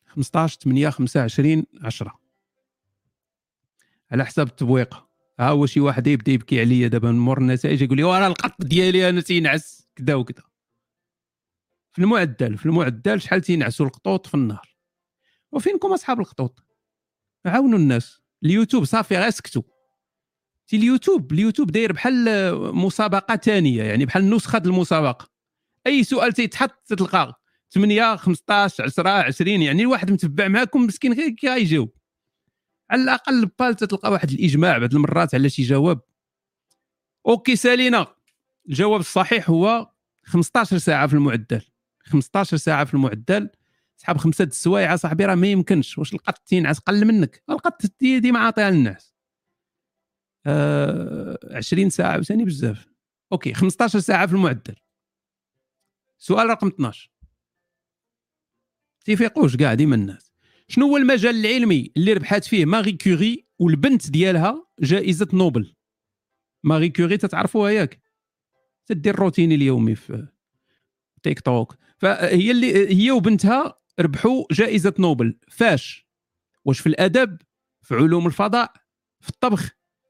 15 0.07 0.59
8 0.59 0.89
25 0.89 1.65
10 1.83 2.20
على 4.11 4.25
حساب 4.25 4.47
التبويق. 4.47 4.95
ها 5.39 5.49
هو 5.49 5.65
شي 5.65 5.79
واحد 5.79 6.07
يبدأ 6.07 6.31
يبكي 6.31 6.59
عليا 6.59 6.87
دابا 6.87 7.11
من 7.11 7.19
مور 7.19 7.37
النتائج 7.37 7.81
يقول 7.81 7.97
لي 7.97 8.03
وراه 8.03 8.27
القط 8.27 8.55
ديالي 8.59 9.09
أنا 9.09 9.21
تينعس 9.21 9.87
كذا 9.95 10.15
وكذا 10.15 10.43
في 11.93 11.99
المعدل 12.01 12.57
في 12.57 12.65
المعدل 12.65 13.21
شحال 13.21 13.41
تينعسوا 13.41 13.85
القطوط 13.85 14.27
في 14.27 14.33
النهار. 14.33 14.75
وفينكم 15.51 15.93
أصحاب 15.93 16.19
الخطوط 16.19 16.63
عاونوا 17.45 17.79
الناس. 17.79 18.21
اليوتيوب 18.43 18.83
صافي 18.83 19.17
غير 19.17 19.29
سكتوا. 19.29 19.61
تي 20.67 20.77
اليوتيوب 20.77 21.31
اليوتيوب 21.31 21.71
داير 21.71 21.93
بحال 21.93 22.25
مسابقة 22.75 23.35
ثانية 23.35 23.83
يعني 23.83 24.05
بحال 24.05 24.29
نسخة 24.29 24.61
المسابقة. 24.65 25.31
أي 25.87 26.03
سؤال 26.03 26.33
تيتحط 26.33 26.83
تلقى 26.87 27.41
8 27.73 28.15
15 28.15 28.83
10 28.83 29.09
20 29.09 29.61
يعني 29.61 29.81
الواحد 29.81 30.11
متبع 30.11 30.47
معاكم 30.47 30.81
مسكين 30.81 31.13
غير 31.13 31.29
كيجاوب 31.29 31.93
على 32.91 33.03
الأقل 33.03 33.45
بال 33.45 33.75
تلقى 33.75 34.11
واحد 34.11 34.31
الإجماع 34.31 34.77
بعض 34.77 34.95
المرات 34.95 35.35
على 35.35 35.49
شي 35.49 35.63
جواب. 35.63 36.01
OK 37.27 37.55
سالينا. 37.55 38.15
الجواب 38.69 38.99
الصحيح 38.99 39.49
هو 39.49 39.91
15 40.23 40.77
ساعة 40.77 41.07
في 41.07 41.13
المعدل. 41.13 41.61
15 42.03 42.57
ساعة 42.57 42.85
في 42.85 42.93
المعدل. 42.93 43.49
سحاب 43.97 44.17
خمسة 44.17 44.43
السوايع 44.43 44.95
صاحبي 44.95 45.25
راه 45.25 45.35
ما 45.35 45.47
يمكنش. 45.47 45.97
واش 45.97 46.13
القط 46.13 46.37
تينعس 46.37 46.79
قل 46.79 47.05
منك؟ 47.05 47.43
القط 47.49 47.85
ديما 48.01 48.39
عاطيها 48.39 48.71
للناس 48.71 49.15
آه 50.45 51.39
20 51.57 51.89
ساعة 51.89 52.11
عاوتاني 52.11 52.45
بزاف. 52.45 52.87
OK 53.31 53.53
15 53.53 53.99
ساعة 53.99 54.27
في 54.27 54.33
المعدل. 54.33 54.75
سؤال 56.17 56.49
رقم 56.49 56.67
12 56.67 57.11
تيفيقوش 59.05 59.55
كاع 59.55 59.73
ديما 59.73 59.95
الناس 59.95 60.30
شنو 60.71 60.87
هو 60.87 60.97
المجال 60.97 61.45
العلمي 61.45 61.91
اللي 61.97 62.13
ربحات 62.13 62.45
فيه 62.45 62.65
ماري 62.65 62.91
كوري 62.91 63.45
والبنت 63.59 64.09
ديالها 64.09 64.67
جائزة 64.79 65.27
نوبل؟ 65.33 65.73
ماري 66.63 66.89
كوري 66.89 67.17
تتعرفوها 67.17 67.71
ياك؟ 67.71 68.01
تدير 68.85 69.13
الروتين 69.13 69.51
اليومي 69.51 69.95
في 69.95 70.27
تيك 71.23 71.39
توك. 71.39 71.75
فهي 71.97 72.51
اللي 72.51 72.95
هي 73.03 73.11
وبنتها 73.11 73.75
ربحوا 73.99 74.45
جائزة 74.51 74.93
نوبل. 74.99 75.39
فاش؟ 75.47 76.07
واش 76.65 76.79
في 76.79 76.87
الأدب 76.87 77.37
في 77.81 77.95
علوم 77.95 78.27
الفضاء 78.27 78.73
في 79.19 79.29
الطبخ 79.29 79.69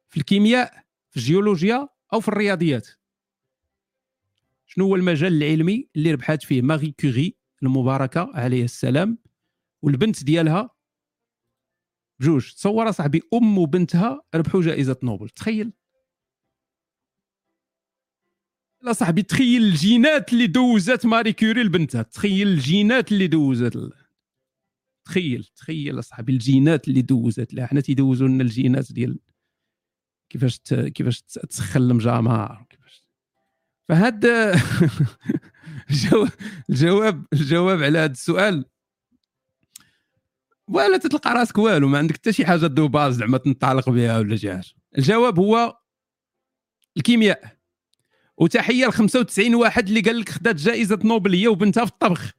في 0.09 0.17
الكيمياء 0.17 0.83
في 1.09 1.17
الجيولوجيا 1.17 1.89
أو 2.13 2.19
في 2.19 2.27
الرياضيات؟ 2.27 2.87
شنو 4.65 4.85
هو 4.85 4.95
المجال 4.95 5.43
العلمي 5.43 5.89
اللي 5.95 6.13
ربحات 6.13 6.43
فيه 6.43 6.61
ماري 6.61 6.95
كوري 6.99 7.35
المباركة؟ 7.63 8.31
عليه 8.33 8.63
السلام. 8.63 9.20
والبنت 9.83 10.23
ديالها 10.23 10.69
بجوج 12.21 12.53
تصور 12.53 12.91
صاحبي 12.91 13.21
أم 13.33 13.57
وبنتها 13.57 14.21
ربحوا 14.35 14.61
جائزة 14.61 14.97
نوبل. 15.03 15.29
تخيل. 15.29 15.73
لا 18.81 18.93
صاحبي 18.93 19.23
تخيل 19.23 19.63
الجينات 19.63 20.33
اللي 20.33 20.47
دوزات 20.47 21.05
ماري 21.05 21.33
كوري 21.33 21.63
لبنتها. 21.63 22.01
تخيل 22.01 22.47
الجينات 22.47 23.11
اللي 23.11 23.27
دوزات 23.27 23.73
تخيل 25.05 25.43
تخيل 25.55 26.03
صاحبي 26.03 26.33
الجينات 26.33 26.87
اللي 26.87 27.01
دوزات 27.01 27.53
لها. 27.53 27.65
حنا 27.65 27.81
تيدوزوا 27.81 28.27
لنا 28.27 28.43
الجينات 28.43 28.91
ديال 28.91 29.19
كيفاش 30.29 30.59
كيفاش 30.73 31.21
تسخن 31.21 31.81
المجامع 31.81 32.65
كيفاش. 32.69 33.07
فهاد 33.89 34.25
الجواب 36.69 37.25
الجواب 37.33 37.83
على 37.83 37.99
هذا 37.99 38.11
السؤال 38.11 38.65
ولا 40.71 40.97
تتلقى 40.97 41.33
راسك 41.33 41.57
والو 41.57 41.87
ما 41.87 41.97
عندك 41.97 42.15
حتى 42.15 42.33
شي 42.33 42.45
حاجة 42.45 42.67
de 42.67 42.87
base 42.87 43.15
زعما 43.15 43.37
تنطلق 43.37 43.89
بها 43.89 44.19
ولا 44.19 44.35
شي 44.35 44.51
حاجة 44.51 44.65
الجواب 44.97 45.39
هو 45.39 45.77
الكيمياء. 46.97 47.57
وتحية 48.37 48.85
ل 48.87 48.91
95 48.91 49.55
واحد 49.55 49.87
اللي 49.87 50.01
قال 50.01 50.19
لك 50.19 50.29
خدات 50.29 50.55
جائزة 50.55 50.99
نوبل 51.03 51.35
هي 51.35 51.47
وبنتها 51.47 51.85
في 51.85 51.91
الطبخ. 51.91 52.31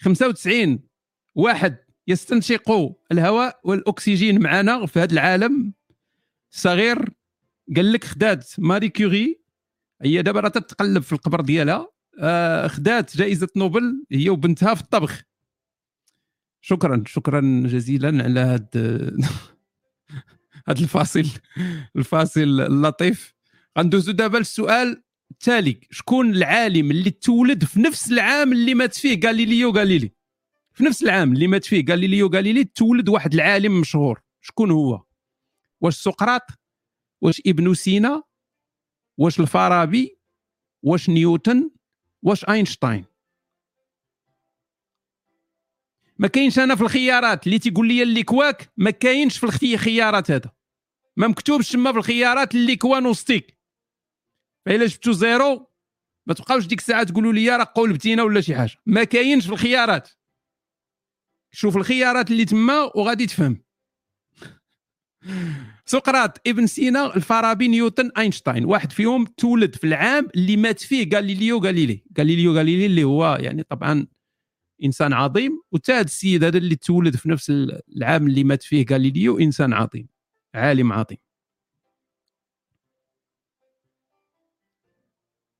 95 0.00 0.80
واحد 1.34 1.78
يستنشق 2.06 2.96
الهواء 3.12 3.60
والأكسجين 3.64 4.42
معنا 4.42 4.86
في 4.86 5.00
هذا 5.00 5.12
العالم. 5.12 5.72
الصغير 6.52 7.08
قال 7.76 7.92
لك 7.92 8.04
خدات 8.04 8.52
ماري 8.58 8.88
كوري 8.88 9.40
هي 10.02 10.22
دابا 10.22 10.40
راه 10.40 10.48
تتقلب 10.48 11.02
في 11.02 11.12
القبر 11.12 11.40
ديالها. 11.40 11.88
آه 12.20 12.66
خدات 12.66 13.16
جائزة 13.16 13.48
نوبل 13.56 14.04
هي 14.12 14.30
وبنتها 14.30 14.74
في 14.74 14.80
الطبخ. 14.80 15.27
شكرا 16.68 17.02
شكرا 17.06 17.40
جزيلا 17.66 18.24
على 18.24 18.40
هذا 18.40 19.12
هذا 20.68 20.80
الفاصل 20.80 21.24
الفاصل 21.96 22.40
اللطيف. 22.40 23.34
غندوزو 23.78 24.12
دابا 24.12 24.38
للسؤال 24.38 25.02
التالي. 25.30 25.80
شكون 25.90 26.30
العالم 26.30 26.90
اللي 26.90 27.10
تولد 27.10 27.64
في 27.64 27.80
نفس 27.80 28.12
العام 28.12 28.52
اللي 28.52 28.74
مات 28.74 28.94
فيه 28.94 29.20
غاليليو 29.24 29.70
غاليلي؟ 29.70 30.12
في 30.72 30.84
نفس 30.84 31.02
العام 31.02 31.32
اللي 31.32 31.46
مات 31.46 31.64
فيه 31.64 31.84
غاليليو 31.90 32.26
غاليلي 32.26 32.64
تولد 32.64 33.08
واحد 33.08 33.34
العالم 33.34 33.80
مشهور. 33.80 34.20
شكون 34.40 34.70
هو؟ 34.70 35.02
واش 35.80 35.96
سقراط؟ 35.96 36.46
واش 37.20 37.42
ابن 37.46 37.74
سينا؟ 37.74 38.22
واش 39.18 39.40
الفارابي؟ 39.40 40.18
واش 40.82 41.08
نيوتن؟ 41.10 41.70
واش 42.22 42.44
أينشتاين؟ 42.48 43.04
ما 46.18 46.28
كاينش 46.28 46.58
أنا 46.58 46.74
في 46.74 46.82
الخيارات. 46.82 47.46
اللي 47.46 47.58
تيقول 47.58 47.88
لي 47.88 48.02
اللي 48.02 48.22
كواك 48.22 48.72
ما 48.76 48.90
كاينش 48.90 49.38
في 49.38 49.44
الخيارات 49.44 50.30
هذا. 50.30 50.50
ما 51.16 51.28
مكتوبش 51.28 51.72
تما 51.72 51.92
في 51.92 51.98
الخيارات 51.98 52.54
اللي 52.54 52.76
كوا 52.76 53.00
نوستيك 53.00 53.58
فإلا 54.66 54.86
جبتو 54.86 55.12
zéro؟ 55.12 55.68
ما 56.28 56.34
تبقاوش 56.34 56.66
ديك 56.66 56.78
الساعة 56.78 57.04
تقولوا 57.04 57.32
لي 57.32 57.56
راه 57.56 57.72
قول 57.74 57.92
بتينا 57.92 58.22
ولا 58.22 58.40
شي 58.40 58.54
حاجة. 58.56 58.76
ما 58.86 59.04
كاينش 59.04 59.46
في 59.46 59.52
الخيارات. 59.52 60.08
شوف 61.54 61.76
الخيارات 61.76 62.30
اللي 62.30 62.44
تما 62.44 62.82
وغادي 62.96 63.26
تفهم. 63.26 63.62
سقراط 65.86 66.48
ابن 66.48 66.66
سينا 66.66 67.16
الفارابي 67.16 67.68
نيوتن 67.68 68.10
أينشتاين. 68.18 68.64
واحد 68.64 68.92
فيهم 68.92 69.24
تولد 69.24 69.74
في 69.74 69.86
العام 69.86 70.28
اللي 70.34 70.56
مات 70.56 70.80
فيه. 70.80 71.08
غاليليو 71.14 71.58
غاليلي 71.58 72.04
غاليليو 72.18 72.52
غاليلي 72.52 72.86
اللي 72.86 73.04
هو 73.04 73.38
يعني 73.40 73.62
طبعا 73.62 74.06
إنسان 74.84 75.12
عظيم. 75.12 75.62
وتا 75.72 75.92
هذا 75.92 76.00
السيد 76.00 76.44
هذا 76.44 76.58
اللي 76.58 76.76
تولد 76.76 77.16
في 77.16 77.28
نفس 77.28 77.50
العام 77.96 78.26
اللي 78.26 78.44
مات 78.44 78.62
فيه 78.62 78.86
غاليليو 78.90 79.38
إنسان 79.38 79.72
عظيم 79.72 80.08
عالم 80.54 80.92
عظيم. 80.92 81.18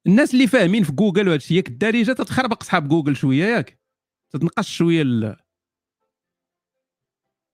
الناس 0.06 0.34
اللي 0.34 0.46
فاهمين 0.46 0.84
في 0.84 0.92
جوجل 0.92 1.28
وهذا 1.28 1.36
الشيء 1.36 1.56
ياك 1.56 1.68
الدارجه 1.68 2.12
تتخربق 2.12 2.62
صحاب 2.62 2.88
جوجل 2.88 3.16
شوية 3.16 3.44
ياك. 3.44 3.78
تتنقص 4.30 4.68
شوية 4.68 5.02
ال... 5.02 5.36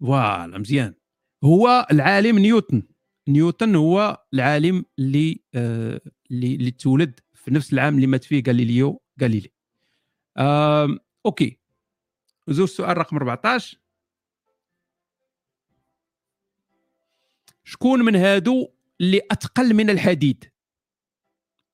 voilà 0.01 0.59
مزيان. 0.59 0.95
هو 1.45 1.87
العالم 1.93 2.39
نيوتن. 2.39 2.83
نيوتن 3.29 3.75
هو 3.75 4.25
العالم 4.35 4.85
اللي 4.99 5.41
آه 5.55 6.01
اللي 6.31 6.55
اللي 6.55 6.71
تولد 6.71 7.21
في 7.35 7.51
نفس 7.51 7.73
العام 7.73 7.95
اللي 7.95 8.07
مات 8.07 8.25
فيه 8.25 8.43
غاليليو 8.47 9.03
غاليلي. 9.23 9.53
آه 10.37 10.99
OK. 11.27 11.59
زوج 12.49 12.69
السؤال 12.69 12.99
رقم 12.99 13.17
14 13.17 13.79
شكون 17.65 18.05
من 18.05 18.17
هادو 18.17 18.69
اللي 19.01 19.21
اثقل 19.31 19.75
من 19.75 19.91
الحديد؟ 19.91 20.53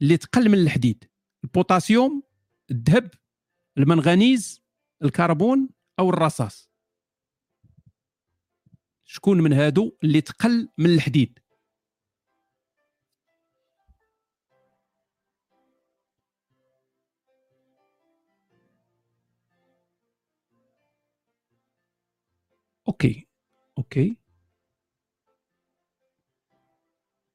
اللي 0.03 0.16
تقل 0.16 0.48
من 0.48 0.59
الحديد. 0.59 1.11
البوتاسيوم 1.44 2.22
الذهب 2.70 3.11
المنغنيز 3.78 4.62
الكربون 5.03 5.68
أو 5.98 6.11
الرصاص؟ 6.11 6.70
شكون 9.05 9.40
من 9.40 9.53
هادو 9.53 9.96
اللي 10.05 10.20
تقل 10.20 10.68
من 10.78 10.94
الحديد؟ 10.94 11.39
OK 23.01 23.26
OK. 23.78 24.16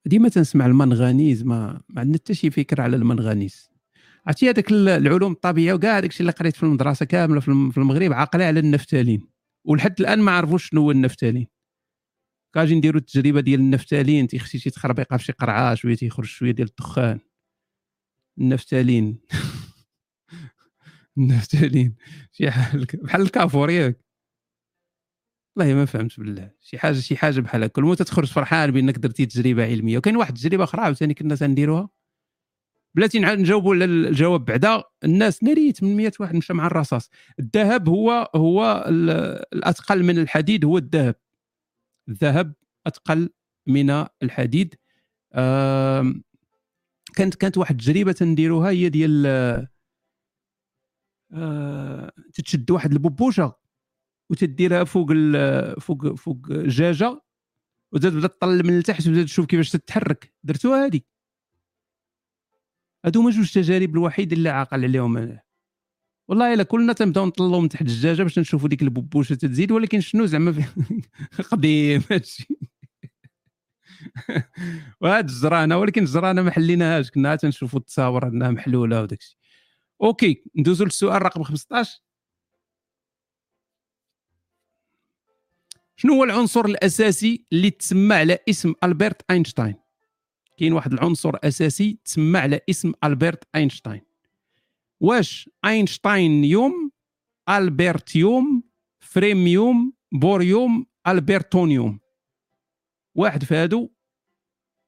ديما 0.06 0.30
تنسمع 0.30 0.66
المنغنيز 0.66 1.44
ما 1.44 1.82
ما 1.90 2.02
عندنا 2.02 2.18
حتى 2.18 2.34
شي 2.34 2.52
فكرة 2.52 2.84
على 2.84 2.96
المنغنيز. 2.96 3.70
عرفتي 4.28 4.50
هذاك 4.50 4.72
العلوم 4.72 5.32
الطبيعية 5.32 5.74
وكاع 5.74 6.00
داك 6.00 6.10
الشيء 6.10 6.22
اللي 6.22 6.32
قريت 6.32 6.56
في 6.56 6.64
المدرسة 6.64 7.06
كاملة 7.06 7.40
في 7.40 7.78
المغرب 7.78 8.14
عاقلة 8.14 8.46
على 8.46 8.60
النفتالين. 8.60 9.28
ولحد 9.66 10.02
الآن 10.02 10.20
ما 10.20 10.32
عرفوش 10.32 10.70
شنو 10.70 10.82
هو 10.82 10.92
النفتالين. 10.92 11.48
كاجي 12.56 12.76
نديروا 12.76 13.00
التجربة 13.02 13.42
ديال 13.42 13.60
النفتالين 13.60 14.28
تيخشي 14.28 14.60
شي 14.60 14.70
تخربيقة 14.70 15.18
في 15.18 15.24
شي 15.24 15.32
قرعه 15.32 15.76
شوية 15.76 15.96
تيخرج 15.96 16.26
شوية 16.26 16.52
ديال 16.52 16.68
الدخان. 16.68 17.20
النفتالين. 18.40 19.20
النفتالين. 21.18 21.96
شي 22.32 22.46
بحال 23.04 23.22
الكافور 23.22 23.70
ياك 23.70 24.05
والله 25.58 25.74
ما 25.74 25.86
فهمت 25.86 26.20
بالله. 26.20 26.52
شي 26.62 26.78
حاجة 26.78 27.00
شي 27.00 27.18
حاجة 27.18 27.40
بحال 27.40 27.64
هكا. 27.64 27.82
المهم 27.82 27.96
تخرج 27.96 28.28
فرحان 28.28 28.72
بانك 28.72 28.98
درتي 28.98 29.26
تجربة 29.26 29.66
علمية. 29.66 29.98
وكاين 29.98 30.18
واحد 30.18 30.36
التجربة 30.36 30.64
أخرى 30.64 30.82
عاوتاني 30.82 31.14
كنا 31.14 31.36
تنديروها 31.36 31.90
بلاتي 32.96 33.20
نجاوبوا 33.20 33.76
على 33.76 33.86
الجواب 33.86 34.46
بعدا. 34.46 34.84
الناس 35.04 35.44
ناري 35.44 35.72
800 35.72 36.12
واحد 36.20 36.36
مشى 36.36 36.54
مع 36.54 36.68
الرصاص. 36.68 37.10
الذهب 37.40 37.90
هو 37.90 38.32
هو 38.36 38.86
الأثقل 39.54 40.04
من 40.04 40.20
الحديد 40.20 40.66
هو 40.66 40.78
الذهب. 40.78 41.16
الذهب 42.10 42.54
أثقل 42.88 43.30
من 43.68 44.06
الحديد. 44.24 44.76
كانت 47.16 47.36
كانت 47.40 47.58
واحد 47.58 47.80
التجربة 47.80 48.12
تنديروها 48.12 48.70
هي 48.70 48.90
ديال 48.90 49.26
آه 51.34 52.12
تتشد 52.34 52.72
واحد 52.72 52.92
البوبوشه 52.92 53.65
وتديرها 54.30 54.84
فوق 54.84 55.12
فوق 55.80 56.16
فوق 56.16 56.48
الدجاجة 56.50 57.22
وتبدا 57.92 58.28
تطل 58.28 58.64
من 58.68 58.78
التحت 58.78 59.02
وتبدا 59.02 59.24
تشوف 59.24 59.46
كيفاش 59.46 59.72
تتحرك. 59.72 60.34
درتوها 60.44 60.86
هذه 60.86 61.02
هادو 63.06 63.22
هما 63.22 63.32
جوج 63.32 63.52
تجارب 63.54 63.90
الوحيد 63.90 64.34
اللي 64.34 64.50
عاقل 64.50 64.84
عليهم 64.84 65.18
أنا. 65.18 65.42
والله 66.28 66.54
إلا 66.54 66.64
كلنا 66.64 66.94
تنبداو 66.94 67.26
نطلوا 67.26 67.62
من 67.62 67.70
تحت 67.70 67.82
الدجاجة 67.82 68.24
باش 68.24 68.40
نشوفوا 68.40 68.70
ديك 68.70 68.82
البوبوشة 68.82 69.36
تزيد 69.36 69.72
ولكن 69.72 70.02
شنو 70.02 70.26
زعما 70.26 70.66
قديم 71.52 72.04
هادشي. 72.12 72.48
وهاد 75.02 75.30
الجرانة 75.30 75.78
ولكن 75.78 76.02
الجرانة 76.02 76.42
ما 76.42 76.52
حليناهاش 76.52 77.12
كنا 77.12 77.36
تنشوفوا 77.36 77.80
التصاور 77.80 78.28
انها 78.28 78.52
محلولة 78.52 79.02
وداك 79.02 79.20
الشيء 79.20 79.38
OK 80.02 80.44
ندوزو 80.56 80.86
للسؤال 80.86 81.22
رقم 81.22 81.44
15 81.44 82.02
شنو 85.96 86.14
هو 86.14 86.24
العنصر 86.24 86.66
الأساسي 86.66 87.46
اللي 87.54 87.70
تسمى 87.70 88.16
على 88.16 88.38
اسم 88.50 88.74
ألبرت 88.84 89.32
أينشتاين؟ 89.32 89.76
كاين 90.58 90.74
واحد 90.74 90.94
العنصر 90.94 91.32
أساسي 91.44 92.00
تسمى 92.06 92.40
على 92.40 92.60
اسم 92.70 92.94
ألبرت 93.04 93.44
أينشتاين. 93.56 94.02
واش 95.00 95.50
اينشتاينيوم 95.66 96.92
البرتيوم 97.50 98.64
فريميوم 99.00 99.94
بوريوم 100.12 100.86
البرتونيوم 101.08 102.00
واحد 103.16 103.44
في 103.44 103.56
هادو؟ 103.56 103.90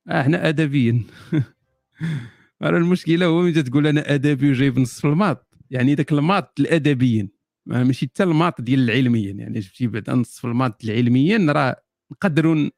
آه 0.07 0.21
إحنا 0.21 0.49
ادبيا 0.49 1.03
المشكلة 2.63 3.25
هو 3.25 3.41
ملي 3.41 3.63
تقول 3.63 3.87
أنا 3.87 4.13
أدبي 4.13 4.49
وجايب 4.49 4.79
نصف 4.79 5.05
ال 5.05 5.11
maths. 5.11 5.47
يعني 5.69 5.95
ذاك 5.95 6.11
ال 6.11 6.19
maths 6.19 6.59
الأدبيين. 6.59 7.36
ماشي 7.67 8.05
حتى 8.05 8.23
ال 8.23 8.29
maths 8.29 8.61
ديال 8.61 8.79
العلميا 8.79 9.31
يعني 9.31 9.59
جبتي 9.59 9.87
بعدا 9.87 10.13
نصف 10.13 10.45
ال 10.45 10.51
maths 10.51 10.83
العلميا 10.83 11.51
راه 11.51 11.83
نقدروا 12.11 12.69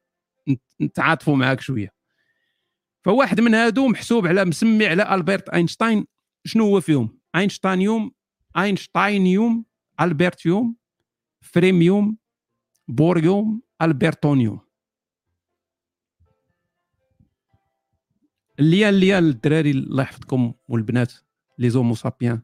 نتعاطفوا 0.80 1.36
معاك 1.36 1.60
شوية. 1.60 1.92
فواحد 3.04 3.40
من 3.40 3.54
هادو 3.54 3.88
محسوب 3.88 4.26
على 4.26 4.44
مسمي 4.44 4.86
على 4.86 5.14
ألبرت 5.14 5.48
أينشتاين. 5.48 6.06
شنو 6.44 6.64
هو 6.64 6.80
فيهم؟ 6.80 7.20
اينشتاينيوم 7.36 8.12
اينشتاينيوم 8.56 9.64
البرتيوم 10.00 10.76
فريميوم 11.40 12.18
بوريوم 12.88 13.62
البرتونيوم 13.82 14.60
الليان 18.60 18.94
الليان 18.94 19.24
الدراري 19.24 19.70
الله 19.70 20.02
يحفظكم 20.02 20.52
والبنات 20.68 21.12
les 21.58 21.70
Homo 21.70 21.94
sapiens. 21.94 22.42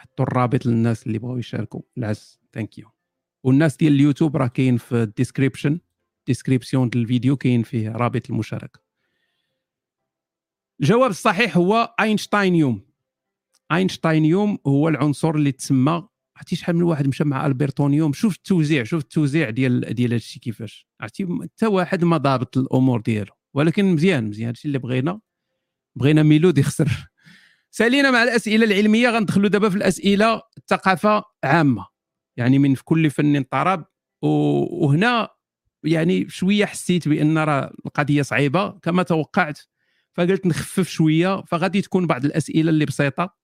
حطوا 0.00 0.24
الرابط 0.24 0.66
للناس 0.66 1.06
اللي 1.06 1.18
بغاو 1.18 1.38
يشاركوا. 1.38 1.80
العز 1.98 2.40
thank 2.52 2.78
you 2.78 2.88
والناس 3.44 3.76
ديال 3.76 3.92
اليوتيوب 3.92 4.36
راه 4.36 4.46
كاين 4.46 4.76
في 4.76 5.02
ال 5.02 5.08
description 5.08 5.80
description 6.26 6.88
ديال 6.88 7.02
الفيديو 7.02 7.36
كاين 7.36 7.62
فيه 7.62 7.88
رابط 7.90 8.30
المشاركة. 8.30 8.80
الجواب 10.80 11.10
الصحيح 11.10 11.56
هو 11.56 11.94
اينشتاينيوم 12.00 12.80
اينشتاينيوم 13.72 14.58
هو 14.66 14.88
العنصر 14.88 15.34
اللي 15.34 15.52
تسمى 15.52 16.08
عرفتي 16.36 16.56
شحال 16.56 16.76
من 16.76 16.82
واحد 16.82 17.08
مشى 17.08 17.24
مع 17.24 17.46
البرتونيوم 17.46 18.12
شوف 18.12 18.36
التوزيع 18.36 18.84
شوف 18.84 19.02
التوزيع 19.02 19.50
ديال 19.50 19.94
ديال 19.94 20.12
هادشي 20.12 20.40
كيفاش. 20.40 20.86
عرفتي؟ 21.00 21.26
حتى 21.42 21.66
واحد 21.66 22.04
ما 22.04 22.16
ضابط 22.16 22.58
الأمور 22.58 23.00
ديالو. 23.00 23.32
ولكن 23.54 23.84
مزيان 23.84 24.24
مزيان. 24.28 24.46
هادشي 24.46 24.68
اللي 24.68 24.78
بغينا 24.78 25.20
بغينا 25.96 26.22
ميلود 26.22 26.58
يخسر 26.58 27.09
سالينا 27.70 28.10
مع 28.10 28.22
الأسئلة 28.22 28.64
العلمية 28.64 29.08
غندخلوا 29.08 29.48
دابا 29.48 29.68
في 29.68 29.76
الأسئلة 29.76 30.42
الثقافة 30.58 31.24
عامة. 31.44 31.86
يعني 32.36 32.58
من 32.58 32.74
في 32.74 32.84
كل 32.84 33.10
فن 33.10 33.42
طرب 33.42 33.84
وهنا 34.22 35.28
يعني 35.84 36.28
شوية 36.28 36.64
حسيت 36.64 37.08
بأن 37.08 37.38
راه 37.38 37.72
القضية 37.86 38.22
صعيبة 38.22 38.70
كما 38.70 39.02
توقعت. 39.02 39.58
فقلت 40.14 40.46
نخفف 40.46 40.88
شوية 40.88 41.42
فغادي 41.42 41.80
تكون 41.82 42.06
بعض 42.06 42.24
الأسئلة 42.24 42.70
اللي 42.70 42.84
بسيطة 42.84 43.36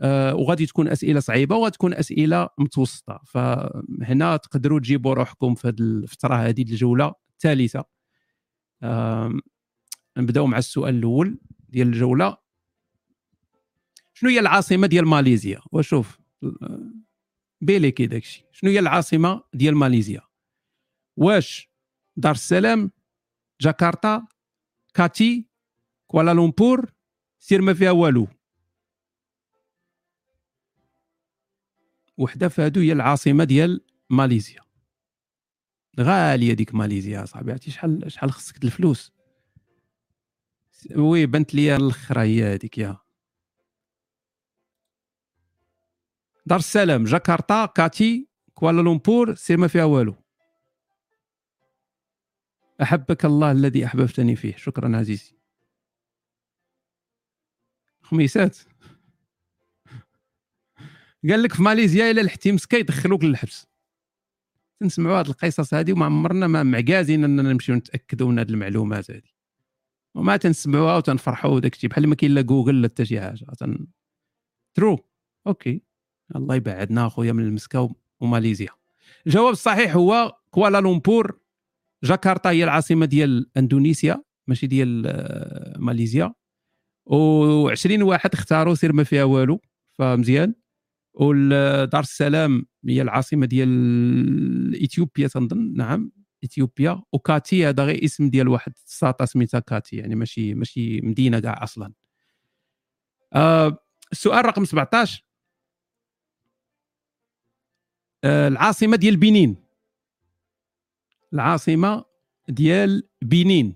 آه 0.00 0.34
وغادي 0.34 0.66
تكون 0.66 0.88
أسئلة 0.88 1.20
صعيبة 1.20 1.56
وغتكون 1.56 1.94
أسئلة 1.94 2.48
متوسطة. 2.58 3.20
فهنا 3.26 4.36
تقدروا 4.36 4.80
تجيبوا 4.80 5.14
روحكم 5.14 5.54
في 5.54 5.68
هذه 5.68 5.80
الفترة 5.80 6.34
هذه 6.34 6.62
الجولة 6.62 7.12
الثالثة. 7.30 7.84
نبداو 10.18 10.46
مع 10.46 10.58
السؤال 10.58 10.94
الأول 10.94 11.38
ديال 11.68 11.88
الجولة. 11.88 12.43
شنو 14.14 14.30
هي 14.30 14.40
العاصمة 14.40 14.86
ديال 14.86 15.06
ماليزيا؟ 15.06 15.60
وشوف 15.72 16.20
بيلي 17.60 17.90
كي 17.90 18.06
داكشي 18.06 18.44
شنو 18.52 18.70
هي 18.70 18.78
العاصمة 18.78 19.42
ديال 19.54 19.76
ماليزيا؟ 19.76 20.20
واش؟ 21.16 21.70
دار 22.16 22.32
السلام 22.32 22.90
جاكرتا 23.60 24.26
كاتي 24.94 25.48
كوالالمبور 26.06 26.92
سير 27.38 27.62
ما 27.62 27.74
فيها 27.74 27.90
والو. 27.90 28.28
وحدة 32.18 32.48
في 32.48 32.62
هادو 32.62 32.80
هي 32.80 32.92
العاصمة 32.92 33.44
ديال 33.44 33.84
ماليزيا. 34.10 34.60
غالية 36.00 36.52
ديك 36.54 36.74
ماليزيا 36.74 37.24
صاحبي 37.24 37.52
عرفتي 37.52 37.70
شحال 37.70 38.12
شحال 38.12 38.32
خصك 38.32 38.64
الفلوس؟ 38.64 39.12
oui 40.96 41.26
بنت 41.26 41.54
لي 41.54 41.76
الاخرى 41.76 42.20
هي 42.20 42.54
هذيك 42.54 42.78
يا. 42.78 43.03
دار 46.46 46.58
السلام 46.58 47.04
جاكرتا 47.04 47.66
كاتي 47.66 48.28
كوالالمبور 48.54 49.34
سير 49.34 49.56
ما 49.56 49.68
فيها 49.68 49.84
والو 49.84 50.14
أحبك 52.82 53.24
الله 53.24 53.52
الذي 53.52 53.86
أحببتني 53.86 54.36
فيه. 54.36 54.56
شكرا 54.56 54.96
عزيزي. 54.96 55.36
خميسات. 58.02 58.58
قال 61.28 61.42
لك 61.42 61.52
في 61.52 61.62
ماليزيا 61.62 62.10
الا 62.10 62.20
لحتي 62.20 62.52
مسكه 62.52 62.76
يدخلوك 62.76 63.24
للحبس. 63.24 63.66
تنسمعوا 64.80 65.20
هذه 65.20 65.26
القصص 65.26 65.74
هذه 65.74 65.92
وما 65.92 66.06
عمرنا 66.06 66.46
ما 66.46 66.62
معكازين 66.62 67.24
أننا 67.24 67.42
نمشيو 67.42 67.74
نتأكدوا 67.74 68.28
من 68.28 68.38
هذه 68.38 68.50
المعلومات 68.50 69.10
هذه 69.10 69.30
وما 70.14 70.36
تنسمعوها 70.36 70.96
وتنفرحوا 70.96 71.50
وداك 71.50 71.74
الشيء. 71.74 71.90
بحال 71.90 72.08
ما 72.08 72.14
كاين 72.14 72.34
لا 72.34 72.40
جوجل 72.40 72.82
لا 72.82 72.88
حتى 72.88 73.04
شي 73.04 73.20
حاجة. 73.20 73.44
تن... 73.44 73.86
trop 74.74 74.98
OK 75.46 75.82
الله 76.36 76.54
يبعدنا 76.54 77.06
أخويا 77.06 77.32
من 77.32 77.44
المسكة 77.44 77.94
وماليزيا. 78.20 78.68
الجواب 79.26 79.52
الصحيح 79.52 79.96
هو 79.96 80.36
كوالالمبور 80.50 81.38
جاكرتا 82.04 82.50
هي 82.50 82.64
العاصمة 82.64 83.06
ديال 83.06 83.50
إندونيسيا 83.56 84.22
ماشي 84.46 84.66
ديال 84.66 85.02
آه، 85.06 85.78
ماليزيا. 85.78 86.34
و20 87.10 88.02
واحد 88.02 88.34
اختاروا 88.34 88.74
سير 88.74 88.92
ما 88.92 89.04
فيها 89.04 89.24
والو 89.24 89.60
فمزيان. 89.92 90.54
ودار 91.14 92.00
السلام 92.00 92.66
هي 92.88 93.02
العاصمة 93.02 93.46
ديال 93.46 94.84
إثيوبيا 94.84 95.28
تنظن؟ 95.28 95.74
نعم 95.76 96.12
إثيوبيا. 96.44 97.02
وكاتي 97.12 97.66
هذا 97.68 97.84
غير 97.84 98.04
اسم 98.04 98.30
ديال 98.30 98.48
واحد 98.48 98.72
الساطا 98.86 99.24
سميتها 99.24 99.60
كاتي 99.60 99.96
يعني 99.96 100.14
ماشي 100.14 100.54
ماشي 100.54 101.00
مدينة 101.00 101.40
كاع 101.40 101.62
أصلا. 101.62 101.92
آه 103.32 103.78
السؤال 104.12 104.46
رقم 104.46 104.64
17 104.64 105.23
العاصمة 108.24 108.96
ديال 108.96 109.16
بنين. 109.16 109.56
العاصمة 111.32 112.04
ديال 112.48 113.08
بنين. 113.22 113.74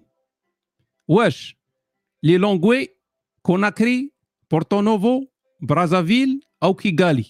واش؟ 1.09 1.57
ليلونغوي 2.23 2.89
كوناكري 3.43 4.13
بورتو 4.51 4.81
نوفو 4.81 5.27
برازافيل 5.61 6.41
أو 6.63 6.75
كيغالي. 6.75 7.25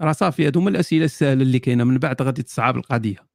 راه 0.00 0.12
صافي 0.12 0.46
هادو 0.46 0.60
هما 0.60 0.70
الأسئلة 0.70 1.04
السهلة 1.04 1.42
اللي 1.42 1.58
كاينة. 1.58 1.84
من 1.84 1.98
بعد 1.98 2.22
غادي 2.22 2.42
تصعب 2.42 2.76
القضية. 2.76 3.28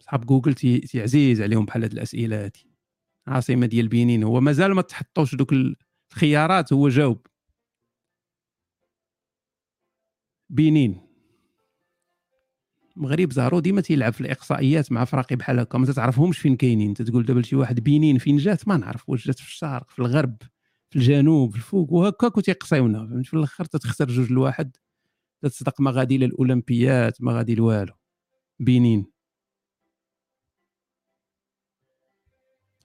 صحاب 0.00 0.26
جوجل 0.26 0.54
عزيز 0.54 1.42
عليهم 1.42 1.64
بحال 1.64 1.82
هاد 1.82 1.92
الأسئلة 1.92 2.44
هادي. 2.44 2.66
عاصمة 3.26 3.66
ديال 3.66 3.88
بنين. 3.88 4.22
هو 4.22 4.40
مازال 4.40 4.74
ما 4.74 4.82
تحطوش 4.82 5.34
دوك 5.34 5.52
الخيارات 6.16 6.72
هو 6.72 6.88
جاوب. 6.88 7.26
بنين 10.50 11.00
المغرب 12.96 13.32
زهرو 13.32 13.60
ديما 13.60 13.80
تيلعب 13.80 14.12
في 14.12 14.20
الإقصائيات 14.20 14.92
مع 14.92 15.04
فراقي 15.04 15.36
بحال 15.36 15.58
هكا 15.60 15.78
ما 15.78 15.86
تعرفهمش 15.86 16.38
فين 16.38 16.56
كاينين. 16.56 16.94
تقول 16.94 17.24
دابا 17.24 17.42
شي 17.42 17.56
واحد 17.56 17.80
بنين 17.80 18.18
فين 18.18 18.36
جات؟ 18.36 18.68
ما 18.68 18.76
نعرف 18.76 19.08
واش 19.08 19.26
جات 19.26 19.38
في 19.38 19.46
الشرق 19.46 19.90
في 19.90 19.98
الغرب 19.98 20.36
في 20.90 20.96
الجنوب 20.96 21.50
في 21.50 21.56
الفوق 21.56 21.92
وهكاك 21.92 22.44
تيقصيونا 22.44 23.06
فهمت؟ 23.06 23.26
في 23.26 23.34
الأخر 23.34 23.64
تتخسر 23.64 24.08
جوج 24.08 24.32
لواحد 24.32 24.76
تتصدق 25.42 25.80
ما 25.80 25.90
غادي 25.90 26.18
للاولمبيات 26.18 27.22
ما 27.22 27.32
غادي 27.32 27.54
لوالو. 27.54 27.92
بنين 28.60 29.06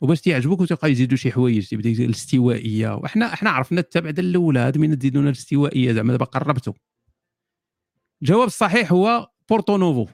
وباش 0.02 0.22
تيعجبوك 0.22 0.62
وتبقى 0.62 0.92
يزيدوا 0.92 1.18
شي 1.18 1.32
حوايج 1.32 1.68
تيبدا 1.68 1.90
الاستوائية. 1.90 2.96
وحنا 2.96 3.34
إحنا 3.34 3.50
عرفنا 3.50 3.80
التبعده 3.80 4.22
الاولى 4.22 4.60
هاد 4.60 4.78
من 4.78 5.00
تزيدونا 5.00 5.30
الاستوائية 5.30 5.94
زعما 5.94 6.12
دابا 6.12 6.26
قربتوا 6.26 6.74
الجواب 8.22 8.48
الصحيح 8.48 8.92
هو 8.92 9.30
بورتو 9.50 9.78
نوفو. 9.78 10.08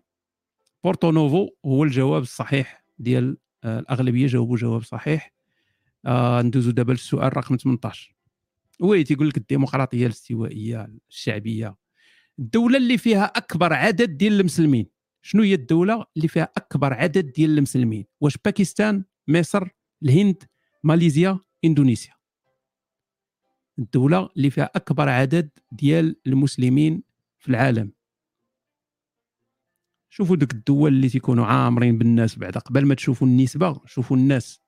بورتو 0.84 1.12
نوفو 1.12 1.50
هو 1.66 1.84
الجواب 1.84 2.22
الصحيح 2.22 2.84
ديال 3.00 3.38
آه، 3.64 3.80
الأغلبية 3.80 4.28
جاوبوا 4.28 4.58
جواب 4.58 4.84
صحيح. 4.84 5.34
آه 6.06 6.42
ندوزو 6.42 6.72
دابا 6.72 6.92
للسؤال 6.92 7.38
رقم 7.38 7.58
18 7.58 8.16
وي 8.80 9.04
تيقول 9.04 9.28
لك 9.28 9.38
الديمقراطية 9.38 10.06
الاستوائية 10.06 10.90
الشعبية. 11.10 11.76
الدولة 12.40 12.78
اللي 12.78 12.98
فيها 12.98 13.26
أكبر 13.26 13.74
عدد 13.74 14.18
ديال 14.18 14.40
المسلمين. 14.40 14.88
شنو 15.22 15.44
هي 15.44 15.54
الدولة 15.54 16.06
اللي 16.18 16.28
فيها 16.28 16.50
أكبر 16.58 16.94
عدد 16.94 17.32
ديال 17.32 17.58
المسلمين؟ 17.58 18.06
واش 18.22 18.38
باكستان 18.46 19.04
مصر 19.28 19.68
الهند 20.04 20.44
ماليزيا 20.84 21.40
إندونيسيا. 21.66 22.14
الدولة 23.80 24.30
اللي 24.38 24.50
فيها 24.50 24.70
أكبر 24.76 25.10
عدد 25.10 25.50
ديال 25.72 26.16
المسلمين 26.28 27.04
في 27.38 27.50
العالم. 27.50 27.94
شوفوا 30.10 30.36
دوك 30.36 30.52
الدول 30.54 30.94
اللي 30.94 31.10
تيكونوا 31.10 31.46
عامرين 31.46 31.98
بالناس 31.98 32.36
بعد. 32.36 32.58
قبل 32.58 32.86
ما 32.86 32.96
تشوفوا 32.96 33.28
النسبة 33.28 33.82
شوفوا 33.86 34.18
الناس. 34.18 34.62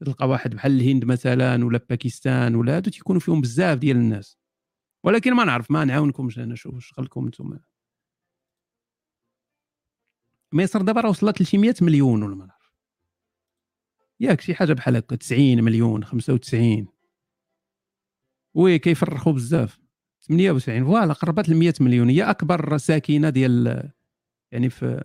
تلقى 0.00 0.28
واحد 0.28 0.54
بحال 0.54 0.80
الهند 0.80 1.04
مثلا 1.04 1.64
ولا 1.64 1.78
باكستان 1.90 2.54
ولا 2.54 2.76
هادو 2.76 2.90
تيكونوا 2.90 3.20
فيهم 3.20 3.40
بزاف 3.40 3.78
ديال 3.78 3.96
الناس. 3.96 4.38
ولكن 5.04 5.34
ما 5.34 5.44
نعرف 5.44 5.70
ما 5.70 5.84
نعاونكمش 5.84 6.38
أنا 6.38 6.54
شوف 6.54 6.78
شغلكم 6.78 7.24
أنتم 7.24 7.58
مصر 10.52 10.82
دابا 10.82 11.00
راه 11.00 11.10
وصلت 11.10 11.54
ل 11.54 11.58
100 11.58 11.74
مليون 11.82 12.22
ولا 12.22 12.34
ما 12.34 12.46
نعرف. 12.46 12.59
ياك 14.20 14.40
شي 14.40 14.54
حاجة 14.54 14.72
بحال 14.72 14.96
هكا 14.96 15.16
90 15.16 15.64
مليون 15.64 16.04
95 16.04 16.86
oui 18.54 18.78
كيفرخوا 18.78 19.32
بزاف. 19.32 19.80
78 20.20 20.84
voilà 20.84 21.12
قربت 21.12 21.48
ل 21.48 21.54
100 21.54 21.74
مليون. 21.80 22.08
هي 22.10 22.22
أكبر 22.22 22.78
ساكنة 22.78 23.30
ديال 23.30 23.90
يعني 24.52 24.70
في 24.70 25.04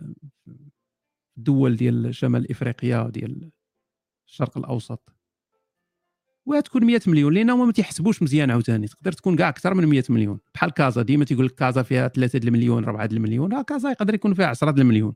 الدول 1.38 1.76
ديال 1.76 2.14
شمال 2.14 2.50
إفريقيا 2.50 3.08
ديال 3.10 3.50
الشرق 4.28 4.58
الأوسط. 4.58 5.12
وتكون 6.46 6.84
100 6.84 7.00
مليون 7.06 7.34
لأن 7.34 7.50
هما 7.50 7.64
ما 7.64 7.72
تيحسبوش 7.72 8.22
مزيان 8.22 8.50
عاوتاني. 8.50 8.86
تقدر 8.86 9.12
تكون 9.12 9.36
كاع 9.36 9.48
أكثر 9.48 9.74
من 9.74 9.86
100 9.86 10.04
مليون. 10.10 10.38
بحال 10.54 10.70
كازا 10.70 11.02
ديما 11.02 11.24
تيقول 11.24 11.46
لك 11.46 11.54
كازا 11.54 11.82
فيها 11.82 12.08
3 12.08 12.38
المليون 12.38 12.84
4 12.84 13.04
المليون. 13.04 13.52
راه 13.52 13.62
كازا 13.62 13.90
يقدر 13.90 14.14
يكون 14.14 14.34
فيها 14.34 14.46
10 14.46 14.70
المليون. 14.80 15.14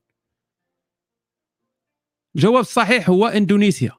الجواب 2.37 2.61
الصحيح 2.61 3.11
هو 3.11 3.27
إندونيسيا. 3.27 3.93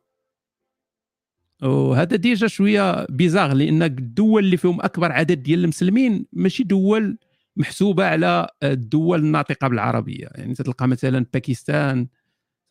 وهذا 1.64 2.16
déjà 2.16 2.48
شوية 2.48 3.06
bizarre 3.06 3.54
لأن 3.54 3.84
الدول 3.84 4.46
اللي 4.46 4.58
فيهم 4.58 4.82
أكبر 4.82 5.12
عدد 5.12 5.44
ديال 5.44 5.64
المسلمين 5.64 6.26
ماشي 6.34 6.64
دول 6.64 7.18
محسوبة 7.56 8.06
على 8.06 8.48
الدول 8.64 9.20
الناطقة 9.20 9.68
بالعربية. 9.68 10.28
يعني 10.36 10.54
تلقى 10.54 10.88
مثلا 10.88 11.26
باكستان 11.34 12.08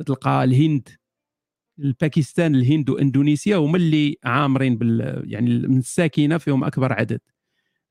تلقى 0.07 0.45
الهند. 0.45 0.89
الباكستان 1.79 2.55
الهند 2.55 2.91
وإندونيسيا 2.91 3.57
هما 3.57 3.77
اللي 3.77 4.17
عامرين 4.25 4.77
بال 4.79 5.23
يعني 5.33 5.59
من 5.69 5.79
الساكنه 5.79 6.39
فيهم 6.39 6.65
أكبر 6.65 6.93
عدد. 6.93 7.21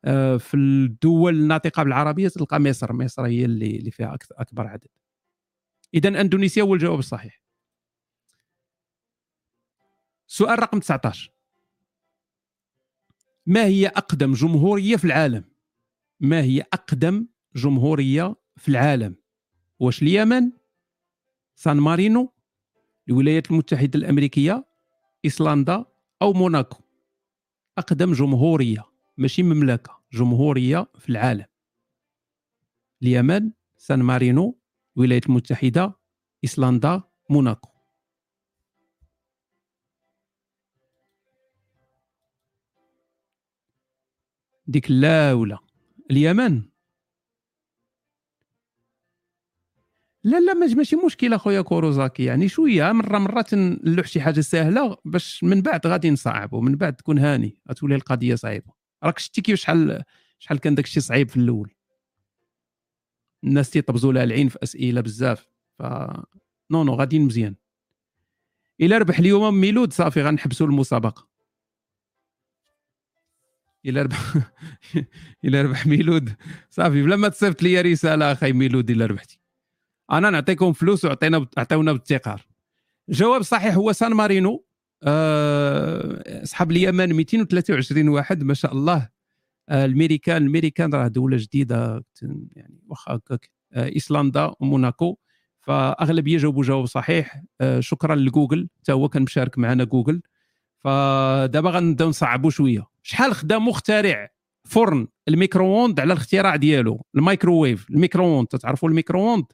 آه، 0.05 0.37
في 0.37 0.57
الدول 0.57 1.35
الناطقة 1.39 1.83
بالعربية 1.83 2.27
تلقى 2.27 2.59
مصر. 2.61 2.93
مصر 2.93 3.25
هي 3.25 3.45
اللي 3.45 3.91
فيها 3.91 4.17
أكبر 4.31 4.67
عدد. 4.67 4.87
اذا 5.93 6.21
إندونيسيا 6.21 6.63
هو 6.63 6.73
الجواب 6.73 6.99
الصحيح. 6.99 7.41
سؤال 10.31 10.59
رقم 10.59 10.79
19 10.79 11.31
ما 13.45 13.65
هي 13.65 13.87
أقدم 13.87 14.33
جمهورية 14.33 14.95
في 14.95 15.05
العالم؟ 15.05 15.43
ما 16.19 16.41
هي 16.41 16.61
أقدم 16.61 17.27
جمهورية 17.55 18.35
في 18.57 18.69
العالم؟ 18.69 19.15
واش 19.79 20.01
اليمن؟ 20.01 20.51
سان 21.55 21.77
مارينو؟ 21.77 22.33
الولايات 23.09 23.51
المتحدة 23.51 23.99
الأمريكية؟ 23.99 24.65
ايسلندا 25.25 25.85
أو 26.21 26.33
موناكو؟ 26.33 26.83
أقدم 27.77 28.13
جمهورية 28.13 28.85
ماشي 29.17 29.43
مملكة 29.43 30.01
جمهورية 30.11 30.87
في 30.99 31.09
العالم. 31.09 31.45
اليمن 33.01 33.51
سان 33.77 33.99
مارينو 33.99 34.59
الولايات 34.97 35.25
المتحدة 35.25 35.99
ايسلندا 36.43 37.03
موناكو. 37.29 37.78
ديك 44.69 44.91
لا 44.91 45.33
ولا 45.33 45.59
اليمن. 46.11 46.63
لا 50.23 50.39
لا 50.39 50.53
ماشي 50.53 50.95
مشكل 50.95 51.33
اخويا 51.33 51.61
كوروزاكي. 51.61 52.23
يعني 52.23 52.49
شوية 52.49 52.91
مرة 52.91 53.17
مرة 53.17 53.45
نلوح 53.53 54.07
شي 54.07 54.21
حاجة 54.21 54.41
سهلة 54.41 54.97
باش 55.05 55.43
من 55.43 55.61
بعد 55.61 55.87
غادي 55.87 56.09
نصعبوا 56.11 56.61
من 56.61 56.75
بعد 56.75 56.95
تكون 56.95 57.19
هاني 57.19 57.57
غتولي 57.71 57.95
القضية 57.95 58.35
صعيبة. 58.35 58.73
راك 59.03 59.19
شتي 59.19 59.41
كيف 59.41 59.59
شحال 59.59 60.03
شحال 60.39 60.59
كان 60.59 60.75
داك 60.75 60.85
الشيء 60.85 61.03
صعيب 61.03 61.29
في 61.29 61.37
الأول؟ 61.37 61.71
الناس 63.43 63.69
تيطبزوا 63.69 64.13
لها 64.13 64.23
العين 64.23 64.49
في 64.49 64.57
أسئلة 64.63 65.01
بزاف 65.01 65.47
ف 65.79 65.83
non 66.71 66.83
non 66.83 66.93
غاديين 66.93 67.25
مزيان. 67.25 67.55
إلا 68.81 68.97
ربح 68.97 69.19
اليوم 69.19 69.53
ميلود 69.61 69.93
صافي 69.93 70.23
غنحبسوا 70.23 70.67
المسابقة. 70.67 71.28
إلى 73.85 74.01
ربح 74.01 74.33
إلى 75.45 75.61
ربح 75.61 75.87
ميلود. 75.87 76.29
صافي. 76.69 77.03
بلا 77.03 77.15
ما 77.15 77.27
تصيفط 77.27 77.63
لي 77.63 77.81
رساله 77.81 78.31
أخي 78.31 78.51
ميلود 78.51 78.89
إلى 78.89 79.05
ربحتي. 79.05 79.39
أنا 80.11 80.29
نعطيكم 80.29 80.73
فلوس 80.73 81.05
وعطينا 81.05 81.47
عطيونا 81.57 81.91
بالتقار. 81.93 82.41
الجواب 83.09 83.41
الصحيح 83.41 83.75
هو 83.75 83.91
سان 83.91 84.13
مارينو. 84.13 84.65
أه 85.03 86.43
اليمن 86.61 87.13
223 87.13 88.09
واحد. 88.09 88.43
ما 88.43 88.53
شاء 88.53 88.73
الله. 88.73 89.09
أه 89.69 89.85
الميريكان 89.85 90.43
الميريكان 90.43 90.93
راه 90.93 91.07
دولة 91.07 91.37
جديدة. 91.37 92.05
يعني 92.55 92.79
واخا 92.87 93.15
هكاك. 93.15 93.49
أه 93.73 93.85
إيسلندا 93.85 94.53
وموناكو. 94.59 95.17
فأغلبية 95.61 96.37
جاوبوا 96.37 96.63
جواب 96.63 96.85
صحيح. 96.85 97.43
أه 97.61 97.79
شكرا 97.79 98.15
لجوجل. 98.15 98.69
حتى 98.79 98.91
هو 98.91 99.09
كان 99.09 99.23
مشارك 99.23 99.57
معنا 99.57 99.83
جوجل. 99.83 100.21
فدابا 100.79 101.69
غنبداو 101.69 102.09
نصعبوا 102.09 102.49
شوية. 102.49 102.88
شحال 103.03 103.33
خدا 103.33 103.57
مخترع 103.57 104.29
فرن 104.67 105.07
ال 105.27 105.33
micro-ondes 105.33 105.99
على 105.99 106.13
الاختراع 106.13 106.55
ديالو؟ 106.55 107.05
ال 107.15 107.23
microwave 107.23 107.89
ال 107.89 107.94
micro-ondes 107.94 108.47
تعرفوا 108.47 108.89
ال 108.89 108.94
micro-ondes؟ 108.94 109.45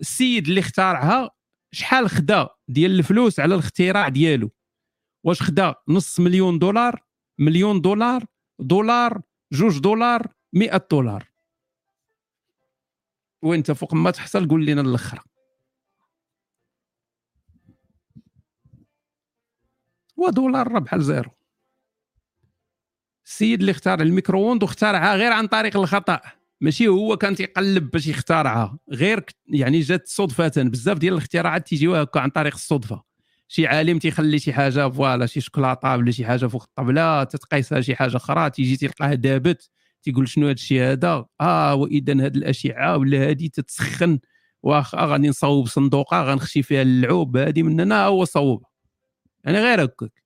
السيد 0.00 0.48
اللي 0.48 0.60
اخترعها 0.60 1.30
شحال 1.72 2.10
خدا 2.10 2.48
ديال 2.68 2.98
الفلوس 2.98 3.40
على 3.40 3.54
الاختراع 3.54 4.08
ديالو؟ 4.08 4.50
واش 5.24 5.42
خدا 5.42 5.74
نص 5.88 6.20
مليون 6.20 6.58
دولار 6.58 7.04
مليون 7.38 7.80
دولار 7.80 8.24
دولار 8.58 9.22
جوج 9.52 9.78
دولار 9.78 10.32
100 10.52 10.86
دولار؟ 10.90 11.30
وانت 13.42 13.72
فوق 13.72 13.94
ما 13.94 14.10
تحصل 14.10 14.48
قول 14.48 14.66
لنا 14.66 14.80
الآخر 14.80 15.22
ودولار 20.16 20.72
راه 20.72 20.78
بحال 20.78 21.02
zéro. 21.02 21.30
السيد 23.26 23.60
اللي 23.60 23.72
اختار 23.72 24.00
ال 24.00 24.05
micro-ondes 24.05 24.62
واخترعها 24.62 25.16
غير 25.16 25.32
عن 25.32 25.46
طريق 25.46 25.76
الخطأ. 25.76 26.20
ماشي 26.60 26.88
هو 26.88 27.16
كان 27.16 27.34
تيقلب 27.34 27.90
باش 27.90 28.06
يختارها 28.06 28.78
غير 28.90 29.24
يعني 29.48 29.80
جات 29.80 30.08
صدفة 30.08 30.52
بزاف 30.56 30.98
ديال 30.98 31.12
الاختراعات 31.12 31.66
تيجيو 31.66 31.94
هكا 31.94 32.20
عن 32.20 32.30
طريق 32.30 32.54
الصدفة. 32.54 33.02
شي 33.48 33.66
عالم 33.66 33.98
تيخلي 33.98 34.38
شي 34.38 34.52
حاجة 34.52 34.88
فوالا 34.90 35.26
شي 35.26 35.40
شوكولاطه 35.40 35.96
ولا 35.96 36.10
شي 36.10 36.26
حاجة 36.26 36.46
فوق 36.46 36.62
الطبلة 36.62 37.24
تتقيسها 37.24 37.80
شي 37.80 37.96
حاجة 37.96 38.16
أخرى 38.16 38.50
تيجي 38.50 38.76
تلقاها 38.76 39.14
دابت 39.14 39.70
تيقول 40.02 40.28
شنو 40.28 40.46
هذا 40.46 40.54
الشيء 40.54 40.82
هذا؟ 40.82 41.26
آه 41.40 41.74
واذا 41.74 42.12
هذه 42.12 42.26
الأشعة 42.26 42.96
ولا 42.96 43.30
هذه 43.30 43.46
تتسخن 43.48 44.18
واخا 44.62 45.06
غادي 45.06 45.28
نصوب 45.28 45.66
صندوقة 45.68 46.22
غنخشي 46.22 46.62
فيها 46.62 46.82
اللعوب 46.82 47.36
هذه 47.36 47.62
من 47.62 47.80
هنا 47.80 48.04
هو 48.04 48.24
صوب. 48.24 48.64
يعني 49.44 49.58
غير 49.58 49.84
هكاك. 49.84 50.25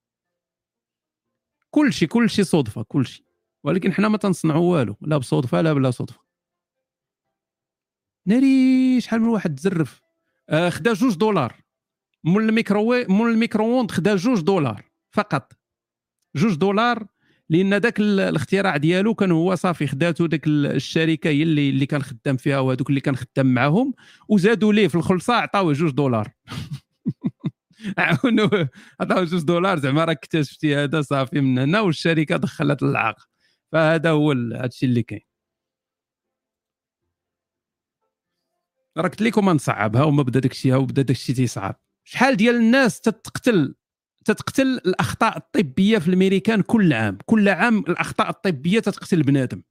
كلشي 1.70 2.06
كلشي 2.06 2.44
صدفة 2.44 2.82
كلشي. 2.82 3.24
ولكن 3.64 3.92
حنا 3.92 4.08
ما 4.08 4.16
تنصنعوا 4.18 4.72
والو 4.76 4.96
لا 5.00 5.16
بصدفة 5.18 5.60
لا 5.60 5.72
بلا 5.72 5.90
صدفة. 5.90 6.20
ناري 8.26 9.00
شحال 9.00 9.20
من 9.20 9.28
واحد 9.28 9.54
تزرف 9.54 10.00
آه 10.48 10.70
خدا 10.70 10.92
جوج 10.92 11.14
دولار. 11.16 11.56
مول 12.24 12.48
الميكرووي 12.48 13.06
مول 13.06 13.30
ال 13.30 13.35
micro-ondes 13.35 13.90
خدا 13.90 14.16
جوج 14.16 14.40
دولار 14.40 14.84
فقط. 15.10 15.52
جوج 16.36 16.54
دولار 16.54 17.06
لأن 17.50 17.74
ذاك 17.74 18.00
الاختراع 18.00 18.76
ديالو 18.76 19.14
كان 19.14 19.32
هو 19.32 19.54
صافي 19.54 19.86
خداتو 19.86 20.26
ذاك 20.26 20.46
الشركة 20.46 21.30
هي 21.30 21.42
اللي 21.42 21.70
اللي 21.70 21.86
كان 21.86 22.02
خدام 22.02 22.36
فيها 22.36 22.58
وهذوك 22.58 22.90
اللي 22.90 23.00
كان 23.00 23.16
خدام 23.16 23.54
معاهم 23.54 23.94
وزادوا 24.28 24.72
ليه 24.72 24.88
في 24.88 24.94
الخلصة 24.94 25.34
عطاوه 25.34 25.72
جوج 25.72 25.90
دولار. 25.90 26.28
عاونوا 27.98 28.66
عطاوه 29.00 29.24
جوج 29.24 29.42
دولار 29.42 29.78
زعما 29.78 30.04
راك 30.04 30.16
اكتشفتي 30.16 30.76
هذا 30.76 31.02
صافي 31.02 31.40
من 31.40 31.58
هنا 31.58 31.80
والشركة 31.80 32.36
دخلت 32.36 32.82
العاق 32.82 33.16
فهذا 33.72 34.10
هو 34.10 34.32
هذا 34.32 34.66
الشيء 34.66 34.88
اللي 34.88 35.02
كاين. 35.02 35.20
راه 38.96 39.08
قلت 39.08 39.22
لكم 39.22 39.50
نصعبها 39.50 40.04
وما 40.04 40.22
بدا 40.22 40.40
داك 40.40 40.52
الشيء 40.52 40.74
وبدا 40.74 41.02
داك 41.02 41.16
الشيء 41.16 41.34
تيصعب. 41.36 41.80
شحال 42.04 42.36
ديال 42.36 42.54
الناس 42.54 43.00
تتقتل 43.00 43.74
تتقتل 44.24 44.66
الأخطاء 44.66 45.36
الطبية 45.36 45.98
في 45.98 46.08
الأمريكان 46.08 46.62
كل 46.62 46.92
عام؟ 46.92 47.18
كل 47.26 47.48
عام 47.48 47.78
الأخطاء 47.78 48.30
الطبية 48.30 48.80
تتقتل 48.80 49.22
بنادم. 49.22 49.62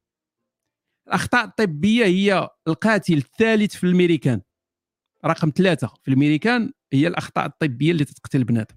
الأخطاء 1.08 1.46
الطبية 1.46 2.06
هي 2.06 2.50
القاتل 2.68 3.14
الثالث 3.14 3.76
في 3.76 3.84
الأمريكان. 3.84 4.42
رقم 5.26 5.52
ثلاثة 5.56 5.88
في 6.04 6.08
الأمريكان 6.08 6.72
هي 6.94 7.08
الأخطاء 7.08 7.46
الطبية 7.46 7.92
اللي 7.92 8.06
تتقتل 8.06 8.44
بنادم. 8.44 8.76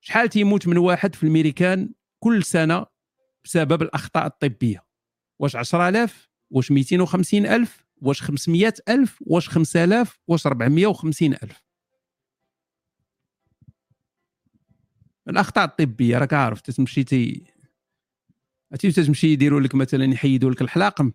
شحال 0.00 0.28
تيموت 0.28 0.68
من 0.68 0.78
واحد 0.78 1.14
في 1.14 1.22
الأمريكان 1.22 1.90
كل 2.18 2.44
سنة 2.44 2.86
بسبب 3.44 3.82
الأخطاء 3.82 4.26
الطبية؟ 4.26 4.84
واش 5.38 5.56
10000 5.56 6.30
واش 6.50 6.70
250000 6.70 7.84
واش 7.96 8.22
500000 8.22 9.18
واش 9.20 9.48
5000 9.48 10.20
واش 10.28 10.46
450000 10.46 11.62
الأخطاء 15.28 15.64
الطبية 15.64 16.18
راك 16.18 16.32
عارف 16.32 16.60
تمشي 16.60 17.04
تي 17.04 17.44
تمشي 18.80 19.26
يديروا 19.26 19.60
لك 19.60 19.74
مثلا 19.74 20.04
يحيدوا 20.04 20.50
لك 20.50 20.62
الحلاقم. 20.62 21.12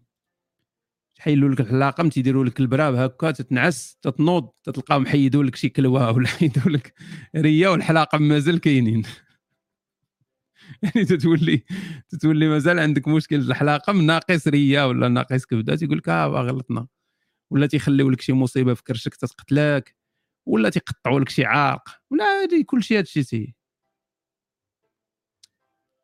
تحيلوا 1.18 1.50
لك 1.50 1.60
الحلاقم 1.62 2.10
تيديروا 2.10 2.46
لك 2.46 2.60
البراب 2.60 2.96
هكا 2.96 3.32
تتنعس 3.32 3.98
تتنوض 4.02 4.50
تلقاهم 4.64 5.06
حيدوا 5.06 5.44
لك 5.44 5.56
شي 5.56 5.70
كلوة 5.70 6.12
ولا 6.16 6.28
حيدوا 6.28 6.72
لك 6.72 6.94
ريه 7.36 7.68
والحلاقم 7.68 8.22
مازال 8.22 8.60
كاينين. 8.60 9.04
يعني 10.84 11.06
تتولي 11.06 11.64
تتولي 12.10 12.48
مازال 12.48 12.80
عندك 12.80 13.08
مشكل 13.08 13.36
الحلاقم 13.36 14.02
ناقص 14.02 14.48
ريه 14.48 14.88
ولا 14.88 15.08
ناقص 15.08 15.46
كبدة 15.46 15.76
تيقول 15.76 15.98
لك 15.98 16.10
آه 16.10 16.28
غلطنا. 16.28 16.88
ولا 17.52 17.68
تيخليو 17.68 18.10
لك 18.10 18.22
شي 18.22 18.34
مصيبة 18.34 18.74
في 18.74 18.84
كرشك 18.84 19.16
تتقتلك 19.16 19.96
ولا 20.48 20.70
تيقطعوا 20.70 21.20
لك 21.20 21.30
شي 21.30 21.46
عارق 21.46 21.90
ولا 22.12 22.24
هادي 22.44 22.64
كلشي 22.64 22.98
هادشي 22.98 23.24
تي 23.24 23.56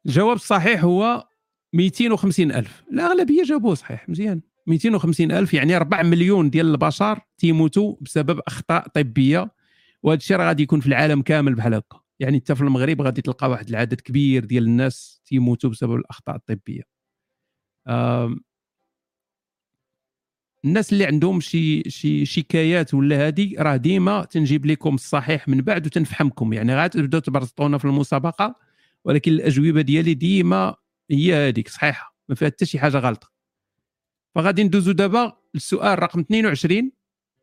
الجواب 0.06 0.36
الصحيح 0.36 0.84
هو 0.84 1.28
250 1.74 2.52
ألف. 2.52 2.84
الأغلبية 2.92 3.44
جابوه 3.44 3.76
صحيح 3.76 4.10
مزيان. 4.10 4.42
250 4.68 5.32
ألف 5.32 5.54
يعني 5.54 5.76
4 5.76 6.04
مليون 6.04 6.50
ديال 6.50 6.72
البشر 6.72 7.20
تيموتوا 7.38 7.96
بسبب 8.02 8.42
أخطاء 8.48 8.88
طبية. 8.88 9.52
وهذا 10.04 10.18
الشيء 10.18 10.38
راه 10.38 10.48
غادي 10.48 10.64
يكون 10.64 10.80
في 10.80 10.88
العالم 10.88 11.22
كامل 11.22 11.56
بحال 11.56 11.74
هكا. 11.74 12.00
يعني 12.20 12.40
حتى 12.40 12.56
في 12.56 12.62
المغرب 12.62 13.02
غادي 13.02 13.22
تلقى 13.22 13.50
واحد 13.50 13.70
العدد 13.70 14.02
كبير 14.02 14.46
ديال 14.46 14.64
الناس 14.64 15.22
تيموتوا 15.26 15.70
بسبب 15.70 15.96
الأخطاء 15.96 16.36
الطبية. 16.36 16.84
الناس 20.66 20.94
اللي 20.94 21.06
عندهم 21.06 21.40
شي 21.42 21.90
شي 21.90 22.26
شكايات 22.26 22.94
ولا 22.94 23.28
هذه 23.28 23.56
راه 23.60 23.76
ديما 23.76 24.26
تنجيب 24.26 24.66
لكم 24.66 24.96
الصحيح 24.96 25.48
من 25.48 25.62
بعد 25.62 25.86
وتنفهمكم 25.86 26.54
يعني 26.54 26.76
غادي 26.76 27.02
تبداو 27.02 27.22
تبرزطونا 27.22 27.78
في 27.78 27.86
المسابقة 27.86 28.56
ولكن 29.06 29.32
الأجوبة 29.32 29.82
ديالي 29.82 30.14
ديما 30.14 30.76
هي 31.12 31.34
هذيك 31.50 31.70
صحيحة. 31.70 32.16
ما 32.30 32.36
فيها 32.36 32.50
حتى 32.50 32.66
شي 32.66 32.80
حاجة 32.80 32.98
غلطة. 32.98 33.33
فغادي 34.36 34.64
ندوزو 34.64 34.92
دابا 34.92 35.38
للسؤال 35.54 36.04
رقم 36.04 36.20
22 36.20 36.92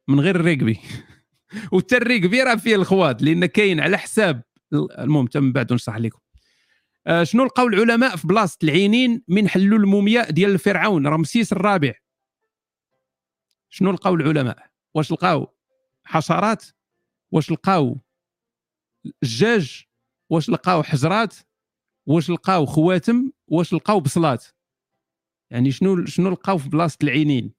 من 0.09 0.20
غير 0.20 0.36
الريكبي 0.36 0.80
وحتى 1.72 1.97
الريكبي 1.97 2.43
راه 2.43 2.55
فيه 2.55 2.74
الخواض 2.74 3.22
لأن 3.22 3.47
كاين 3.47 3.80
على 3.80 3.99
حساب 3.99 4.43
المهم 4.72 5.28
من 5.34 5.53
بعد 5.53 5.72
نشرح 5.72 5.97
لكم. 5.97 6.18
آه 7.07 7.24
شنو 7.24 7.45
لقاو 7.45 7.66
العلماء 7.66 8.16
في 8.16 8.26
بلاصة 8.26 8.59
العينين 8.62 9.22
من 9.28 9.49
حلوا 9.49 9.78
المومياء 9.78 10.30
ديال 10.30 10.51
الفرعون؟ 10.51 11.07
رمسيس 11.07 11.53
الرابع. 11.53 11.93
شنو 13.70 13.91
لقاو 13.93 14.14
العلماء؟ 14.14 14.70
واش 14.95 15.12
لقاو 15.12 15.55
حشرات؟ 16.05 16.64
واش 17.32 17.51
لقاو 17.51 18.01
الجاج 19.22 19.84
واش 20.30 20.51
لقاو 20.51 20.82
حجرات؟ 20.82 21.34
واش 22.07 22.30
لقاو 22.30 22.66
خواتم؟ 22.66 23.30
واش 23.49 23.72
لقاو 23.72 24.01
بصلات؟ 24.01 24.47
يعني 25.51 25.72
شنو 25.72 26.07
شنو 26.07 26.30
لقاو 26.30 26.59
في 26.59 26.68
بلاصة 26.68 26.98
العينين؟ 27.03 27.55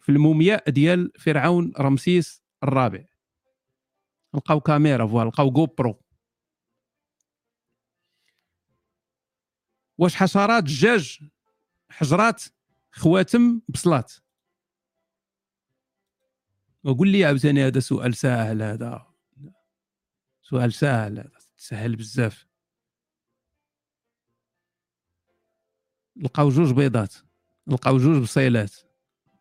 في 0.00 0.12
المومياء 0.12 0.70
ديال 0.70 1.12
فرعون 1.18 1.72
رمسيس 1.80 2.42
الرابع. 2.62 3.04
لقاو 4.34 4.60
كاميرا 4.60 5.06
voilà 5.06 5.28
لقاو 5.28 5.50
GoPro 5.50 6.02
واش 9.98 10.14
حشرات 10.14 10.62
دجاج 10.62 11.20
حجرات 11.90 12.42
خواتم 12.92 13.60
بصلات 13.68 14.12
وقول 16.84 17.08
لي 17.08 17.24
عاوتاني 17.24 17.66
هذا 17.66 17.80
سؤال 17.80 18.14
سهل 18.16 18.62
هذا. 18.62 19.06
سؤال 20.42 20.72
سهل 20.72 21.18
هذا 21.18 21.38
سهل 21.56 21.96
بزاف. 21.96 22.45
لقاو 26.16 26.48
جوج 26.48 26.72
بيضات 26.72 27.14
لقاو 27.66 27.98
جوج 27.98 28.22
بصيلات 28.22 28.74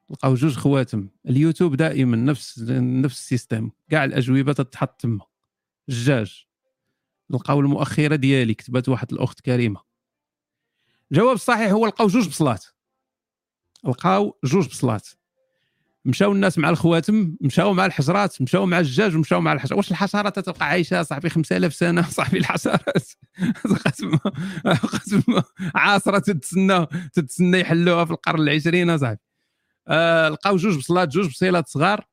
لقاو 0.09 0.35
جوج 0.35 0.55
خواتم. 0.55 1.09
اليوتيوب 1.29 1.75
دائما 1.75 2.17
نفس 2.17 2.59
نفس 2.79 3.19
ال 3.19 3.26
système 3.26 3.71
كاع 3.89 4.05
الأجوبة 4.05 4.53
تتحط 4.53 5.01
تما. 5.01 5.25
الجاج 5.89 6.45
لقاو 7.29 7.59
المؤخرة 7.59 8.15
ديالي 8.15 8.53
كتبت 8.53 8.89
واحد 8.89 9.13
الأخت 9.13 9.41
كريمة. 9.41 9.81
الجواب 11.11 11.35
الصحيح 11.35 11.71
هو 11.71 11.85
لقاو 11.85 12.07
جوج 12.07 12.27
بصلات. 12.27 12.65
لقاو 13.83 14.39
جوج 14.43 14.67
بصلات. 14.67 15.07
مشاو 16.05 16.31
الناس 16.31 16.57
مع 16.57 16.69
الخواتم 16.69 17.35
مشاو 17.41 17.73
مع 17.73 17.85
الحجرات 17.85 18.41
مشاو 18.41 18.65
مع 18.65 18.79
الدجاج 18.79 19.15
ومشاو 19.15 19.41
مع 19.41 19.53
الحشرات 19.53 19.77
واش 19.77 19.91
الحشرات 19.91 20.39
تبقى 20.39 20.65
عايشة 20.67 21.03
صاحبي 21.03 21.29
5000 21.29 21.73
سنة؟ 21.73 22.01
صاحبي 22.09 22.37
الحشرات 22.37 23.07
قسم 23.85 24.17
قسم 24.93 25.23
عاصرة 25.75 26.19
تتسنى 26.19 26.85
تتسنى 27.13 27.59
يحلوها 27.59 28.05
في 28.05 28.11
القرن 28.11 28.41
العشرين 28.41 28.97
صاحبي. 28.97 29.19
آه 29.87 30.29
لقاو 30.29 30.55
جوج 30.57 30.77
بصلات 30.77 31.09
جوج 31.09 31.27
بصيلات 31.29 31.67
صغار. 31.67 32.05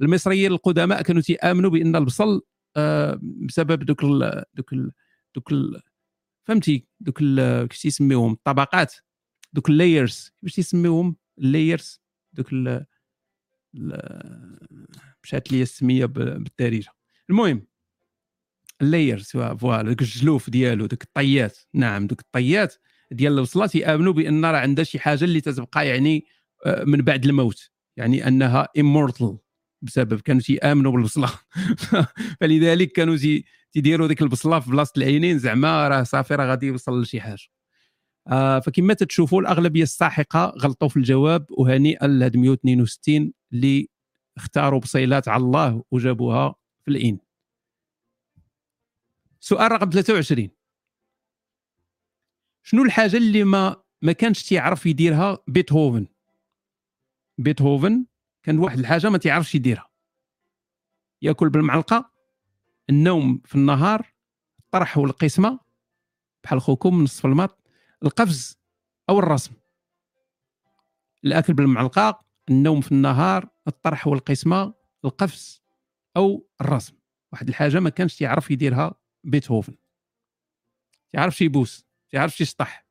المصريين 0.00 0.52
القدماء 0.52 1.02
كانوا 1.02 1.22
تيآمنوا 1.22 1.70
بأن 1.70 1.96
البصل 1.96 2.42
آه 2.76 3.20
بسبب 3.22 3.84
دوك 3.84 4.04
ال 4.04 4.44
دوك 4.54 4.72
ال 4.72 4.92
دوك 5.34 5.52
ال 5.52 5.80
فهمتي؟ 6.48 6.86
دوك 7.00 7.18
كيفاش 7.18 7.84
يسميوهم 7.84 8.32
الطبقات. 8.32 8.94
دوك 9.52 9.68
ال 9.70 9.79
layers 9.79 10.32
باش 10.42 10.58
يسميوهم 10.58 11.16
ال 11.38 11.47
layers 11.47 12.00
دوك 12.32 12.52
ال 12.52 12.68
ال- 12.68 12.86
مشات 15.24 15.52
لي 15.52 15.62
السمية 15.62 16.04
بالدارجه 16.06 16.90
المهم 17.30 17.66
ال 18.82 18.88
layers 18.88 19.24
voilà 19.30 19.82
دوك 19.88 20.00
الجلوف 20.02 20.50
ديالو 20.50 20.86
دوك 20.86 21.02
الطيات. 21.02 21.58
نعم 21.74 22.06
دوك 22.06 22.20
الطيات 22.20 22.74
ديال 23.12 23.32
الوصله 23.32 23.66
تيامنوا 23.66 24.12
بأن 24.12 24.44
راه 24.44 24.58
عندها 24.58 24.84
شي 24.84 24.98
حاجة 24.98 25.24
اللي 25.24 25.40
تتبقى 25.40 25.88
يعني 25.88 26.24
آه، 26.66 26.84
من 26.84 26.98
بعد 27.02 27.24
الموت. 27.24 27.70
يعني 27.96 28.28
أنها 28.28 28.68
immortal 28.78 29.36
بسبب 29.82 30.20
كانوا 30.20 30.40
تيآمنوا 30.42 30.92
بالبصلة. 30.92 31.30
فلذلك 32.40 32.92
كانوا 32.92 33.16
تي- 33.16 33.44
تيديروا 33.72 34.08
ديك 34.08 34.22
البصلة 34.22 34.60
في 34.60 34.70
بلاصة 34.70 34.92
العينين. 34.96 35.38
زعما 35.38 35.88
راه 35.88 36.02
صافي 36.02 36.34
راه 36.34 36.46
غادي 36.46 36.66
يوصل 36.66 37.02
لشي 37.02 37.20
حاجة. 37.20 37.42
فكما 38.66 38.94
تتشوفوا 38.94 39.40
الأغلبية 39.40 39.82
الساحقة 39.82 40.54
غلطوا 40.58 40.88
في 40.88 40.96
الجواب 40.96 41.46
وهنيئا 41.50 42.06
لهاد 42.06 42.36
162 42.36 43.32
اللي 43.52 43.88
اختاروا 44.36 44.80
بصيلات 44.80 45.28
على 45.28 45.42
الله 45.42 45.84
وجابوها 45.90 46.54
في 46.84 46.90
الإين 46.90 47.18
سؤال 49.40 49.72
رقم 49.72 49.90
23 49.90 50.48
شنو 52.62 52.82
الحاجة 52.82 53.16
اللي 53.16 53.44
ما 53.44 53.84
ما 54.02 54.12
كانش 54.12 54.42
تيعرف 54.42 54.86
يديرها 54.86 55.38
بيتهوفن؟ 55.48 56.06
بيتهوفن 57.38 58.06
كان 58.42 58.58
واحد 58.58 58.78
الحاجة 58.78 59.10
ما 59.10 59.18
تيعرفش 59.18 59.54
يديرها. 59.54 59.90
يأكل 61.22 61.48
بالمعلقة 61.48 62.10
النوم 62.90 63.42
في 63.44 63.54
النهار 63.54 64.14
الطرح 64.58 64.98
والقسمة 64.98 65.60
بحال 66.44 66.60
خوكم 66.60 67.02
نصف 67.02 67.26
الماط. 67.26 67.63
القفز 68.04 68.58
أو 69.10 69.18
الرسم. 69.18 69.52
الأكل 71.24 71.52
بالمعلقه 71.54 72.24
النوم 72.50 72.80
في 72.80 72.92
النهار 72.92 73.48
الطرح 73.68 74.06
والقسمة 74.06 74.74
القفز 75.04 75.62
أو 76.16 76.48
الرسم. 76.60 76.94
واحد 77.32 77.48
الحاجة 77.48 77.80
ما 77.80 77.90
كانش 77.90 78.20
يعرف 78.20 78.50
يديرها 78.50 78.94
بيتهوفن. 79.24 79.74
يعرفش 81.12 81.42
يبوس 81.42 81.86
يعرفش 82.12 82.40
يسطح 82.40 82.86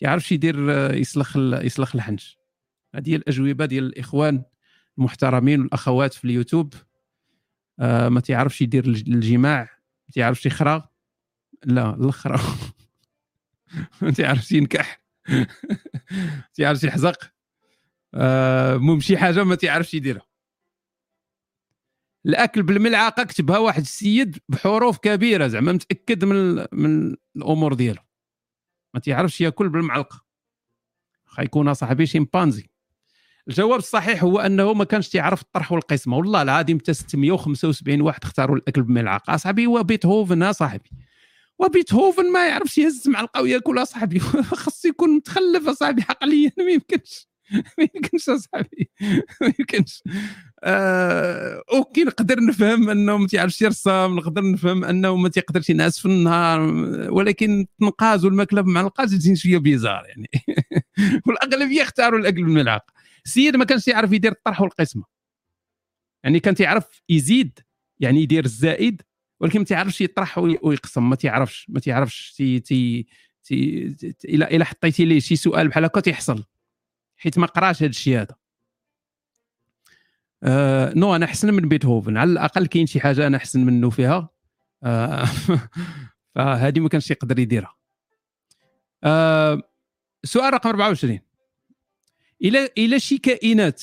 يعرفش 0.00 0.32
يدير 0.32 0.70
يسلخ 0.94 1.36
يسلخ 1.36 1.94
الحنج 1.94 2.34
هذه 2.94 3.16
الأجوبة 3.16 3.66
ديال 3.66 3.84
الإخوان 3.84 4.44
المحترمين 4.98 5.60
والأخوات 5.60 6.14
في 6.14 6.24
اليوتيوب. 6.24 6.74
آه 7.80 8.08
ما 8.08 8.20
تيعرفش 8.20 8.62
يدير 8.62 8.84
الج- 8.86 9.08
الجماع 9.08 9.60
ما 10.08 10.12
تيعرفش 10.12 10.46
يخرى 10.46 10.88
لا 11.64 11.90
الاخرى 11.94 12.38
ما 14.02 14.10
تيعرفش 14.10 14.52
ينكح 14.52 15.02
ما 15.28 15.46
تيعرفش 16.54 16.84
يحزق 16.84 17.30
آه 18.14 18.74
المهم 18.74 19.00
شي 19.00 19.16
حاجة 19.16 19.44
ما 19.44 19.54
تيعرفش 19.54 19.94
يديرها. 19.94 20.26
الأكل 22.26 22.62
بالملعقة 22.62 23.24
كتبها 23.24 23.58
واحد 23.58 23.80
السيد 23.82 24.38
بحروف 24.48 24.98
كبيرة 24.98 25.46
زعما 25.46 25.72
متأكد 25.72 26.24
من 26.24 26.66
من 26.72 27.16
الأمور 27.36 27.74
ديالو. 27.74 28.00
ما 28.94 29.00
تيعرفش 29.00 29.40
ياكل 29.40 29.68
بالمعلقة. 29.68 30.24
خا 31.26 31.42
يكون 31.42 31.74
صاحبي 31.74 32.06
شيمبانزي. 32.06 32.70
الجواب 33.48 33.78
الصحيح 33.78 34.24
هو 34.24 34.40
أنه 34.40 34.72
ما 34.74 34.84
كانش 34.84 35.08
تيعرف 35.08 35.42
الطرح 35.42 35.72
والقسمة. 35.72 36.16
والله 36.16 36.42
العظيم 36.42 36.78
حتى 36.78 36.94
675 36.94 38.00
واحد 38.00 38.24
اختاروا 38.24 38.56
الأكل 38.56 38.82
بالملعقة. 38.82 39.34
أصاحبي 39.34 39.66
هو 39.66 39.82
بيتهوفن 39.82 40.42
أصاحبي. 40.42 40.90
وبيتهوفن 41.58 42.32
ما 42.32 42.48
يعرفش 42.48 42.78
يهز 42.78 43.08
معلقه 43.08 43.42
وياكل 43.42 43.78
اصاحبي 43.82 44.20
خاص 44.62 44.84
يكون 44.84 45.10
متخلف 45.10 45.68
اصاحبي 45.68 46.02
عقليا 46.08 46.52
ما 46.66 46.70
يمكنش. 46.70 47.28
ما 47.78 47.88
يمكنش 47.94 48.28
اصاحبي 48.28 48.90
ما 49.40 49.52
يمكنش. 49.58 50.02
آه 50.64 51.62
أوكي 51.72 52.04
نقدر 52.04 52.40
نفهم 52.44 52.90
أنه 52.90 53.16
ما 53.16 53.26
تيعرفش 53.26 53.62
يرسم 53.62 54.16
نقدر 54.16 54.50
نفهم 54.50 54.84
أنه 54.84 55.16
ما 55.16 55.28
تيقدرش 55.28 55.70
ينعس 55.70 55.98
في 55.98 56.06
النهار 56.06 56.60
ولكن 57.10 57.60
التنقاز 57.60 58.24
والماكله 58.24 58.60
بمعلقه 58.60 59.04
تجي 59.04 59.36
شوية 59.36 59.58
bizarre 59.58 60.04
يعني. 60.06 60.28
والأغلبية 61.26 61.82
اختاروا 61.82 62.18
الأكل 62.20 62.44
بالملعقه 62.44 62.92
السيد 63.26 63.56
ما 63.56 63.64
كانش 63.64 63.88
يعرف 63.88 64.12
يدير 64.12 64.32
الطرح 64.32 64.60
والقسمة. 64.60 65.04
يعني 66.24 66.40
كان 66.40 66.54
تيعرف 66.54 67.02
يزيد 67.08 67.58
يعني 68.00 68.22
يدير 68.22 68.44
الزائد 68.44 69.02
ولكن 69.40 69.58
ما 69.58 69.64
تيعرفش 69.64 70.00
يطرح 70.00 70.38
وي- 70.38 70.58
ويقسم 70.62 71.10
ما 71.10 71.16
تيعرفش 71.16 71.66
ما 71.68 71.80
تيعرفش 71.80 72.32
تي 72.32 72.60
تي 72.60 73.06
تي 73.44 73.94
إلى 74.24 74.64
حطيتي 74.64 75.04
ليه 75.04 75.20
شي 75.20 75.36
سؤال 75.36 75.68
بحال 75.68 75.84
هكا 75.84 76.00
تيحصل 76.00 76.44
حيت 77.16 77.38
ما 77.38 77.46
قراش 77.46 77.82
هذا 77.82 77.90
الشيء 77.90 78.20
هذا. 78.20 78.36
آه 80.42 80.92
non 80.96 81.16
أنا 81.16 81.24
أحسن 81.26 81.54
من 81.54 81.68
بيتهوفن 81.68 82.16
على 82.16 82.32
الأقل 82.32 82.66
كاين 82.66 82.86
شي 82.86 83.00
حاجة 83.00 83.26
أنا 83.26 83.36
أحسن 83.36 83.64
منه 83.66 83.90
فيها. 83.90 84.28
آه 84.82 85.24
فهذه 86.34 86.80
ما 86.80 86.88
كانش 86.88 87.10
يقدر 87.10 87.38
يديرها. 87.38 87.74
آه 89.04 89.62
سؤال 90.24 90.54
رقم 90.54 90.68
24 90.68 91.20
إلى 92.42 92.68
إلى 92.78 93.00
شي 93.00 93.18
كائنات 93.18 93.82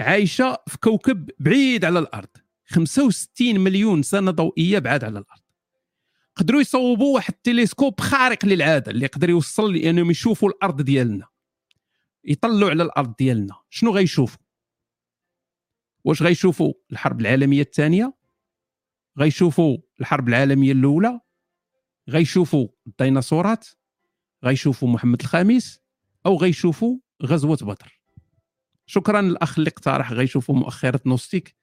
عايشة 0.00 0.58
في 0.66 0.78
كوكب 0.78 1.30
بعيد 1.38 1.84
على 1.84 1.98
الأرض 1.98 2.28
65 2.66 3.60
مليون 3.60 4.02
سنة 4.02 4.30
ضوئية 4.30 4.78
بعاد 4.78 5.04
على 5.04 5.18
الأرض. 5.18 5.40
قدروا 6.36 6.60
يصوبوا 6.60 7.14
واحد 7.14 7.34
التلسكوب 7.34 8.00
خارق 8.00 8.44
للعادة 8.44 8.90
اللي 8.90 9.04
يقدر 9.04 9.30
يوصل 9.30 9.74
لأنهم 9.74 10.10
يشوفوا 10.10 10.48
الأرض 10.48 10.82
ديالنا. 10.82 11.26
يطلعوا 12.24 12.70
على 12.70 12.82
الأرض 12.82 13.16
ديالنا. 13.16 13.54
شنو 13.70 13.90
غيشوفوا؟ 13.90 14.38
واش 16.04 16.22
غيشوفوا؟ 16.22 16.72
الحرب 16.92 17.20
العالمية 17.20 17.62
الثانية؟ 17.62 18.14
غيشوفوا 19.18 19.78
الحرب 20.00 20.28
العالمية 20.28 20.72
الأولى؟ 20.72 21.20
غيشوفوا 22.08 22.68
الديناصورات؟ 22.86 23.68
غيشوفوا 24.44 24.88
محمد 24.88 25.20
الخامس؟ 25.20 25.80
أو 26.26 26.36
غيشوفوا 26.36 26.98
غزوة 27.22 27.56
بدر؟ 27.56 28.00
شكرا 28.86 29.22
للأخ 29.22 29.58
اللي 29.58 29.68
اقترح 29.68 30.12
غيشوفوا 30.12 30.54
مؤخرة 30.54 31.00
نوستيك. 31.06 31.56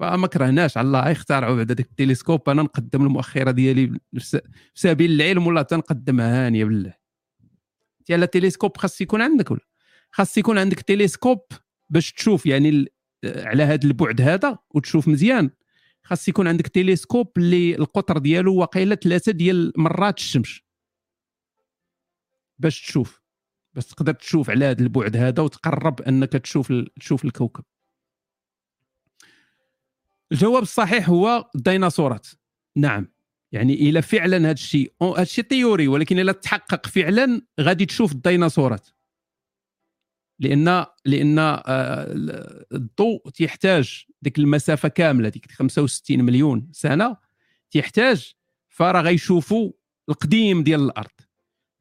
فما 0.00 0.26
كرهناش 0.26 0.76
على 0.76 0.86
الله. 0.86 1.10
يختارعوا 1.10 1.56
بعد 1.56 1.66
داك 1.66 1.86
التلسكوب. 1.86 2.48
أنا 2.48 2.62
نقدم 2.62 3.02
المؤخرة 3.02 3.50
ديالي 3.50 4.00
في 4.18 4.40
سبيل 4.74 5.10
العلم 5.12 5.46
ولا 5.46 5.62
تنقدمها. 5.62 6.46
هانيه 6.46 6.64
بالله. 6.64 6.94
ديال 8.06 8.22
التلسكوب 8.22 8.76
خاص 8.76 9.00
يكون 9.00 9.22
عندك 9.22 9.50
ولا؟ 9.50 9.60
خاص 10.10 10.38
يكون 10.38 10.58
عندك 10.58 10.80
تلسكوب 10.80 11.40
باش 11.90 12.12
تشوف 12.12 12.46
يعني 12.46 12.86
على 13.24 13.62
هذا 13.62 13.84
البعد 13.84 14.20
هذا 14.20 14.58
وتشوف 14.70 15.08
مزيان. 15.08 15.50
خاص 16.02 16.28
يكون 16.28 16.48
عندك 16.48 16.66
تلسكوب 16.66 17.32
اللي 17.36 17.74
القطر 17.74 18.18
ديالو 18.18 18.54
واقيلا 18.54 18.94
ثلاثة 18.94 19.32
ديال 19.32 19.72
مرات 19.76 20.18
الشمس. 20.18 20.60
باش 22.58 22.80
تشوف. 22.82 23.22
باش 23.74 23.86
تقدر 23.86 24.12
تشوف 24.12 24.50
على 24.50 24.64
هذا 24.64 24.82
البعد 24.82 25.16
هذا 25.16 25.42
وتقرب 25.42 26.02
أنك 26.02 26.32
تشوف 26.32 26.72
تشوف 27.00 27.24
الكوكب. 27.24 27.64
الجواب 30.32 30.62
الصحيح 30.62 31.08
هو 31.08 31.50
الديناصورات 31.54 32.26
نعم. 32.76 33.08
يعني 33.52 33.74
إلى 33.74 34.02
فعلا 34.02 34.36
هذا 34.36 34.50
الشيء. 34.50 34.92
هذا 35.02 35.22
الشيء 35.22 35.44
تيوري 35.44 35.88
ولكن 35.88 36.18
إلى 36.18 36.32
تحقق 36.32 36.86
فعلا 36.86 37.42
غادي 37.60 37.86
تشوف 37.86 38.12
الديناصورات. 38.12 38.88
لأن 40.38 40.86
لأن 41.04 41.38
آه، 41.38 41.62
الضوء 42.72 43.28
تيحتاج 43.30 44.06
ديك 44.22 44.38
المسافة 44.38 44.88
كاملة 44.88 45.28
ديك 45.28 45.52
65 45.52 46.24
مليون 46.24 46.68
سنة 46.72 47.16
تيحتاج 47.70 48.34
فراه 48.68 49.02
غيشوفوا 49.02 49.72
القديم 50.08 50.62
ديال 50.62 50.80
الأرض. 50.80 51.29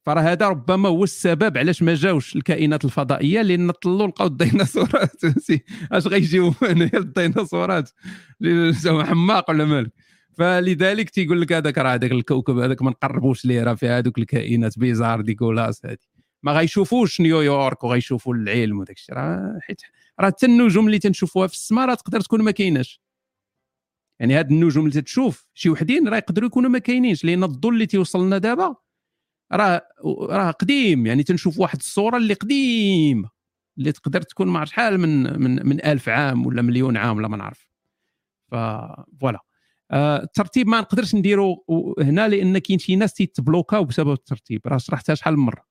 فراه 0.10 0.22
هذا 0.22 0.48
ربما 0.48 0.90
هو 0.90 1.04
السبب 1.04 1.58
علاش 1.58 1.84
ما 1.84 1.96
جاوش 1.96 2.36
الكائنات 2.36 2.86
الفضائية 2.86 3.42
لأن 3.42 3.72
طلوا 3.72 4.08
لقاو 4.08 4.28
الديناصورات؟ 4.28 5.22
اش 5.92 6.08
غيجيو 6.08 6.54
هنايا 6.62 6.98
الديناصورات. 7.06 7.90
زعما 8.70 9.06
حماق 9.06 9.50
ولا 9.50 9.66
مالك 9.66 9.92
فلذلك 10.38 11.10
تيقول 11.10 11.42
لك 11.42 11.54
هذاك 11.54 11.78
راه 11.78 11.94
هذاك 11.94 12.12
الكوكب 12.12 12.58
هذاك 12.58 12.82
ما 12.82 12.90
نقربوش 12.90 13.46
ليه 13.46 13.64
راه 13.64 13.74
فيه 13.74 13.98
هذوك 13.98 14.18
الكائنات 14.18 14.80
بيزار 14.80 15.22
ديكولاس 15.22 15.86
هذه 15.86 15.98
ما 16.44 16.52
غيشوفوش 16.52 17.22
نيويورك 17.22 17.84
وغيشوفوا 17.84 18.36
العلم 18.36 18.80
وداك 18.80 18.98
الشيء 18.98 19.16
راه 19.16 19.60
حيت 19.62 19.82
راه 20.20 20.28
حتى 20.28 20.46
النجوم 20.46 20.86
اللي 20.86 21.00
تنشوفوها 21.00 21.48
في 21.48 21.54
السماء 21.54 21.88
راه 21.88 21.96
تقدر 21.96 22.22
تكون 22.22 22.42
ما 22.42 22.52
كايناش. 22.52 23.02
يعني 24.20 24.40
هاد 24.40 24.52
النجوم 24.52 24.86
اللي 24.86 25.02
تتشوف 25.02 25.46
شي 25.54 25.70
وحدين 25.70 26.08
راه 26.08 26.18
يقدروا 26.18 26.48
يكونوا 26.48 26.70
ما 26.70 26.80
كاينينش 26.80 27.26
لأن 27.26 27.44
الضوء 27.44 27.72
اللي 27.72 27.86
تيوصل 27.86 28.26
لنا 28.26 28.38
دابا 28.38 28.76
راه 29.54 29.82
راه 30.30 30.52
قديم 30.52 31.06
يعني 31.06 31.24
تنشوف 31.24 31.60
واحد 31.60 31.80
الصورة 31.80 32.18
اللي 32.18 32.34
قديمة 32.34 33.30
اللي 33.78 33.92
تقدر 33.92 34.22
تكون 34.22 34.48
مع 34.48 34.64
شحال 34.66 34.98
من 35.00 35.42
من 35.42 35.68
من 35.68 35.86
ألف 35.86 36.10
عام 36.10 36.46
ولا 36.46 36.62
مليون 36.62 36.98
عام 36.98 37.18
ولا 37.18 37.28
ما 37.28 37.38
نعرف. 37.38 37.70
voilà. 38.52 39.40
آه، 39.92 40.24
الترتيب 40.24 40.68
ما 40.68 40.80
نقدرش 40.80 41.16
نديرو 41.16 41.66
هنا 42.00 42.28
لأن 42.28 42.58
كاين 42.58 42.80
شي 42.80 42.96
ناس 42.96 43.14
تيتبلوكاو 43.14 43.84
بسبب 43.84 44.12
الترتيب. 44.12 44.62
راه 44.68 44.78
شرحتها 44.78 45.16
شحال 45.16 45.38
من 45.38 45.44
مرة. 45.44 45.64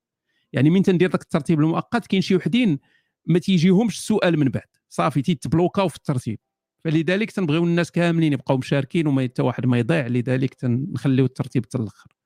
يعني 0.53 0.69
من 0.69 0.83
تندير 0.83 1.11
ذاك 1.11 1.21
الترتيب 1.21 1.59
المؤقت 1.59 2.07
كاين 2.07 2.21
شي 2.21 2.35
وحدين 2.35 2.79
ما 3.25 3.39
تيجيهمش 3.39 3.97
السؤال 3.97 4.39
من 4.39 4.49
بعد. 4.49 4.67
صافي 4.89 5.21
تيتبلوكاو 5.21 5.87
في 5.87 5.95
الترتيب. 5.97 6.39
فلذلك 6.83 7.31
تنبغيو 7.31 7.63
الناس 7.63 7.91
كاملين 7.91 8.33
يبقاو 8.33 8.57
مشاركين 8.57 9.07
وما 9.07 9.23
حتى 9.23 9.41
واحد 9.41 9.65
ما 9.65 9.79
يضيع. 9.79 10.07
لذلك 10.07 10.53
تنخليو 10.53 11.25
الترتيب 11.25 11.65
حتى 11.65 11.77
الآخر 11.77 12.18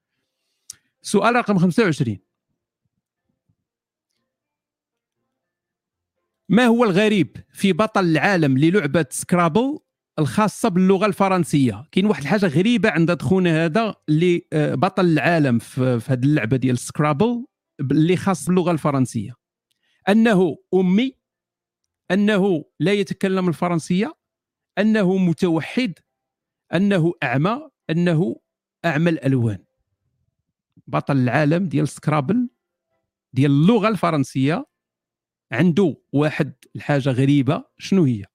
سؤال 1.04 1.36
رقم 1.36 1.58
25 1.58 2.20
ما 6.50 6.66
هو 6.66 6.84
الغريب 6.84 7.38
في 7.54 7.74
بطل 7.74 8.06
العالم 8.06 8.58
للعبة 8.58 9.06
سكرابل 9.10 9.80
الخاصة 10.20 10.70
باللغة 10.70 11.06
الفرنسية؟ 11.06 11.86
كاين 11.92 12.06
واحد 12.06 12.22
الحاجة 12.22 12.46
غريبة 12.46 12.90
عند 12.90 13.12
دخونا 13.12 13.66
هذا 13.66 13.96
اللي 14.10 14.48
آه، 14.54 14.76
بطل 14.76 15.06
العالم 15.06 15.60
في 15.60 16.02
هذه 16.08 16.24
اللعبة 16.24 16.58
ديال 16.58 16.78
سكرابل 16.78 17.46
اللي 17.82 18.16
خاص 18.16 18.46
باللغة 18.46 18.72
الفرنسية. 18.72 19.36
أنه 20.10 20.58
أمي 20.74 21.16
أنه 22.12 22.66
لا 22.80 22.94
يتكلم 22.94 23.48
الفرنسية 23.50 24.14
أنه 24.78 25.18
متوحد 25.18 25.94
أنه 26.74 27.14
أعمى 27.24 27.70
أنه 27.90 28.36
أعمى 28.86 29.10
الألوان. 29.10 29.63
بطل 30.88 31.18
العالم 31.18 31.68
ديال 31.68 31.88
سكرابل 31.88 32.50
ديال 33.34 33.52
اللغة 33.52 33.88
الفرنسية 33.88 34.66
عنده 35.52 35.98
واحد 36.14 36.54
الحاجة 36.76 37.10
غريبة 37.10 37.64
شنو 37.78 38.04
هي؟ 38.04 38.26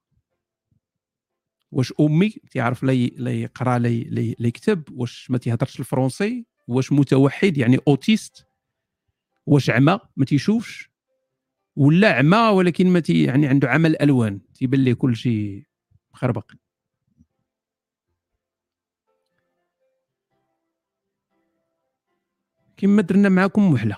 واش 1.73 1.93
أمي 2.01 2.31
تيعرف 2.31 2.83
لا 2.83 3.33
يقرأ 3.33 3.79
لا 3.79 4.47
يكتب؟ 4.49 4.83
واش 4.93 5.31
ما 5.31 5.39
تيهضرش 5.39 5.81
الفرونسي 5.81 6.47
واش 6.69 6.93
متوحد؟ 6.93 7.59
يعني 7.59 7.79
autiste؟ 7.89 8.47
واش 9.47 9.71
عمى؟ 9.71 9.99
ما 10.17 10.25
تيشوفش؟ 10.25 10.91
ولا 11.77 12.13
عمى 12.13 12.39
ولكن 12.39 12.87
ما 12.87 13.01
تي 13.01 13.23
يعني 13.23 13.47
عنده 13.47 13.69
عمى 13.71 13.89
الألوان 13.89 14.41
تيبان 14.55 14.85
ليه 14.85 14.95
كل 14.95 15.17
شيء 15.17 15.65
مخربق. 16.13 16.53
كما 22.79 23.03
درنا 23.03 23.29
معكم 23.29 23.73
وحله 23.73 23.97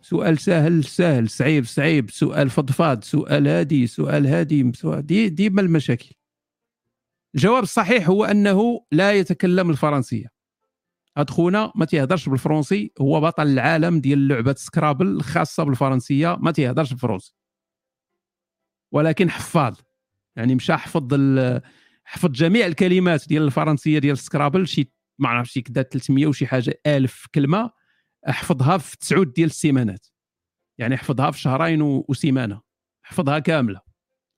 سؤال 0.00 0.38
سهل 0.38 0.84
سهل 0.84 1.28
صعيب 1.28 1.64
صعيب. 1.64 2.10
سؤال 2.10 2.50
فضفاض 2.50 3.04
سؤال 3.04 3.48
هادي 3.48 3.86
سؤال 3.86 4.26
هادي 4.26 4.72
دي 5.00 5.28
ديما 5.28 5.60
المشاكل. 5.60 6.10
الجواب 7.34 7.62
الصحيح 7.62 8.08
هو 8.08 8.24
أنه 8.24 8.80
لا 8.92 9.12
يتكلم 9.12 9.70
الفرنسية. 9.70 10.26
هاد 11.16 11.30
خونا 11.30 11.72
ما 11.74 11.84
تيهضرش 11.84 12.28
بالفرنسي 12.28 12.92
هو 13.00 13.20
بطل 13.20 13.46
العالم 13.46 14.00
ديال 14.00 14.28
لعبة 14.28 14.54
سكرابل 14.58 15.06
الخاصه 15.06 15.62
بالفرنسية 15.64 16.36
ما 16.40 16.50
تيهضرش 16.50 16.90
بالفرنسي. 16.90 17.34
ولكن 18.92 19.30
حفاظ. 19.30 19.74
يعني 20.36 20.54
مشى 20.54 20.76
حفظ 20.76 21.14
حفظ 22.04 22.30
جميع 22.30 22.66
الكلمات 22.66 23.28
ديال 23.28 23.42
الفرنسية 23.42 23.98
ديال 23.98 24.18
سكرابل 24.18 24.68
شي 24.68 24.92
ما 25.18 25.28
عرفتش 25.28 25.58
كدا 25.58 25.82
300 25.82 26.26
وشي 26.26 26.46
حاجة 26.46 26.80
ألف 26.86 27.26
كلمة. 27.34 27.81
حفظها 28.26 28.78
في 28.78 28.96
تسعود 28.96 29.32
ديال 29.32 29.46
السيمانات. 29.46 30.06
يعني 30.78 30.96
حفظها 30.96 31.30
في 31.30 31.40
شهرين 31.40 31.82
وسيمانة. 31.82 32.60
حفظها 33.02 33.38
كاملة. 33.38 33.80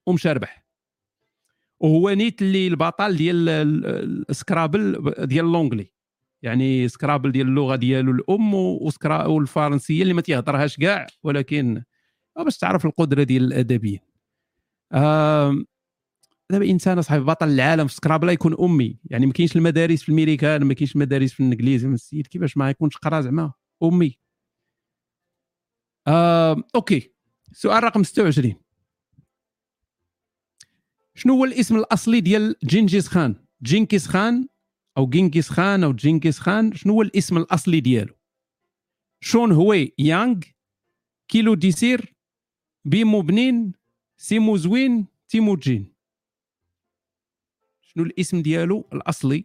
ومشى 0.07 0.33
ربح 0.33 0.65
وهو 1.81 2.11
نيت 2.11 2.43
اللي 2.43 2.67
البطل 2.67 3.17
ديال 3.17 3.49
السكرابل 4.31 5.13
ديال 5.27 5.53
l'anglais 5.53 5.93
يعني 6.43 6.89
سكرابل 6.89 7.33
ديال 7.33 7.47
اللغة 7.47 7.77
ديالو 7.77 8.13
الأم 8.13 8.55
والفرنسية 9.11 10.03
اللي 10.03 10.15
ما 10.15 10.21
تيهضرهاش 10.21 10.77
كاع. 10.77 11.07
ولكن 11.23 11.83
باش 12.37 12.59
تعرف 12.59 12.87
القدرة 12.87 13.23
ديال 13.23 13.45
الأدبيين. 13.45 14.01
دابا 16.51 16.71
إنسان 16.71 17.03
صاحبي 17.03 17.25
بطل 17.25 17.49
العالم 17.49 17.87
في 17.87 17.95
سكرابل 17.95 18.29
يكون 18.29 18.57
أمي. 18.61 18.99
يعني 19.05 19.27
ما 19.27 19.33
كاينش 19.33 19.57
المدارس 19.57 20.03
في 20.03 20.09
الميريكان 20.09 20.65
ما 20.65 20.75
كاينش 20.75 20.95
المدارس 20.95 21.33
في 21.33 21.41
الانجليزي 21.41 21.89
السيد. 21.89 22.27
كيفاش 22.27 22.57
ما 22.57 22.71
يكونش 22.71 22.97
قرا 22.97 23.21
زعما. 23.21 23.53
أمي. 23.83 24.19
آه، 26.07 26.63
OK. 26.75 27.11
سؤال 27.53 27.85
رقم 27.85 28.03
26 28.03 28.55
شنو 31.15 31.35
هو 31.35 31.45
الاسم 31.45 31.77
الأصلي 31.77 32.21
ديال 32.21 32.57
جنجيز 32.63 33.09
خان؟ 33.09 33.35
جينكيز 33.63 34.07
خان 34.07 34.49
أو 34.97 35.07
جينكيز 35.09 35.49
خان 35.49 35.85
أو 35.85 35.93
جينكيز 35.93 36.39
خان 36.39 36.73
شنو 36.75 36.93
هو 36.93 37.03
الاسم 37.03 37.37
الأصلي 37.39 37.81
ديالو؟ 37.81 38.15
شون 39.21 39.53
هوي 39.53 39.93
يانغ 39.99 40.41
كيلو 41.29 41.55
dessert 41.55 42.15
بيمو 42.85 43.21
بنين 43.21 43.73
سيمو 44.17 44.57
زوين 44.57 45.07
تيمو 45.29 45.57
جين. 45.57 45.93
شنو 47.83 48.05
الاسم 48.05 48.43
ديالو 48.43 48.89
الأصلي 48.93 49.45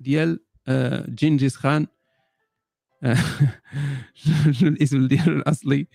ديال 0.00 0.40
آه، 0.68 1.10
جينجيز 1.10 1.56
خان 1.56 1.86
شنو 4.52 4.68
الاسم 4.70 5.08
ديالو 5.08 5.36
الأصلي؟ 5.36 5.86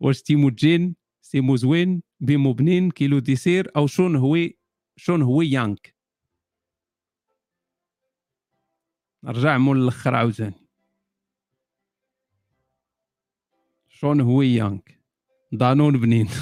واش 0.00 0.22
تيمو 0.22 0.50
جين 0.50 0.96
سيمو 1.22 1.56
زوين 1.56 2.02
بيمو 2.20 2.52
بنين 2.52 2.90
كيلو 2.90 3.18
dessert 3.18 3.70
أو 3.76 3.86
شون 3.86 4.16
هوي 4.16 4.58
شون 4.96 5.22
هو 5.22 5.42
يانك 5.42 5.94
نرجع 9.24 9.58
مول 9.58 9.82
الأخر 9.82 10.14
عاوتاني. 10.14 10.54
شون 13.88 14.20
هو 14.20 14.42
يانك 14.42 15.00
دانون 15.52 16.00
بنين. 16.00 16.28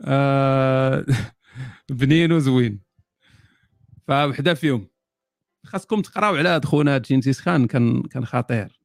آه، 0.00 1.06
بنين 1.90 2.32
وزوين. 2.32 2.80
فوحده 4.08 4.54
فيهم 4.54 4.88
خاصكم 5.66 6.02
تقراو 6.02 6.34
على 6.36 6.48
هاد 6.48 6.64
خونا 6.64 6.98
جينسيس 6.98 7.40
خان 7.40 7.66
كان 7.66 8.02
كان 8.02 8.26
خطير. 8.26 8.80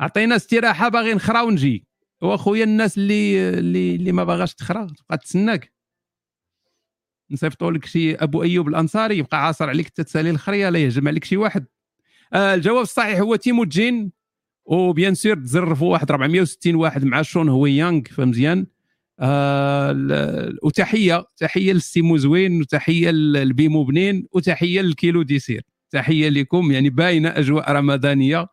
عطينا 0.00 0.36
استراحة 0.36 0.88
باغي 0.88 1.14
نخرا 1.14 1.40
ونجي 1.42 1.86
واخويا 2.20 2.64
الناس 2.64 2.98
اللي 2.98 3.48
اللي 3.48 3.94
اللي 3.94 4.12
ما 4.12 4.24
باغاش 4.24 4.54
تخرا 4.54 4.86
تبقى 4.86 5.18
تسناك. 5.18 5.72
نصيفطوا 7.30 7.70
لك 7.72 7.84
شي 7.86 8.14
أبو 8.14 8.42
أيوب 8.42 8.68
الأنصاري 8.68 9.18
يبقى 9.18 9.46
عاصر 9.46 9.68
عليك 9.68 9.86
التسالي 9.86 10.30
الخريه 10.30 10.68
لا 10.68 10.78
يهجم 10.78 11.08
عليك 11.08 11.24
شي 11.24 11.36
واحد. 11.36 11.66
آه 12.32 12.54
الجواب 12.54 12.82
الصحيح 12.82 13.18
هو 13.20 13.36
تيمو 13.36 13.64
جين 13.64 14.12
و 14.64 14.74
bien 14.74 15.14
sûr 15.14 15.34
تزرفوا 15.34 15.92
واحد 15.92 16.10
460 16.10 16.74
واحد 16.74 17.04
مع 17.04 17.22
شون 17.22 17.48
هو 17.48 17.66
يانغ 17.66 18.02
فمزيان 18.10 18.66
آه 19.20 20.52
وتحية 20.62 21.24
تحية 21.36 21.72
للسيمو 21.72 22.16
زوين 22.16 22.60
وتحية 22.60 23.10
للبيمو 23.10 23.84
بنين 23.84 24.26
وتحية 24.32 24.80
للكيلو 24.80 25.22
dessert. 25.22 25.62
تحية 25.90 26.28
لكم 26.28 26.72
يعني 26.72 26.90
باينة 26.90 27.28
أجواء 27.28 27.72
رمضانية. 27.72 28.46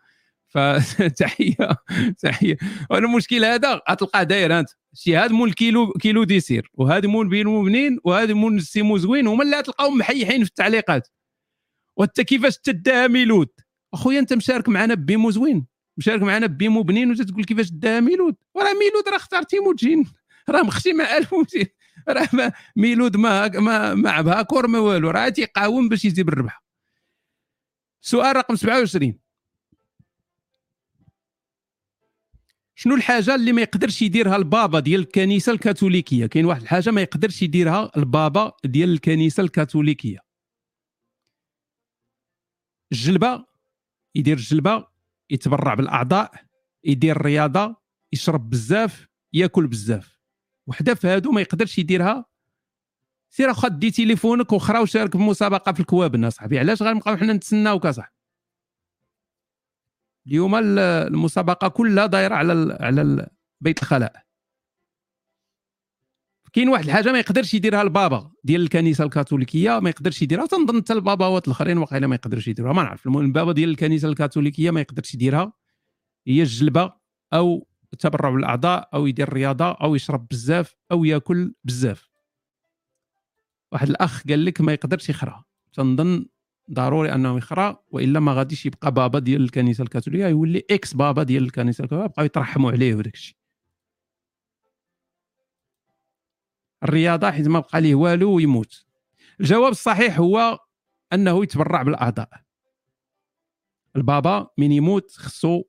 فتحيه 0.48 1.56
تحية 2.24 2.58
المشكل 2.92 3.46
هذا 3.46 3.82
غتلقاه 3.92 4.24
داير 4.24 4.60
أنت. 4.60 4.70
شي 4.94 5.18
هذا 5.18 5.32
مول 5.34 5.54
كيلو 5.54 5.92
كيلو 5.94 6.24
dessert 6.24 6.72
وهذا 6.74 7.08
مول 7.08 7.28
بيمو 7.30 7.64
بنين 7.64 8.00
وهذا 8.04 8.34
مول 8.34 8.56
السيمو 8.58 8.98
زوين 8.98 9.28
هما 9.28 9.44
اللي 9.44 9.58
غتلقاهم 9.58 9.98
محيحين 9.98 10.44
في 10.44 10.50
التعليقات. 10.50 11.08
وانت 11.98 12.22
كيفاش 12.22 12.58
تداها 12.58 13.08
ميلود؟ 13.08 13.50
أخويا 13.94 14.20
أنت 14.20 14.34
مشارك 14.34 14.70
معنا 14.70 14.94
بيمو 14.94 15.32
زوين 15.32 15.66
مشارك 15.98 16.22
معنا 16.22 16.48
بيمو 16.48 16.84
بنين 16.84 17.12
وتتقول 17.12 17.44
كيفاش 17.46 17.72
داها 17.72 18.00
ميلود؟ 18.00 18.36
وراه 18.56 18.74
ميلود 18.74 19.10
راه 19.10 19.16
اختار 19.16 19.44
تيمو 19.44 19.74
جين 19.74 20.06
راه 20.50 20.62
مخشي 20.64 20.94
مع 20.94 21.18
1200 21.18 21.66
راه 22.10 22.54
ميلود 22.76 23.18
ما 23.18 23.48
ما 23.48 23.94
ما 23.96 24.22
بها 24.22 24.42
كور 24.42 24.68
ما 24.68 24.80
والو. 24.80 25.10
راه 25.10 25.30
تيقاوم 25.30 25.90
باش 25.90 26.06
يجيب 26.06 26.30
الربح. 26.30 26.65
سؤال 28.06 28.36
رقم 28.36 28.56
27 28.56 29.20
شنو 32.76 32.96
الحاجة 32.96 33.36
اللي 33.36 33.52
ما 33.52 33.62
يقدرش 33.62 34.02
يديرها 34.02 34.36
البابا 34.36 34.80
ديال 34.80 35.00
الكنيسة 35.00 35.52
الكاثوليكية؟ 35.52 36.26
كاين 36.26 36.46
واحد 36.46 36.62
الحاجة 36.62 36.92
ما 36.92 37.02
يقدرش 37.02 37.42
يديرها 37.42 37.92
البابا 37.98 38.52
ديال 38.66 38.90
الكنيسة 38.90 39.44
الكاثوليكية. 39.44 40.20
الجلبة 42.92 43.46
يدير 44.16 44.38
الجلبة 44.38 44.88
يتبرع 45.30 45.74
بالأعضاء 45.74 46.32
يدير 46.84 47.16
الرياضة 47.16 47.76
يشرب 48.14 48.50
بزاف 48.50 49.08
يأكل 49.34 49.68
بزاف. 49.68 50.20
وحدة 50.68 50.94
في 50.94 51.08
هادو 51.08 51.32
ما 51.32 51.42
يقدرش 51.42 51.78
يديرها 51.78 52.26
سير 53.36 53.52
اخا 53.52 53.68
دي 53.68 53.92
تليفونك 53.92 54.52
وخرا 54.52 54.80
وشارك 54.80 55.12
في 55.12 55.18
مسابقه 55.18 55.74
في 55.74 55.80
الكوابن 55.80 56.30
صاحبي. 56.30 56.60
علاش 56.60 56.84
غنبقاو 56.84 57.18
حنا 57.18 57.34
نتسناوك 57.34 57.86
اصاحبي 57.86 58.16
اليوم 60.28 60.56
المسابقة 60.56 61.68
كلها 61.68 62.06
دايرة 62.06 62.36
على 62.36 62.78
على 62.80 63.30
بيت 63.62 63.82
الخلاء. 63.82 64.26
كاين 66.54 66.70
واحد 66.70 66.86
الحاجة 66.86 67.12
ما 67.12 67.20
يقدرش 67.20 67.54
يديرها 67.54 67.82
البابا 67.82 68.32
ديال 68.44 68.62
الكنيسة 68.62 69.04
الكاثوليكية 69.04 69.80
ما 69.80 69.90
يقدرش 69.90 70.22
يديرها. 70.22 70.46
تنظن 70.46 70.82
حتى 70.82 70.94
الباباوات 70.94 71.48
الآخرين 71.48 71.78
واقيلا 71.78 72.08
ما 72.08 72.16
يقدرش 72.16 72.48
يديروها 72.48 72.74
ما 72.74 72.84
نعرف 72.84 73.06
المهم 73.06 73.26
البابا 73.26 73.52
ديال 73.52 73.70
الكنيسة 73.70 74.10
الكاثوليكية 74.10 74.72
ما 74.72 74.82
يقدرش 74.82 75.14
يديرها. 75.14 75.54
هي 76.28 76.42
الجلبة 76.42 76.94
أو 77.34 77.68
التبرع 77.94 78.30
بالأعضاء 78.30 78.90
أو 78.94 79.08
يدير 79.08 79.34
رياضة 79.34 79.72
أو 79.72 79.96
يشرب 79.96 80.28
بزاف 80.28 80.76
أو 80.92 81.06
يأكل 81.06 81.54
بزاف. 81.64 82.15
واحد 83.76 83.90
الأخ 83.90 84.24
قال 84.28 84.46
لك 84.46 84.62
ما 84.62 84.74
يقدرش 84.74 85.10
يخرى. 85.10 85.44
تنظن 85.74 86.26
ضروري 86.72 87.14
أنه 87.14 87.38
يخرى 87.38 87.78
وإلا 87.92 88.20
ما 88.20 88.34
غاديش 88.34 88.66
يبقى 88.66 88.92
بابا 88.92 89.20
ديال 89.20 89.44
الكنيسة 89.44 89.82
الكاثوليكية 89.84 90.28
يولي 90.28 90.64
إكس 90.72 90.94
بابا 90.94 91.24
ديال 91.24 91.44
الكنيسة 91.44 91.84
الكاثوليكية 91.84 92.14
بقاو 92.14 92.26
يترحموا 92.26 92.72
عليه 92.72 92.96
وداك 92.96 93.14
الشيء. 93.14 93.36
الرياضة 96.84 97.32
حيت 97.32 97.48
ما 97.48 97.60
بقى 97.60 97.82
ليه 97.82 97.96
والو 97.96 98.36
ويموت. 98.36 98.86
الجواب 99.40 99.72
الصحيح 99.72 100.20
هو 100.20 100.60
أنه 101.14 101.44
يتبرع 101.44 101.82
بالأعضاء. 101.82 102.30
البابا 103.96 104.48
من 104.58 104.72
يموت 104.72 105.12
خصو 105.12 105.64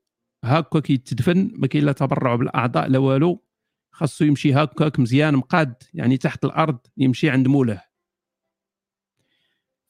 هكا 0.44 0.80
كيتدفن 0.80 1.50
ما 1.54 1.66
كاين 1.66 1.84
لا 1.84 1.92
تبرع 1.92 2.34
بالأعضاء 2.34 2.88
لا 2.88 2.98
والو 2.98 3.42
خاصو 3.90 4.24
يمشي 4.24 4.54
هكاك 4.54 5.00
مزيان 5.00 5.36
مقاد 5.36 5.74
يعني 5.94 6.16
تحت 6.16 6.44
الأرض 6.44 6.78
يمشي 6.96 7.30
عند 7.30 7.48
مولاه. 7.48 7.82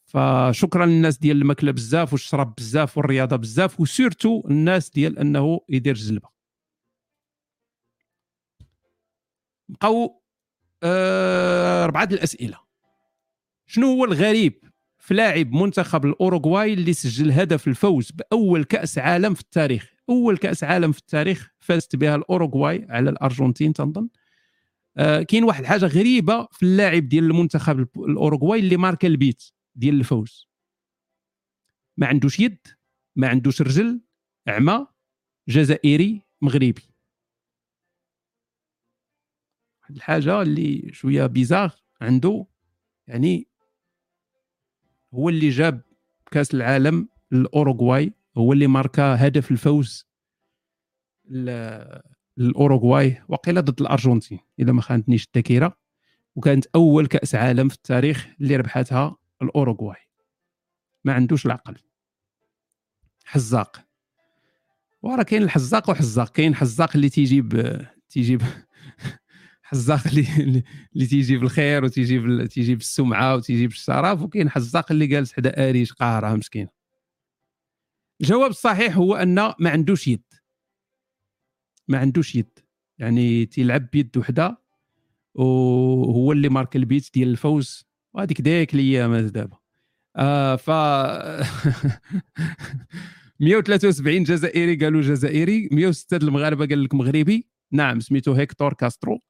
فشكرا 0.07 0.87
للناس 0.87 1.19
ديال 1.19 1.37
الماكلة 1.37 1.73
بزاف 1.73 2.13
والشراب 2.13 2.55
بزاف 2.55 2.99
والرياضة 2.99 3.37
بزاف 3.37 3.81
وسيرتو 3.81 4.43
الناس 4.51 4.91
ديال 4.91 5.19
أنه 5.19 5.61
يدير 5.69 5.95
جلبه 5.95 6.29
بقاو 9.69 10.23
آه، 10.83 11.85
اربعه 11.85 12.09
الأسئلة. 12.13 12.59
شنو 13.67 13.87
هو 13.87 14.05
الغريب 14.05 14.65
في 14.99 15.15
لاعب 15.15 15.53
منتخب 15.53 16.05
الأوروغواي 16.05 16.73
اللي 16.73 16.93
سجل 16.93 17.33
هدف 17.33 17.69
الفوز 17.69 18.11
بأول 18.11 18.65
كأس 18.65 18.99
عالم 18.99 19.35
في 19.35 19.41
التاريخ؟ 19.41 19.93
أول 20.09 20.37
كأس 20.37 20.65
عالم 20.65 20.93
في 20.93 20.99
التاريخ 20.99 21.51
فازت 21.61 21.97
بها 21.97 22.17
الأوروغواي 22.17 22.87
على 22.91 23.11
الأرجنتين 23.11 23.73
تنظن؟ 23.73 24.09
آه 24.97 25.23
كاين 25.23 25.45
واحد 25.45 25.61
الحاجة 25.63 25.87
غريبة 25.87 26.49
في 26.53 26.63
اللاعب 26.63 27.09
ديال 27.09 27.25
المنتخب 27.25 27.87
الأوروغواي 27.97 28.61
اللي 28.61 28.77
ماركا 28.77 29.09
البيت. 29.09 29.43
ديال 29.77 29.95
الفوز. 30.01 30.49
ما 31.97 32.07
عندوش 32.07 32.41
يد 32.41 32.67
ما 33.17 33.29
عندوش 33.29 33.63
رجل 33.63 34.01
اعمى 34.49 34.87
جزائري 35.49 36.23
مغربي. 36.43 36.83
واحد 39.83 39.97
الحاجة 39.97 40.43
اللي 40.43 40.93
شوية 40.93 41.27
bizarre 41.27 41.71
عنده 42.01 42.47
يعني 43.07 43.49
هو 45.15 45.29
اللي 45.29 45.49
جاب 45.49 45.83
كأس 46.31 46.55
العالم 46.55 47.09
الاوروغواي 47.33 48.13
هو 48.37 48.53
اللي 48.53 48.67
ماركا 48.67 49.27
هدف 49.27 49.51
الفوز 49.51 50.07
الاوروغواي 52.39 53.23
وقيلا 53.29 53.61
ضد 53.61 53.81
الأرجنتين 53.81 54.39
إذا 54.59 54.73
ما 54.73 54.83
خانتنيش 54.83 55.27
الذاكرة. 55.27 55.79
وكانت 56.37 56.67
أول 56.75 57.07
كأس 57.07 57.35
عالم 57.35 57.69
في 57.69 57.75
التاريخ 57.75 58.29
اللي 58.41 58.57
ربحتها 58.57 59.17
الأوروغواي. 59.43 60.01
ما 61.05 61.13
عندوش 61.13 61.47
العقل. 61.47 61.77
حزاق. 63.25 63.87
وراه 65.03 65.23
كاين 65.23 65.43
الحزاق 65.43 65.91
وحزاق. 65.91 66.33
كاين 66.33 66.55
حزاق 66.55 66.91
اللي 66.97 67.09
تيجيب 67.09 67.81
تيجيب 68.09 68.43
حزاق 69.63 70.07
اللي 70.07 70.63
اللي 70.95 71.07
تيجيب 71.07 71.43
الخير 71.43 71.85
وتيجيب 71.85 72.47
تيجيب 72.47 72.81
السمعه 72.81 73.37
وتيجيب 73.37 73.71
الشرف 73.71 74.23
وكاين 74.23 74.51
حزاق 74.51 74.93
اللي 74.93 75.07
جالس 75.07 75.33
حدا 75.33 75.69
اريش 75.69 75.93
قاهرة 75.93 76.35
مسكين 76.37 76.69
الجواب 78.21 78.51
الصحيح 78.51 78.97
هو 78.97 79.15
أن 79.15 79.35
ما 79.35 79.71
عندوش 79.71 80.09
يد. 80.09 80.23
ما 81.89 81.99
عندوش 81.99 82.35
يد. 82.35 82.59
يعني 82.99 83.47
تيلعب 83.47 83.91
بيد 83.93 84.17
وحدة 84.17 84.59
وهو 85.35 86.33
اللي 86.33 86.49
مارك 86.49 86.77
البيت 86.77 87.11
ديال 87.15 87.29
الفوز. 87.29 87.86
وهذيك 88.17 88.41
ديك 88.41 88.75
الأيام 88.75 89.17
دابا. 89.17 89.57
آه 90.17 90.57
ف 90.57 90.71
173 93.41 94.23
جزائري 94.23 94.77
قالوا 94.77 95.03
جزائري 95.03 95.69
106 95.73 96.17
المغاربة 96.17 96.67
قال 96.67 96.85
لك 96.85 96.95
مغربي. 96.95 97.49
نعم 97.73 98.01
سميتو 98.01 98.33
هيكتور 98.33 98.73
كاسترو. 98.73 99.21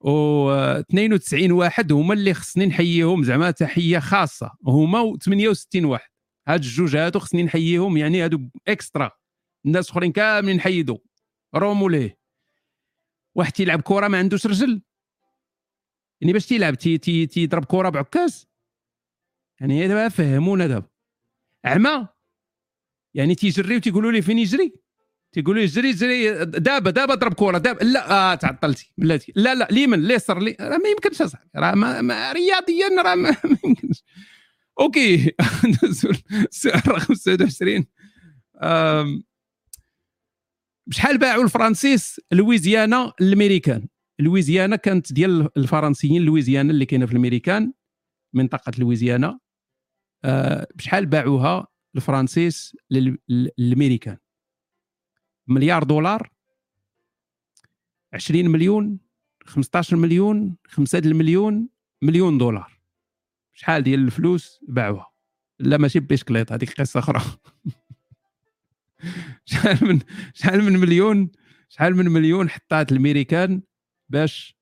و 0.00 0.50
92 0.50 1.52
واحد 1.52 1.92
هما 1.92 2.14
اللي 2.14 2.34
خصني 2.34 2.66
نحييهم 2.66 3.24
زعما 3.24 3.50
تحية 3.50 3.98
خاصة. 3.98 4.50
هما 4.66 5.16
68 5.24 5.84
واحد. 5.84 6.10
هاد 6.48 6.60
الجوج 6.60 6.96
هادو 6.96 7.18
خصني 7.18 7.42
نحييهم 7.42 7.96
يعني 7.96 8.24
هادو 8.24 8.40
extra. 8.68 9.10
الناس 9.66 9.86
الاخرين 9.86 10.12
كاملين 10.12 10.56
نحيدو. 10.56 10.98
رومو 11.54 11.88
ليه. 11.88 12.18
واحد 13.34 13.52
تيلعب 13.52 13.80
كرة 13.80 14.08
ما 14.08 14.18
عندوش 14.18 14.46
رجل. 14.46 14.82
يعني 16.20 16.32
باش 16.32 16.46
تيلعب 16.46 16.74
تي 16.74 16.98
تي 16.98 17.26
تيضرب 17.26 17.64
كرة 17.64 17.88
بعكاز. 17.88 18.48
يعني 19.60 19.88
دابا 19.88 20.08
فهمونا 20.08 20.66
دابا. 20.66 20.86
اعمى 21.66 22.08
يعني 23.14 23.34
تيجري 23.34 23.76
وتيقولوا 23.76 24.12
لي 24.12 24.22
فين 24.22 24.38
يجري؟ 24.38 24.72
تيقولوا 25.32 25.60
لي 25.60 25.66
جري 25.66 25.92
جري 25.92 26.44
دابا 26.44 26.90
دابا 26.90 27.14
ضرب 27.14 27.34
كرة 27.34 27.58
دابا 27.58 27.84
لا 27.84 28.10
آه 28.10 28.34
تعطلتي 28.34 28.92
بلاتي. 28.98 29.32
لا 29.36 29.54
لا 29.54 29.68
ليمن 29.70 30.02
ليسر 30.08 30.38
لي 30.38 30.56
راه 30.60 30.76
ما 30.76 30.88
يمكنش 30.88 31.22
أصاحبي 31.22 31.50
راه 31.56 31.74
ما, 31.74 32.00
ما 32.00 32.32
رياضيا 32.32 33.02
راه 33.02 33.14
ما, 33.14 33.30
ما 33.44 33.58
يمكنش. 33.64 34.04
OK 34.80 35.16
السؤال 36.52 36.88
رقم 36.88 37.14
26 37.14 37.86
بشحال 40.86 41.18
باعوا 41.18 41.44
الفرنسيس 41.44 42.20
لويزيانا 42.32 43.12
الامريكان 43.20 43.86
لويزيانا 44.18 44.76
كانت 44.76 45.12
ديال 45.12 45.48
الفرنسيين 45.56 46.22
لويزيانا 46.22 46.70
اللي 46.70 46.86
كاينة 46.86 47.06
في 47.06 47.12
الامريكان 47.12 47.72
منطقة 48.32 48.72
لويزيانا 48.78 49.38
أه 50.24 50.66
بشحال 50.74 51.06
باعوها 51.06 51.66
الفرنسيس 51.96 52.76
للأمريكان؟ 52.90 54.16
مليار 55.46 55.82
دولار 55.82 56.30
20 58.12 58.48
مليون 58.48 58.98
15 59.44 59.96
مليون 59.96 60.56
5 60.66 60.98
المليون 60.98 61.68
مليون 62.02 62.38
دولار. 62.38 62.80
شحال 63.54 63.82
ديال 63.82 64.00
الفلوس 64.00 64.60
باعوها؟ 64.68 65.12
لا 65.58 65.76
ماشي 65.76 66.00
بيسكليت 66.00 66.52
هذيك 66.52 66.80
قصة 66.80 67.00
أخرى. 67.00 67.22
شحال 69.44 69.88
من 69.88 70.00
شحال 70.34 70.62
من 70.62 70.72
مليون 70.78 71.30
شحال 71.68 71.96
من 71.96 72.04
مليون 72.04 72.50
حطات 72.50 72.92
الأمريكان 72.92 73.62
باش 74.08 74.56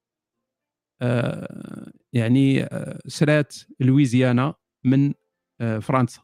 آه 1.02 1.92
يعني 2.12 2.64
آه 2.64 3.00
شرات 3.06 3.54
لويزيانا 3.80 4.54
من 4.84 5.14
آه 5.60 5.78
فرنسا. 5.78 6.22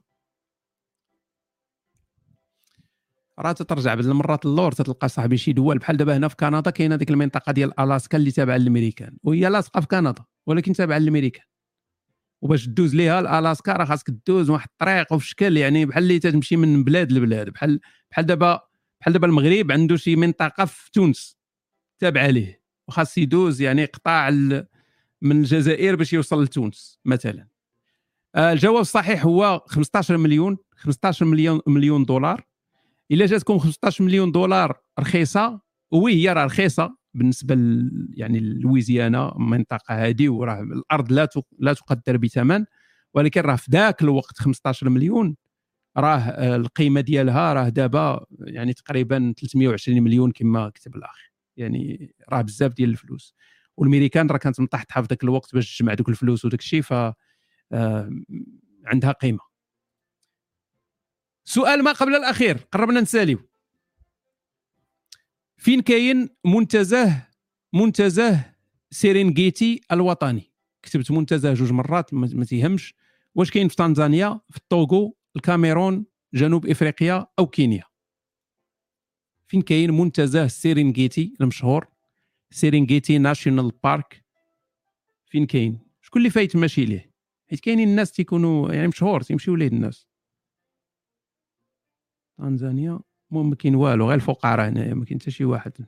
راه 3.38 3.52
تترجع 3.52 3.94
بعض 3.94 4.06
المرات 4.06 4.46
اللور 4.46 4.72
تتلقى 4.72 5.08
صاحبي 5.08 5.36
شي 5.36 5.52
دول 5.52 5.78
بحال 5.78 5.96
دابا 5.96 6.16
هنا 6.16 6.28
في 6.28 6.36
كندا 6.36 6.70
كاينة 6.70 6.96
ديك 6.96 7.10
المنطقة 7.10 7.52
ديال 7.52 7.80
ألاسكا 7.80 8.18
اللي 8.18 8.30
تابعة 8.30 8.56
للأمريكان. 8.56 9.16
وهي 9.22 9.48
لاصقه 9.48 9.80
في 9.80 9.86
كندا 9.86 10.24
ولكن 10.46 10.72
تابعة 10.72 10.98
للأمريكان. 10.98 11.44
وباش 12.42 12.66
دوز 12.68 12.94
ليها 12.94 13.38
الاسكا 13.38 13.72
راه 13.72 13.84
خاصك 13.84 14.10
دوز 14.26 14.50
واحد 14.50 14.68
الطريق 14.72 15.12
وفي 15.12 15.28
شكل 15.28 15.56
يعني 15.56 15.86
بحال 15.86 16.02
اللي 16.02 16.18
تمشي 16.18 16.56
من 16.56 16.84
بلاد 16.84 17.12
لبلاد. 17.12 17.50
بحال 17.50 17.80
بحال 18.10 18.26
دابا 18.26 18.60
بحال 19.00 19.12
دابا 19.12 19.26
المغرب 19.26 19.72
عنده 19.72 19.96
شي 19.96 20.16
منطقة 20.16 20.64
في 20.64 20.90
تونس 20.92 21.36
تابعة 21.98 22.26
ليه. 22.26 22.61
وخاص 22.92 23.18
يدوز 23.18 23.60
يعني 23.62 23.84
قطاع 23.84 24.30
من 25.22 25.40
الجزائر 25.40 25.96
باش 25.96 26.12
يوصل 26.12 26.42
لتونس 26.44 26.98
مثلا. 27.04 27.46
آه، 28.34 28.52
الجواب 28.52 28.80
الصحيح 28.80 29.24
هو 29.24 29.62
15 29.66 30.16
مليون 30.16 30.58
15 30.76 31.24
مليون 31.26 31.60
مليون 31.66 32.04
دولار. 32.04 32.46
إلا 33.10 33.26
جاتكم 33.26 33.58
15 33.58 34.04
مليون 34.04 34.32
دولار 34.32 34.80
رخيصة 34.98 35.60
وي 35.92 36.14
هي 36.14 36.32
راه 36.32 36.44
رخيصة 36.44 36.96
بالنسبة 37.14 37.54
ل... 37.54 37.90
يعني 38.14 38.40
لويزيانا 38.40 39.36
المنطقة 39.36 39.94
هذه 39.94 40.28
وراه 40.28 40.62
الأرض 40.62 41.12
لا 41.12 41.28
لا 41.58 41.72
تقدر 41.72 42.16
بثمن. 42.16 42.64
ولكن 43.14 43.40
راه 43.40 43.56
في 43.56 43.70
ذاك 43.70 44.02
الوقت 44.02 44.38
15 44.38 44.88
مليون 44.88 45.36
راه 45.96 46.18
آه، 46.18 46.56
القيمة 46.56 47.00
ديالها 47.00 47.52
راه 47.52 47.68
دابا 47.68 48.26
يعني 48.40 48.72
تقريبا 48.72 49.34
320 49.40 50.02
مليون 50.02 50.30
كما 50.32 50.68
كتب 50.68 50.96
الأخ. 50.96 51.31
يعني 51.56 52.14
راه 52.28 52.42
بزاف 52.42 52.72
ديال 52.72 52.90
الفلوس. 52.90 53.34
والميريكان 53.76 54.26
راه 54.26 54.38
كانت 54.38 54.60
مطحطحه 54.60 55.02
في 55.02 55.08
ذاك 55.08 55.24
الوقت 55.24 55.54
باش 55.54 55.78
تجمع 55.78 55.94
دوك 55.94 56.08
الفلوس 56.08 56.44
وداك 56.44 56.60
الشيء 56.60 56.82
ف 56.82 56.92
آه، 57.72 58.10
عندها 58.86 59.12
قيمة. 59.12 59.40
سؤال 61.44 61.82
ما 61.82 61.92
قبل 61.92 62.14
الأخير 62.14 62.56
قربنا 62.72 63.00
نساليو. 63.00 63.48
فين 65.56 65.80
كاين 65.80 66.28
منتزه 66.44 67.28
منتزه 67.72 68.54
سيرينغيتي 68.90 69.80
الوطني؟ 69.92 70.52
كتبت 70.82 71.10
منتزه 71.10 71.54
جوج 71.54 71.72
مرات 71.72 72.14
ما 72.14 72.44
تيهمش. 72.44 72.94
واش 73.34 73.50
كاين 73.50 73.68
في 73.68 73.76
تنزانيا 73.76 74.40
في 74.50 74.56
الطوغو 74.56 75.16
الكاميرون 75.36 76.06
جنوب 76.34 76.66
إفريقيا 76.66 77.26
أو 77.38 77.46
كينيا؟ 77.46 77.91
فين 79.52 79.62
كاين 79.62 79.90
منتزه 79.90 80.46
سيرينغيتي 80.46 81.34
المشهور؟ 81.40 81.86
سيرينغيتي 82.50 83.18
National 83.18 83.70
Park. 83.84 84.24
فين 85.26 85.46
كاين؟ 85.46 85.78
شكون 86.02 86.20
اللي 86.20 86.30
فايت 86.30 86.56
ماشي 86.56 86.84
ليه؟ 86.84 87.12
حيت 87.50 87.60
كاينين 87.60 87.88
الناس 87.88 88.12
تيكونوا 88.12 88.72
يعني 88.72 88.88
مشهور 88.88 89.20
تيمشيو 89.20 89.54
ليه 89.54 89.66
الناس. 89.66 90.08
تنزانيا 92.38 93.00
المهم 93.30 93.50
ما 93.50 93.56
كاين 93.56 93.74
والو 93.74 94.06
غير 94.06 94.14
الفقراء 94.14 94.68
هنايا 94.68 94.94
ما 94.94 95.04
كاين 95.04 95.20
حتى 95.20 95.30
شي 95.30 95.44
واحد. 95.44 95.86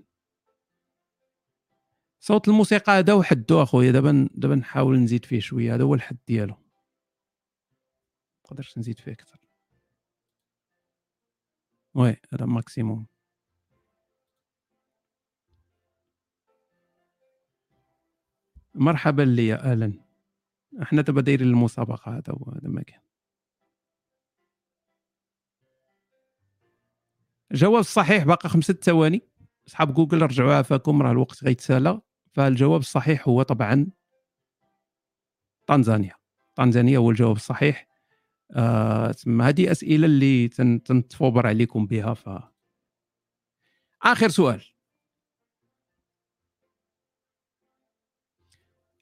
صوت 2.21 2.49
الموسيقى 2.49 2.93
هذا 2.93 3.13
وحدو 3.13 3.63
اخويا 3.63 3.93
دابا 3.93 4.29
دابا 4.35 4.55
نحاول 4.55 4.99
نزيد 4.99 5.25
فيه 5.25 5.41
شوية 5.41 5.75
هذا 5.75 5.85
هو 5.85 5.95
الحد 5.95 6.19
ديالو. 6.29 6.55
نقدرش 8.45 8.79
نزيد 8.79 8.99
فيه 8.99 9.13
أكثر. 9.13 9.41
وي 11.95 12.17
هذا 12.33 12.47
ماكسيموم. 12.47 13.14
مرحبا 18.75 19.23
لي 19.23 19.55
أهلا. 19.55 19.93
إحنا 20.83 21.03
دابا 21.03 21.21
دايرين 21.21 21.49
المسابقة 21.49 22.13
هذا 22.17 22.23
هو 22.33 22.51
هذا 22.53 22.69
ما 22.69 22.83
كان. 22.83 23.01
الجواب 27.53 27.81
الصحيح 27.81 28.25
باقي 28.25 28.49
خمسة 28.49 28.75
ثواني. 28.75 29.23
أصحاب 29.69 29.95
جوجل 29.95 30.23
رجعوا 30.23 30.55
عافاكم 30.55 31.03
راه 31.03 31.11
الوقت 31.11 31.45
غيتسالى 31.45 32.01
فالجواب 32.33 32.81
الصحيح 32.81 33.29
هو 33.29 33.43
طبعا 33.43 33.87
طنزانيا. 35.67 36.15
طنزانيا 36.55 36.99
هو 36.99 37.11
الجواب 37.11 37.37
الصحيح. 37.37 37.89
آه 38.51 39.15
هذه 39.41 39.71
أسئلة 39.73 40.07
اللي 40.07 40.49
تن- 40.49 40.83
تنتفوبر 40.83 41.47
عليكم 41.47 41.87
بها 41.87 42.15
ف. 42.15 42.29
آخر 44.03 44.29
سؤال. 44.29 44.74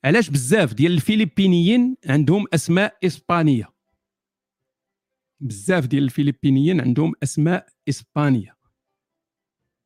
علاش 0.04 0.30
بزاف 0.30 0.74
ديال 0.74 0.92
الفلبينيين 0.92 1.96
عندهم 2.06 2.44
أسماء 2.54 2.98
إسبانية؟ 3.04 3.72
بزاف 5.40 5.86
ديال 5.86 6.04
الفلبينيين 6.04 6.80
عندهم 6.80 7.12
أسماء 7.22 7.66
إسبانية. 7.88 8.56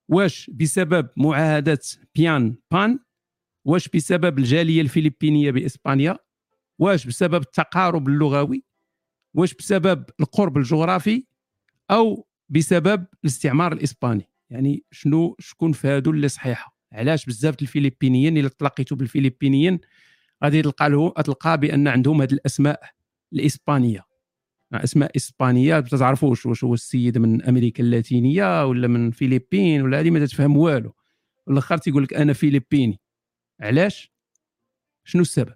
واش 0.08 0.50
بسبب 0.50 1.08
معاهدة 1.16 1.78
بيان 2.14 2.56
بان؟ 2.70 2.98
واش 3.64 3.88
بسبب 3.88 4.38
الجالية 4.38 4.80
الفلبينية 4.80 5.50
بإسبانيا؟ 5.50 6.18
واش 6.78 7.06
بسبب 7.06 7.42
التقارب 7.42 8.08
اللغوي؟ 8.08 8.64
واش 9.34 9.54
بسبب 9.54 10.04
القرب 10.20 10.56
الجغرافي؟ 10.56 11.26
أو 11.90 12.28
بسبب 12.48 13.06
الاستعمار 13.24 13.72
الإسباني؟ 13.72 14.30
يعني 14.50 14.84
شنو 14.90 15.36
شكون 15.38 15.72
في 15.72 15.88
هادو 15.88 16.10
اللي 16.10 16.28
صحيحة؟ 16.28 16.75
علاش 16.96 17.26
بزاف 17.26 17.62
الفلبينيين 17.62 18.38
إلا 18.38 18.48
تلاقيتوا 18.48 18.96
بالفلبينيين؟ 18.96 19.80
غادي 20.44 20.62
تلقى 20.62 20.90
له 20.90 21.10
تلقى 21.10 21.58
بأن 21.58 21.88
عندهم 21.88 22.22
هذه 22.22 22.32
الأسماء 22.32 22.80
الإسبانية. 23.32 24.04
أسماء 24.74 25.16
إسبانية 25.16 25.74
ما 25.74 25.98
تعرفوش 25.98 26.46
واش 26.46 26.64
هو 26.64 26.74
السيد 26.74 27.18
من 27.18 27.42
أمريكا 27.42 27.82
اللاتينية 27.82 28.66
ولا 28.66 28.88
من 28.88 29.10
فيلبين 29.10 29.82
ولا 29.82 30.00
هذه 30.00 30.10
ما 30.10 30.26
تفهم 30.26 30.56
والو. 30.56 30.94
والاخر 31.46 31.78
تيقول 31.78 32.02
لك 32.02 32.14
أنا 32.14 32.32
فيلبيني 32.32 33.00
علاش؟ 33.60 34.12
شنو 35.04 35.22
السبب؟ 35.22 35.54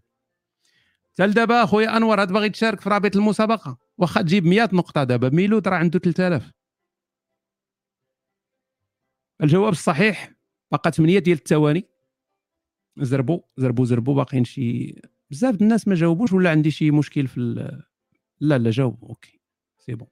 حتى 1.19 1.27
دابا 1.27 1.65
أخويا 1.65 1.97
أنور 1.97 2.21
هاد 2.21 2.33
باغي 2.33 2.49
تشارك 2.49 2.81
في 2.81 2.89
رابط 2.89 3.17
المسابقة. 3.17 3.79
واخا 3.99 4.23
تجيب 4.23 4.47
100 4.47 4.69
نقطة 4.73 5.05
دابا. 5.05 5.29
ميلود 5.29 5.69
راه 5.69 5.77
عنده 5.77 5.99
3000 5.99 6.53
الجواب 9.43 9.73
الصحيح 9.73 10.33
باقا 10.73 10.91
8 10.91 11.19
ديال 11.19 11.39
الثواني 11.39 11.85
زربوا 12.99 13.41
زربوا 13.57 13.85
زربوا 13.85 14.15
باقيين 14.15 14.45
شي 14.45 14.95
بزاف 15.31 15.63
الناس 15.63 15.89
ما 15.89 15.95
جاوبوش 15.95 16.33
ولا 16.33 16.51
عندي 16.51 16.71
شي 16.71 16.91
مشكل 16.91 17.27
في 17.27 17.41
ال... 17.41 17.83
لا 18.41 18.59
لا 18.59 18.71
جاوبوا 18.71 19.09
OK 19.09 19.41
c'est 19.79 19.95
bon. 19.95 20.09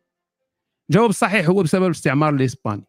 الجواب 0.90 1.10
الصحيح 1.10 1.48
هو 1.48 1.62
بسبب 1.62 1.84
الاستعمار 1.84 2.34
الإسباني. 2.34 2.84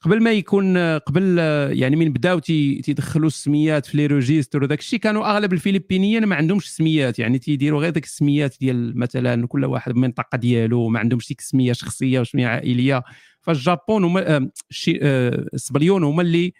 قبل 0.00 0.22
ما 0.22 0.32
يكون 0.32 0.78
قبل 0.98 1.38
يعني 1.72 1.96
من 1.96 2.12
بداو 2.12 2.38
تي- 2.38 2.80
تيدخلوا 2.82 3.26
السميات 3.26 3.86
في 3.86 3.96
les 3.96 4.06
registres 4.06 4.62
وداك 4.62 4.78
الشيء 4.78 4.98
كانوا 4.98 5.30
أغلب 5.30 5.52
الفلبينيين 5.52 6.24
ما 6.24 6.36
عندهمش 6.36 6.74
سميات 6.76 7.18
يعني 7.18 7.38
تيديروا 7.38 7.80
غير 7.80 7.90
ديك 7.90 8.04
السميات 8.04 8.56
ديال 8.60 8.98
مثلا 8.98 9.46
كل 9.46 9.64
واحد 9.64 9.92
بالمنطقة 9.92 10.38
ديالو 10.38 10.88
ما 10.88 10.98
عندهمش 10.98 11.28
ديك 11.28 11.38
السمية 11.40 11.72
شخصية 11.72 12.20
وسمية 12.20 12.46
عائلية. 12.46 13.02
فالسبليون 13.40 14.04
هما 14.04 14.36
آه، 14.36 14.50
السبليون 15.54 16.04
هما 16.04 16.22
اللي 16.22 16.52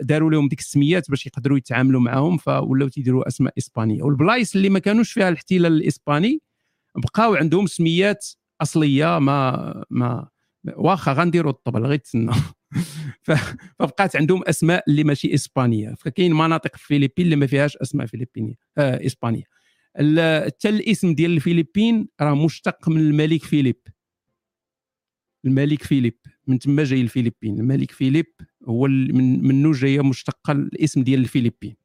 داروا 0.00 0.30
لهم 0.30 0.48
ديك 0.48 0.60
السميات 0.60 1.10
باش 1.10 1.26
يقدروا 1.26 1.58
يتعاملوا 1.58 2.00
معاهم 2.00 2.36
فولاو 2.36 2.88
تيديروا 2.88 3.28
أسماء 3.28 3.52
إسبانية. 3.58 4.02
والبلايص 4.02 4.56
اللي 4.56 4.68
ما 4.68 4.78
كانوش 4.78 5.12
فيها 5.12 5.28
الاحتلال 5.28 5.72
الإسباني 5.72 6.40
بقاو 6.96 7.34
عندهم 7.34 7.66
سميات 7.66 8.26
أصلية 8.62 9.18
ما 9.18 9.84
ما 9.90 10.28
واخا 10.76 11.12
غنديروا 11.12 11.52
الطبل 11.52 11.86
غير 11.86 11.98
تسنى. 11.98 12.32
فبقات 13.22 14.16
عندهم 14.16 14.42
أسماء 14.44 14.84
اللي 14.88 15.04
ماشي 15.04 15.34
إسبانية. 15.34 15.94
فكاين 15.94 16.32
مناطق 16.34 16.76
في 16.76 16.96
الفلبين 16.96 17.24
اللي 17.24 17.36
ما 17.36 17.46
فيهاش 17.46 17.76
أسماء 17.76 18.06
فلبينيه 18.06 18.54
آه 18.78 19.06
إسبانية. 19.06 19.44
حتى 19.96 20.68
الاسم 20.68 21.14
ديال 21.14 21.30
الفلبين 21.30 22.08
راه 22.20 22.34
مشتق 22.34 22.88
من 22.88 23.00
الملك 23.00 23.42
فيليب. 23.44 23.76
الملك 25.44 25.82
فيليب 25.82 26.18
من 26.46 26.58
تما 26.58 26.84
جاي 26.84 27.00
الفلبين 27.00 27.60
الملك 27.60 27.90
فيليب 27.90 28.26
هو 28.68 28.86
من 28.88 29.44
منه 29.44 29.72
جاية 29.72 30.00
مشتقة 30.02 30.52
الاسم 30.52 31.02
ديال 31.02 31.20
الفلبين 31.20 31.76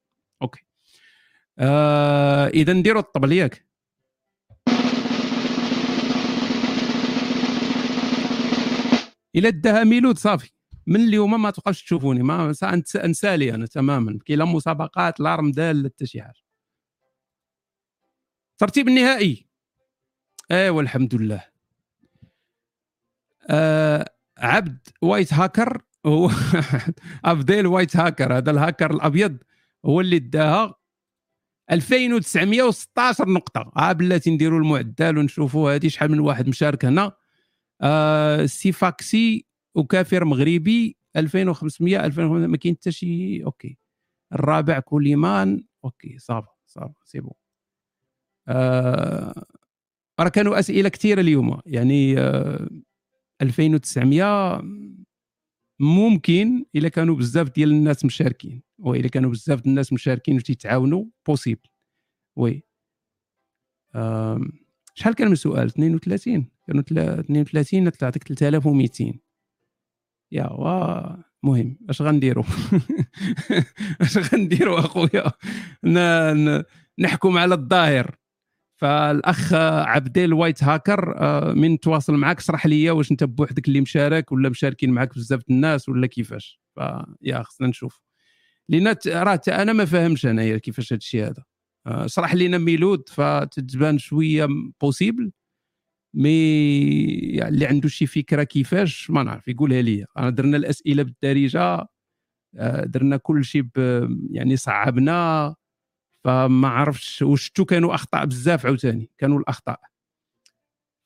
OK. 0.41 0.65
آه 1.59 2.47
إذا 2.47 2.73
نديروا 2.73 3.01
الطبل 3.01 3.31
ياك. 3.31 3.65
إلى 9.35 9.51
داها 9.51 9.83
ميلود 9.83 10.17
صافي. 10.17 10.54
من 10.87 10.95
اليوم 11.01 11.41
ما 11.41 11.51
تبقاوش 11.51 11.83
تشوفوني 11.83 12.23
ما 12.23 12.53
انسالي 12.95 13.55
أنا 13.55 13.65
تماما. 13.65 14.19
كاين 14.25 14.39
لا 14.39 14.45
مسابقات 14.45 15.19
لا 15.19 15.35
رمضان 15.35 15.75
لا 15.75 15.89
حتى 15.89 16.05
شي 16.05 16.21
حاجة. 16.21 16.41
الترتيب 18.51 18.87
النهائي. 18.87 19.47
ايوا 20.51 20.81
الحمد 20.81 21.15
لله. 21.15 21.43
آه 23.49 24.05
عبد 24.37 24.87
white 25.01 25.33
hacker 25.33 25.81
هو 26.05 26.29
أفضل 27.25 27.67
white 27.67 27.97
hacker. 27.97 28.37
هذا 28.37 28.51
الهاكر 28.51 28.91
الأبيض 28.91 29.37
هو 29.85 30.01
اللي 30.01 30.19
داها 30.19 30.75
2916 31.71 33.29
نقطة. 33.29 33.71
ها 33.77 33.91
بلاتي 33.93 34.31
نديروا 34.31 34.59
المعدل 34.59 35.17
ونشوفوا 35.17 35.75
هذه 35.75 35.87
شحال 35.87 36.11
من 36.11 36.19
واحد 36.19 36.47
مشارك 36.47 36.85
هنا. 36.85 37.11
آه 37.81 38.45
سيفاكسي 38.45 39.45
وكافر 39.75 40.25
مغربي 40.25 40.97
2500 41.15 42.05
2500 42.05 42.47
ما 42.47 42.57
كاين 42.57 42.75
حتى 42.75 42.91
شي 42.91 43.43
OK. 43.45 43.77
الرابع 44.33 44.79
كوليمان 44.79 45.63
OK 45.85 46.17
ça 46.19 46.33
va 46.33 46.47
ça 46.65 46.79
va 46.79 46.93
c'est 47.05 47.19
bon. 47.19 47.33
آه 48.47 49.45
راه 50.19 50.29
كانوا 50.29 50.59
أسئلة 50.59 50.89
كثيرة 50.89 51.21
اليوم 51.21 51.59
يعني 51.65 52.19
آه 52.19 52.69
2900 53.41 54.61
ممكن 55.81 56.65
إلا 56.75 56.89
كانوا 56.89 57.15
بزاف 57.15 57.49
ديال 57.49 57.71
الناس 57.71 58.05
مشاركين 58.05 58.63
والا 58.79 59.07
كانوا 59.07 59.31
بزاف 59.31 59.59
ديال 59.61 59.69
الناس 59.69 59.93
مشاركين 59.93 60.35
وتيتعاونوا 60.37 61.05
بوسيبل 61.27 61.69
وي. 62.37 62.63
آم، 63.95 64.51
شحال 64.95 65.15
كان 65.15 65.27
من 65.29 65.35
سؤال؟ 65.35 65.67
32 65.67 66.49
كانوا 66.67 66.81
تلا- 66.81 67.19
32 67.19 67.91
تعطيك 67.91 68.23
3200 68.23 69.19
يا 70.31 70.47
وا 70.51 71.15
مهم. 71.43 71.77
اش 71.89 72.01
غنديروا 72.01 72.43
اش 74.01 74.17
غنديروا 74.17 74.79
اخويا؟ 74.79 75.31
نحكم 76.99 77.37
على 77.37 77.55
الظاهر. 77.55 78.15
فالاخ 78.77 79.53
عبديل 79.53 80.33
white 80.33 80.63
hacker 80.63 81.17
آه، 81.17 81.53
من 81.53 81.79
تواصل 81.79 82.13
معك 82.13 82.37
اشرح 82.39 82.65
لي 82.65 82.91
واش 82.91 83.11
انت 83.11 83.23
بوحدك 83.23 83.67
اللي 83.67 83.81
مشارك 83.81 84.31
ولا 84.31 84.49
مشاركين 84.49 84.89
معك 84.91 85.15
بزاف 85.15 85.41
الناس 85.49 85.89
ولا 85.89 86.07
كيفاش؟ 86.07 86.61
فيا 86.75 87.43
خصنا 87.43 87.67
نشوف. 87.67 88.01
لأن 88.69 88.95
راه 89.07 89.41
أنا 89.47 89.73
ما 89.73 89.85
فاهمش 89.85 90.25
انايا 90.25 90.57
كيفاش 90.57 90.93
هذا 90.93 90.97
الشيء 90.97 91.23
هذا. 91.25 91.43
آه، 91.87 92.05
اشرح 92.05 92.33
لينا 92.35 92.57
ميلود 92.57 93.09
فتتبان 93.09 93.97
شوية 93.97 94.47
possible 94.81 95.31
mais 96.15 96.29
يعني 97.35 97.49
اللي 97.55 97.65
عنده 97.67 97.89
شي 97.89 98.05
فكرة 98.07 98.43
كيفاش 98.43 99.09
ما 99.11 99.23
نعرف 99.23 99.47
يقولها 99.47 99.81
لي 99.81 100.05
أنا 100.17 100.29
درنا 100.29 100.57
الأسئلة 100.57 101.03
بالدارجة 101.03 101.87
آه، 102.57 102.85
درنا 102.85 103.17
كل 103.17 103.45
شيء 103.45 103.65
يعني 104.31 104.57
صعبنا 104.57 105.55
فما 106.25 106.67
عرفتش 106.69 107.21
وشتو 107.21 107.65
كانوا 107.65 107.95
أخطاء 107.95 108.25
بزاف 108.25 108.65
عاوتاني 108.65 109.11
كانوا 109.19 109.39
الأخطاء. 109.39 109.79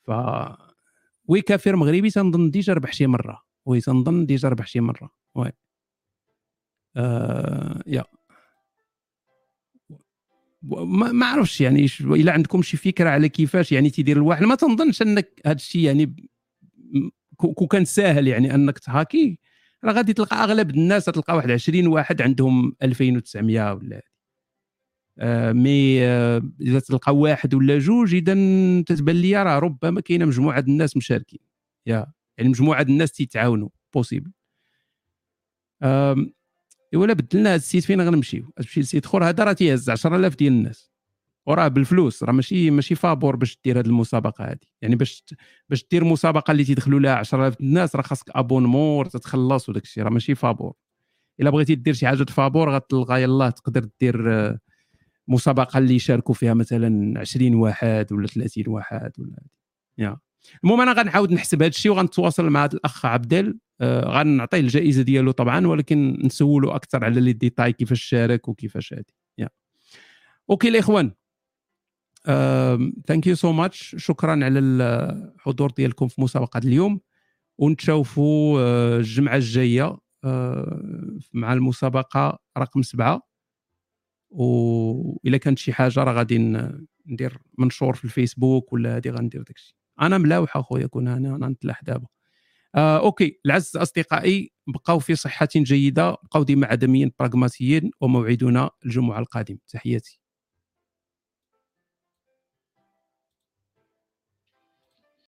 ف 0.07 0.11
وي 1.27 1.41
كافر 1.41 1.75
مغربي 1.75 2.09
تنظن 2.09 2.51
ديجا 2.51 2.73
ربح 2.73 2.93
شي 2.93 3.07
مرة. 3.07 3.41
وي 3.65 3.81
تنظن 3.81 4.25
ديجا 4.25 4.49
ربح 4.49 4.67
شي 4.67 4.79
مرة. 4.79 5.09
وي. 5.35 5.51
آه 6.97 7.83
يا. 7.87 8.03
ما, 10.61 11.25
عرفتش 11.25 11.61
يعني 11.61 11.87
إلا 12.01 12.31
عندكم 12.31 12.61
شي 12.61 12.77
فكرة 12.77 13.09
على 13.09 13.29
كيفاش 13.29 13.71
يعني 13.71 13.89
تيدير 13.89 14.17
الواحد. 14.17 14.43
ما 14.43 14.55
تنظنش 14.55 15.01
أنك 15.01 15.41
هذا 15.45 15.55
الشيء 15.55 15.81
يعني 15.81 16.29
كو 17.37 17.67
كان 17.67 17.85
ساهل 17.85 18.27
يعني 18.27 18.55
أنك 18.55 18.79
تهاكي. 18.79 19.39
راه 19.83 19.91
غادي 19.93 20.13
تلقى 20.13 20.43
أغلب 20.43 20.69
الناس 20.69 21.05
تلقى 21.05 21.35
واحد 21.35 21.51
20 21.51 21.87
واحد 21.87 22.21
عندهم 22.21 22.75
2900 22.83 23.73
ولا 23.73 24.01
آه 25.19 25.51
مي 25.51 26.05
آه 26.05 26.41
إذا 26.61 26.79
تلقى 26.79 27.15
واحد 27.15 27.53
ولا 27.53 27.79
جوج 27.79 28.15
إذا 28.15 28.33
تتبان 28.81 29.15
لي 29.15 29.43
راه 29.43 29.59
ربما 29.59 30.01
كاينة 30.01 30.25
مجموعة 30.25 30.59
الناس 30.59 30.97
مشاركين. 30.97 31.39
يا 31.85 32.07
يعني 32.37 32.49
مجموعة 32.49 32.81
الناس 32.81 33.11
تيتعاونوا 33.11 33.69
بوسيبل 33.93 34.31
ولا 36.95 37.13
بدلنا 37.13 37.49
هذا 37.49 37.55
السيت 37.55 37.83
فين 37.83 38.01
غنمشيو. 38.01 38.51
غتمشي 38.59 38.79
لسيت 38.81 39.05
اخر 39.05 39.23
هذا 39.29 39.43
راه 39.43 39.53
تيهز 39.53 39.89
10000 39.89 40.35
ديال 40.35 40.53
الناس. 40.53 40.91
وراه 41.47 41.67
بالفلوس 41.67 42.23
راه 42.23 42.31
ماشي 42.31 42.71
ماشي 42.71 42.95
فابور 42.95 43.35
باش 43.35 43.59
دير 43.65 43.79
هذه 43.79 43.85
المسابقة 43.85 44.45
هذه 44.45 44.57
يعني 44.81 44.95
باش 44.95 45.23
باش 45.69 45.85
دير 45.91 46.03
مسابقة 46.03 46.51
اللي 46.51 46.63
تيدخلوا 46.63 46.99
لها 46.99 47.15
10000 47.15 47.59
الناس 47.61 47.95
راه 47.95 48.01
خاصك 48.01 48.29
abonnement 48.35 49.09
تتخلص 49.09 49.69
وداك 49.69 49.83
الشيء. 49.83 50.03
راه 50.03 50.09
ماشي 50.09 50.35
فابور. 50.35 50.73
إلا 51.41 51.49
بغيتي 51.49 51.75
دير 51.75 51.93
شي 51.93 52.07
حاجة 52.07 52.23
فابور 52.23 52.75
غتلقى 52.75 53.23
يلاه 53.23 53.49
تقدر 53.49 53.89
دير 54.01 54.33
آه، 54.33 54.59
مسابقة 55.27 55.77
اللي 55.77 55.95
يشاركوا 55.95 56.35
فيها 56.35 56.53
مثلا 56.53 57.19
20 57.19 57.55
واحد 57.55 58.07
ولا 58.13 58.27
30 58.27 58.63
واحد 58.67 59.11
ولا 59.19 59.37
يا. 59.97 60.17
المهم 60.63 60.81
أنا 60.81 60.93
غنعاود 60.93 61.31
نحسب 61.31 61.61
هذا 61.61 61.69
الشيء 61.69 61.91
وغنتواصل 61.91 62.49
مع 62.49 62.63
هذا 62.63 62.73
الأخ 62.73 63.05
عبدل 63.05 63.59
آه 63.81 64.19
غنعطيه 64.19 64.59
الجائزة 64.59 65.01
ديالو 65.01 65.31
طبعا 65.31 65.67
ولكن 65.67 66.19
نسولو 66.23 66.71
أكثر 66.71 67.05
على 67.05 67.21
les 67.21 67.33
détails 67.33 67.73
كيفاش 67.73 68.03
شارك 68.03 68.47
وكيفاش 68.47 68.93
هذه 68.93 69.03
يا. 69.37 69.49
okay 70.49 70.67
الإخوان. 70.69 71.11
thank 73.07 73.27
you 73.27 73.35
so 73.35 73.51
much 73.51 73.95
شكرا 73.99 74.31
على 74.31 74.59
الحضور 74.59 75.71
ديالكم 75.71 76.07
في 76.07 76.21
مسابقة 76.21 76.57
اليوم. 76.57 76.99
ونتشوفوا 77.57 78.59
آه، 78.61 78.97
الجمعة 78.97 79.35
الجاية 79.35 79.97
آه، 80.23 81.19
مع 81.33 81.53
المسابقة 81.53 82.39
رقم 82.57 82.81
سبعة. 82.81 83.21
واذا 84.29 85.37
كانت 85.37 85.59
شي 85.59 85.73
حاجة 85.73 86.03
راه 86.03 86.13
غادي 86.13 86.37
ندير 87.07 87.37
منشور 87.57 87.95
في 87.95 88.05
الفيسبوك 88.05 88.73
ولا 88.73 88.97
هذه 88.97 89.09
غندير 89.09 89.41
داكشي. 89.41 89.78
أنا 90.01 90.17
ملاوح 90.17 90.57
اخويا 90.57 90.87
كون 90.87 91.07
أنا 91.07 91.47
نتلاح 91.49 91.83
دابا. 91.83 92.07
آه 92.75 92.99
okay. 92.99 93.39
العز 93.45 93.77
أصدقائي 93.77 94.51
بقاو 94.67 94.99
في 94.99 95.15
صحة 95.15 95.49
جيدة 95.55 96.11
بقاو 96.11 96.43
ديما 96.43 96.67
عدميين 96.67 97.11
براغماتيين 97.19 97.91
وموعدنا 98.01 98.69
الجمعة 98.85 99.19
القادم 99.19 99.57
تحياتي. 99.67 100.19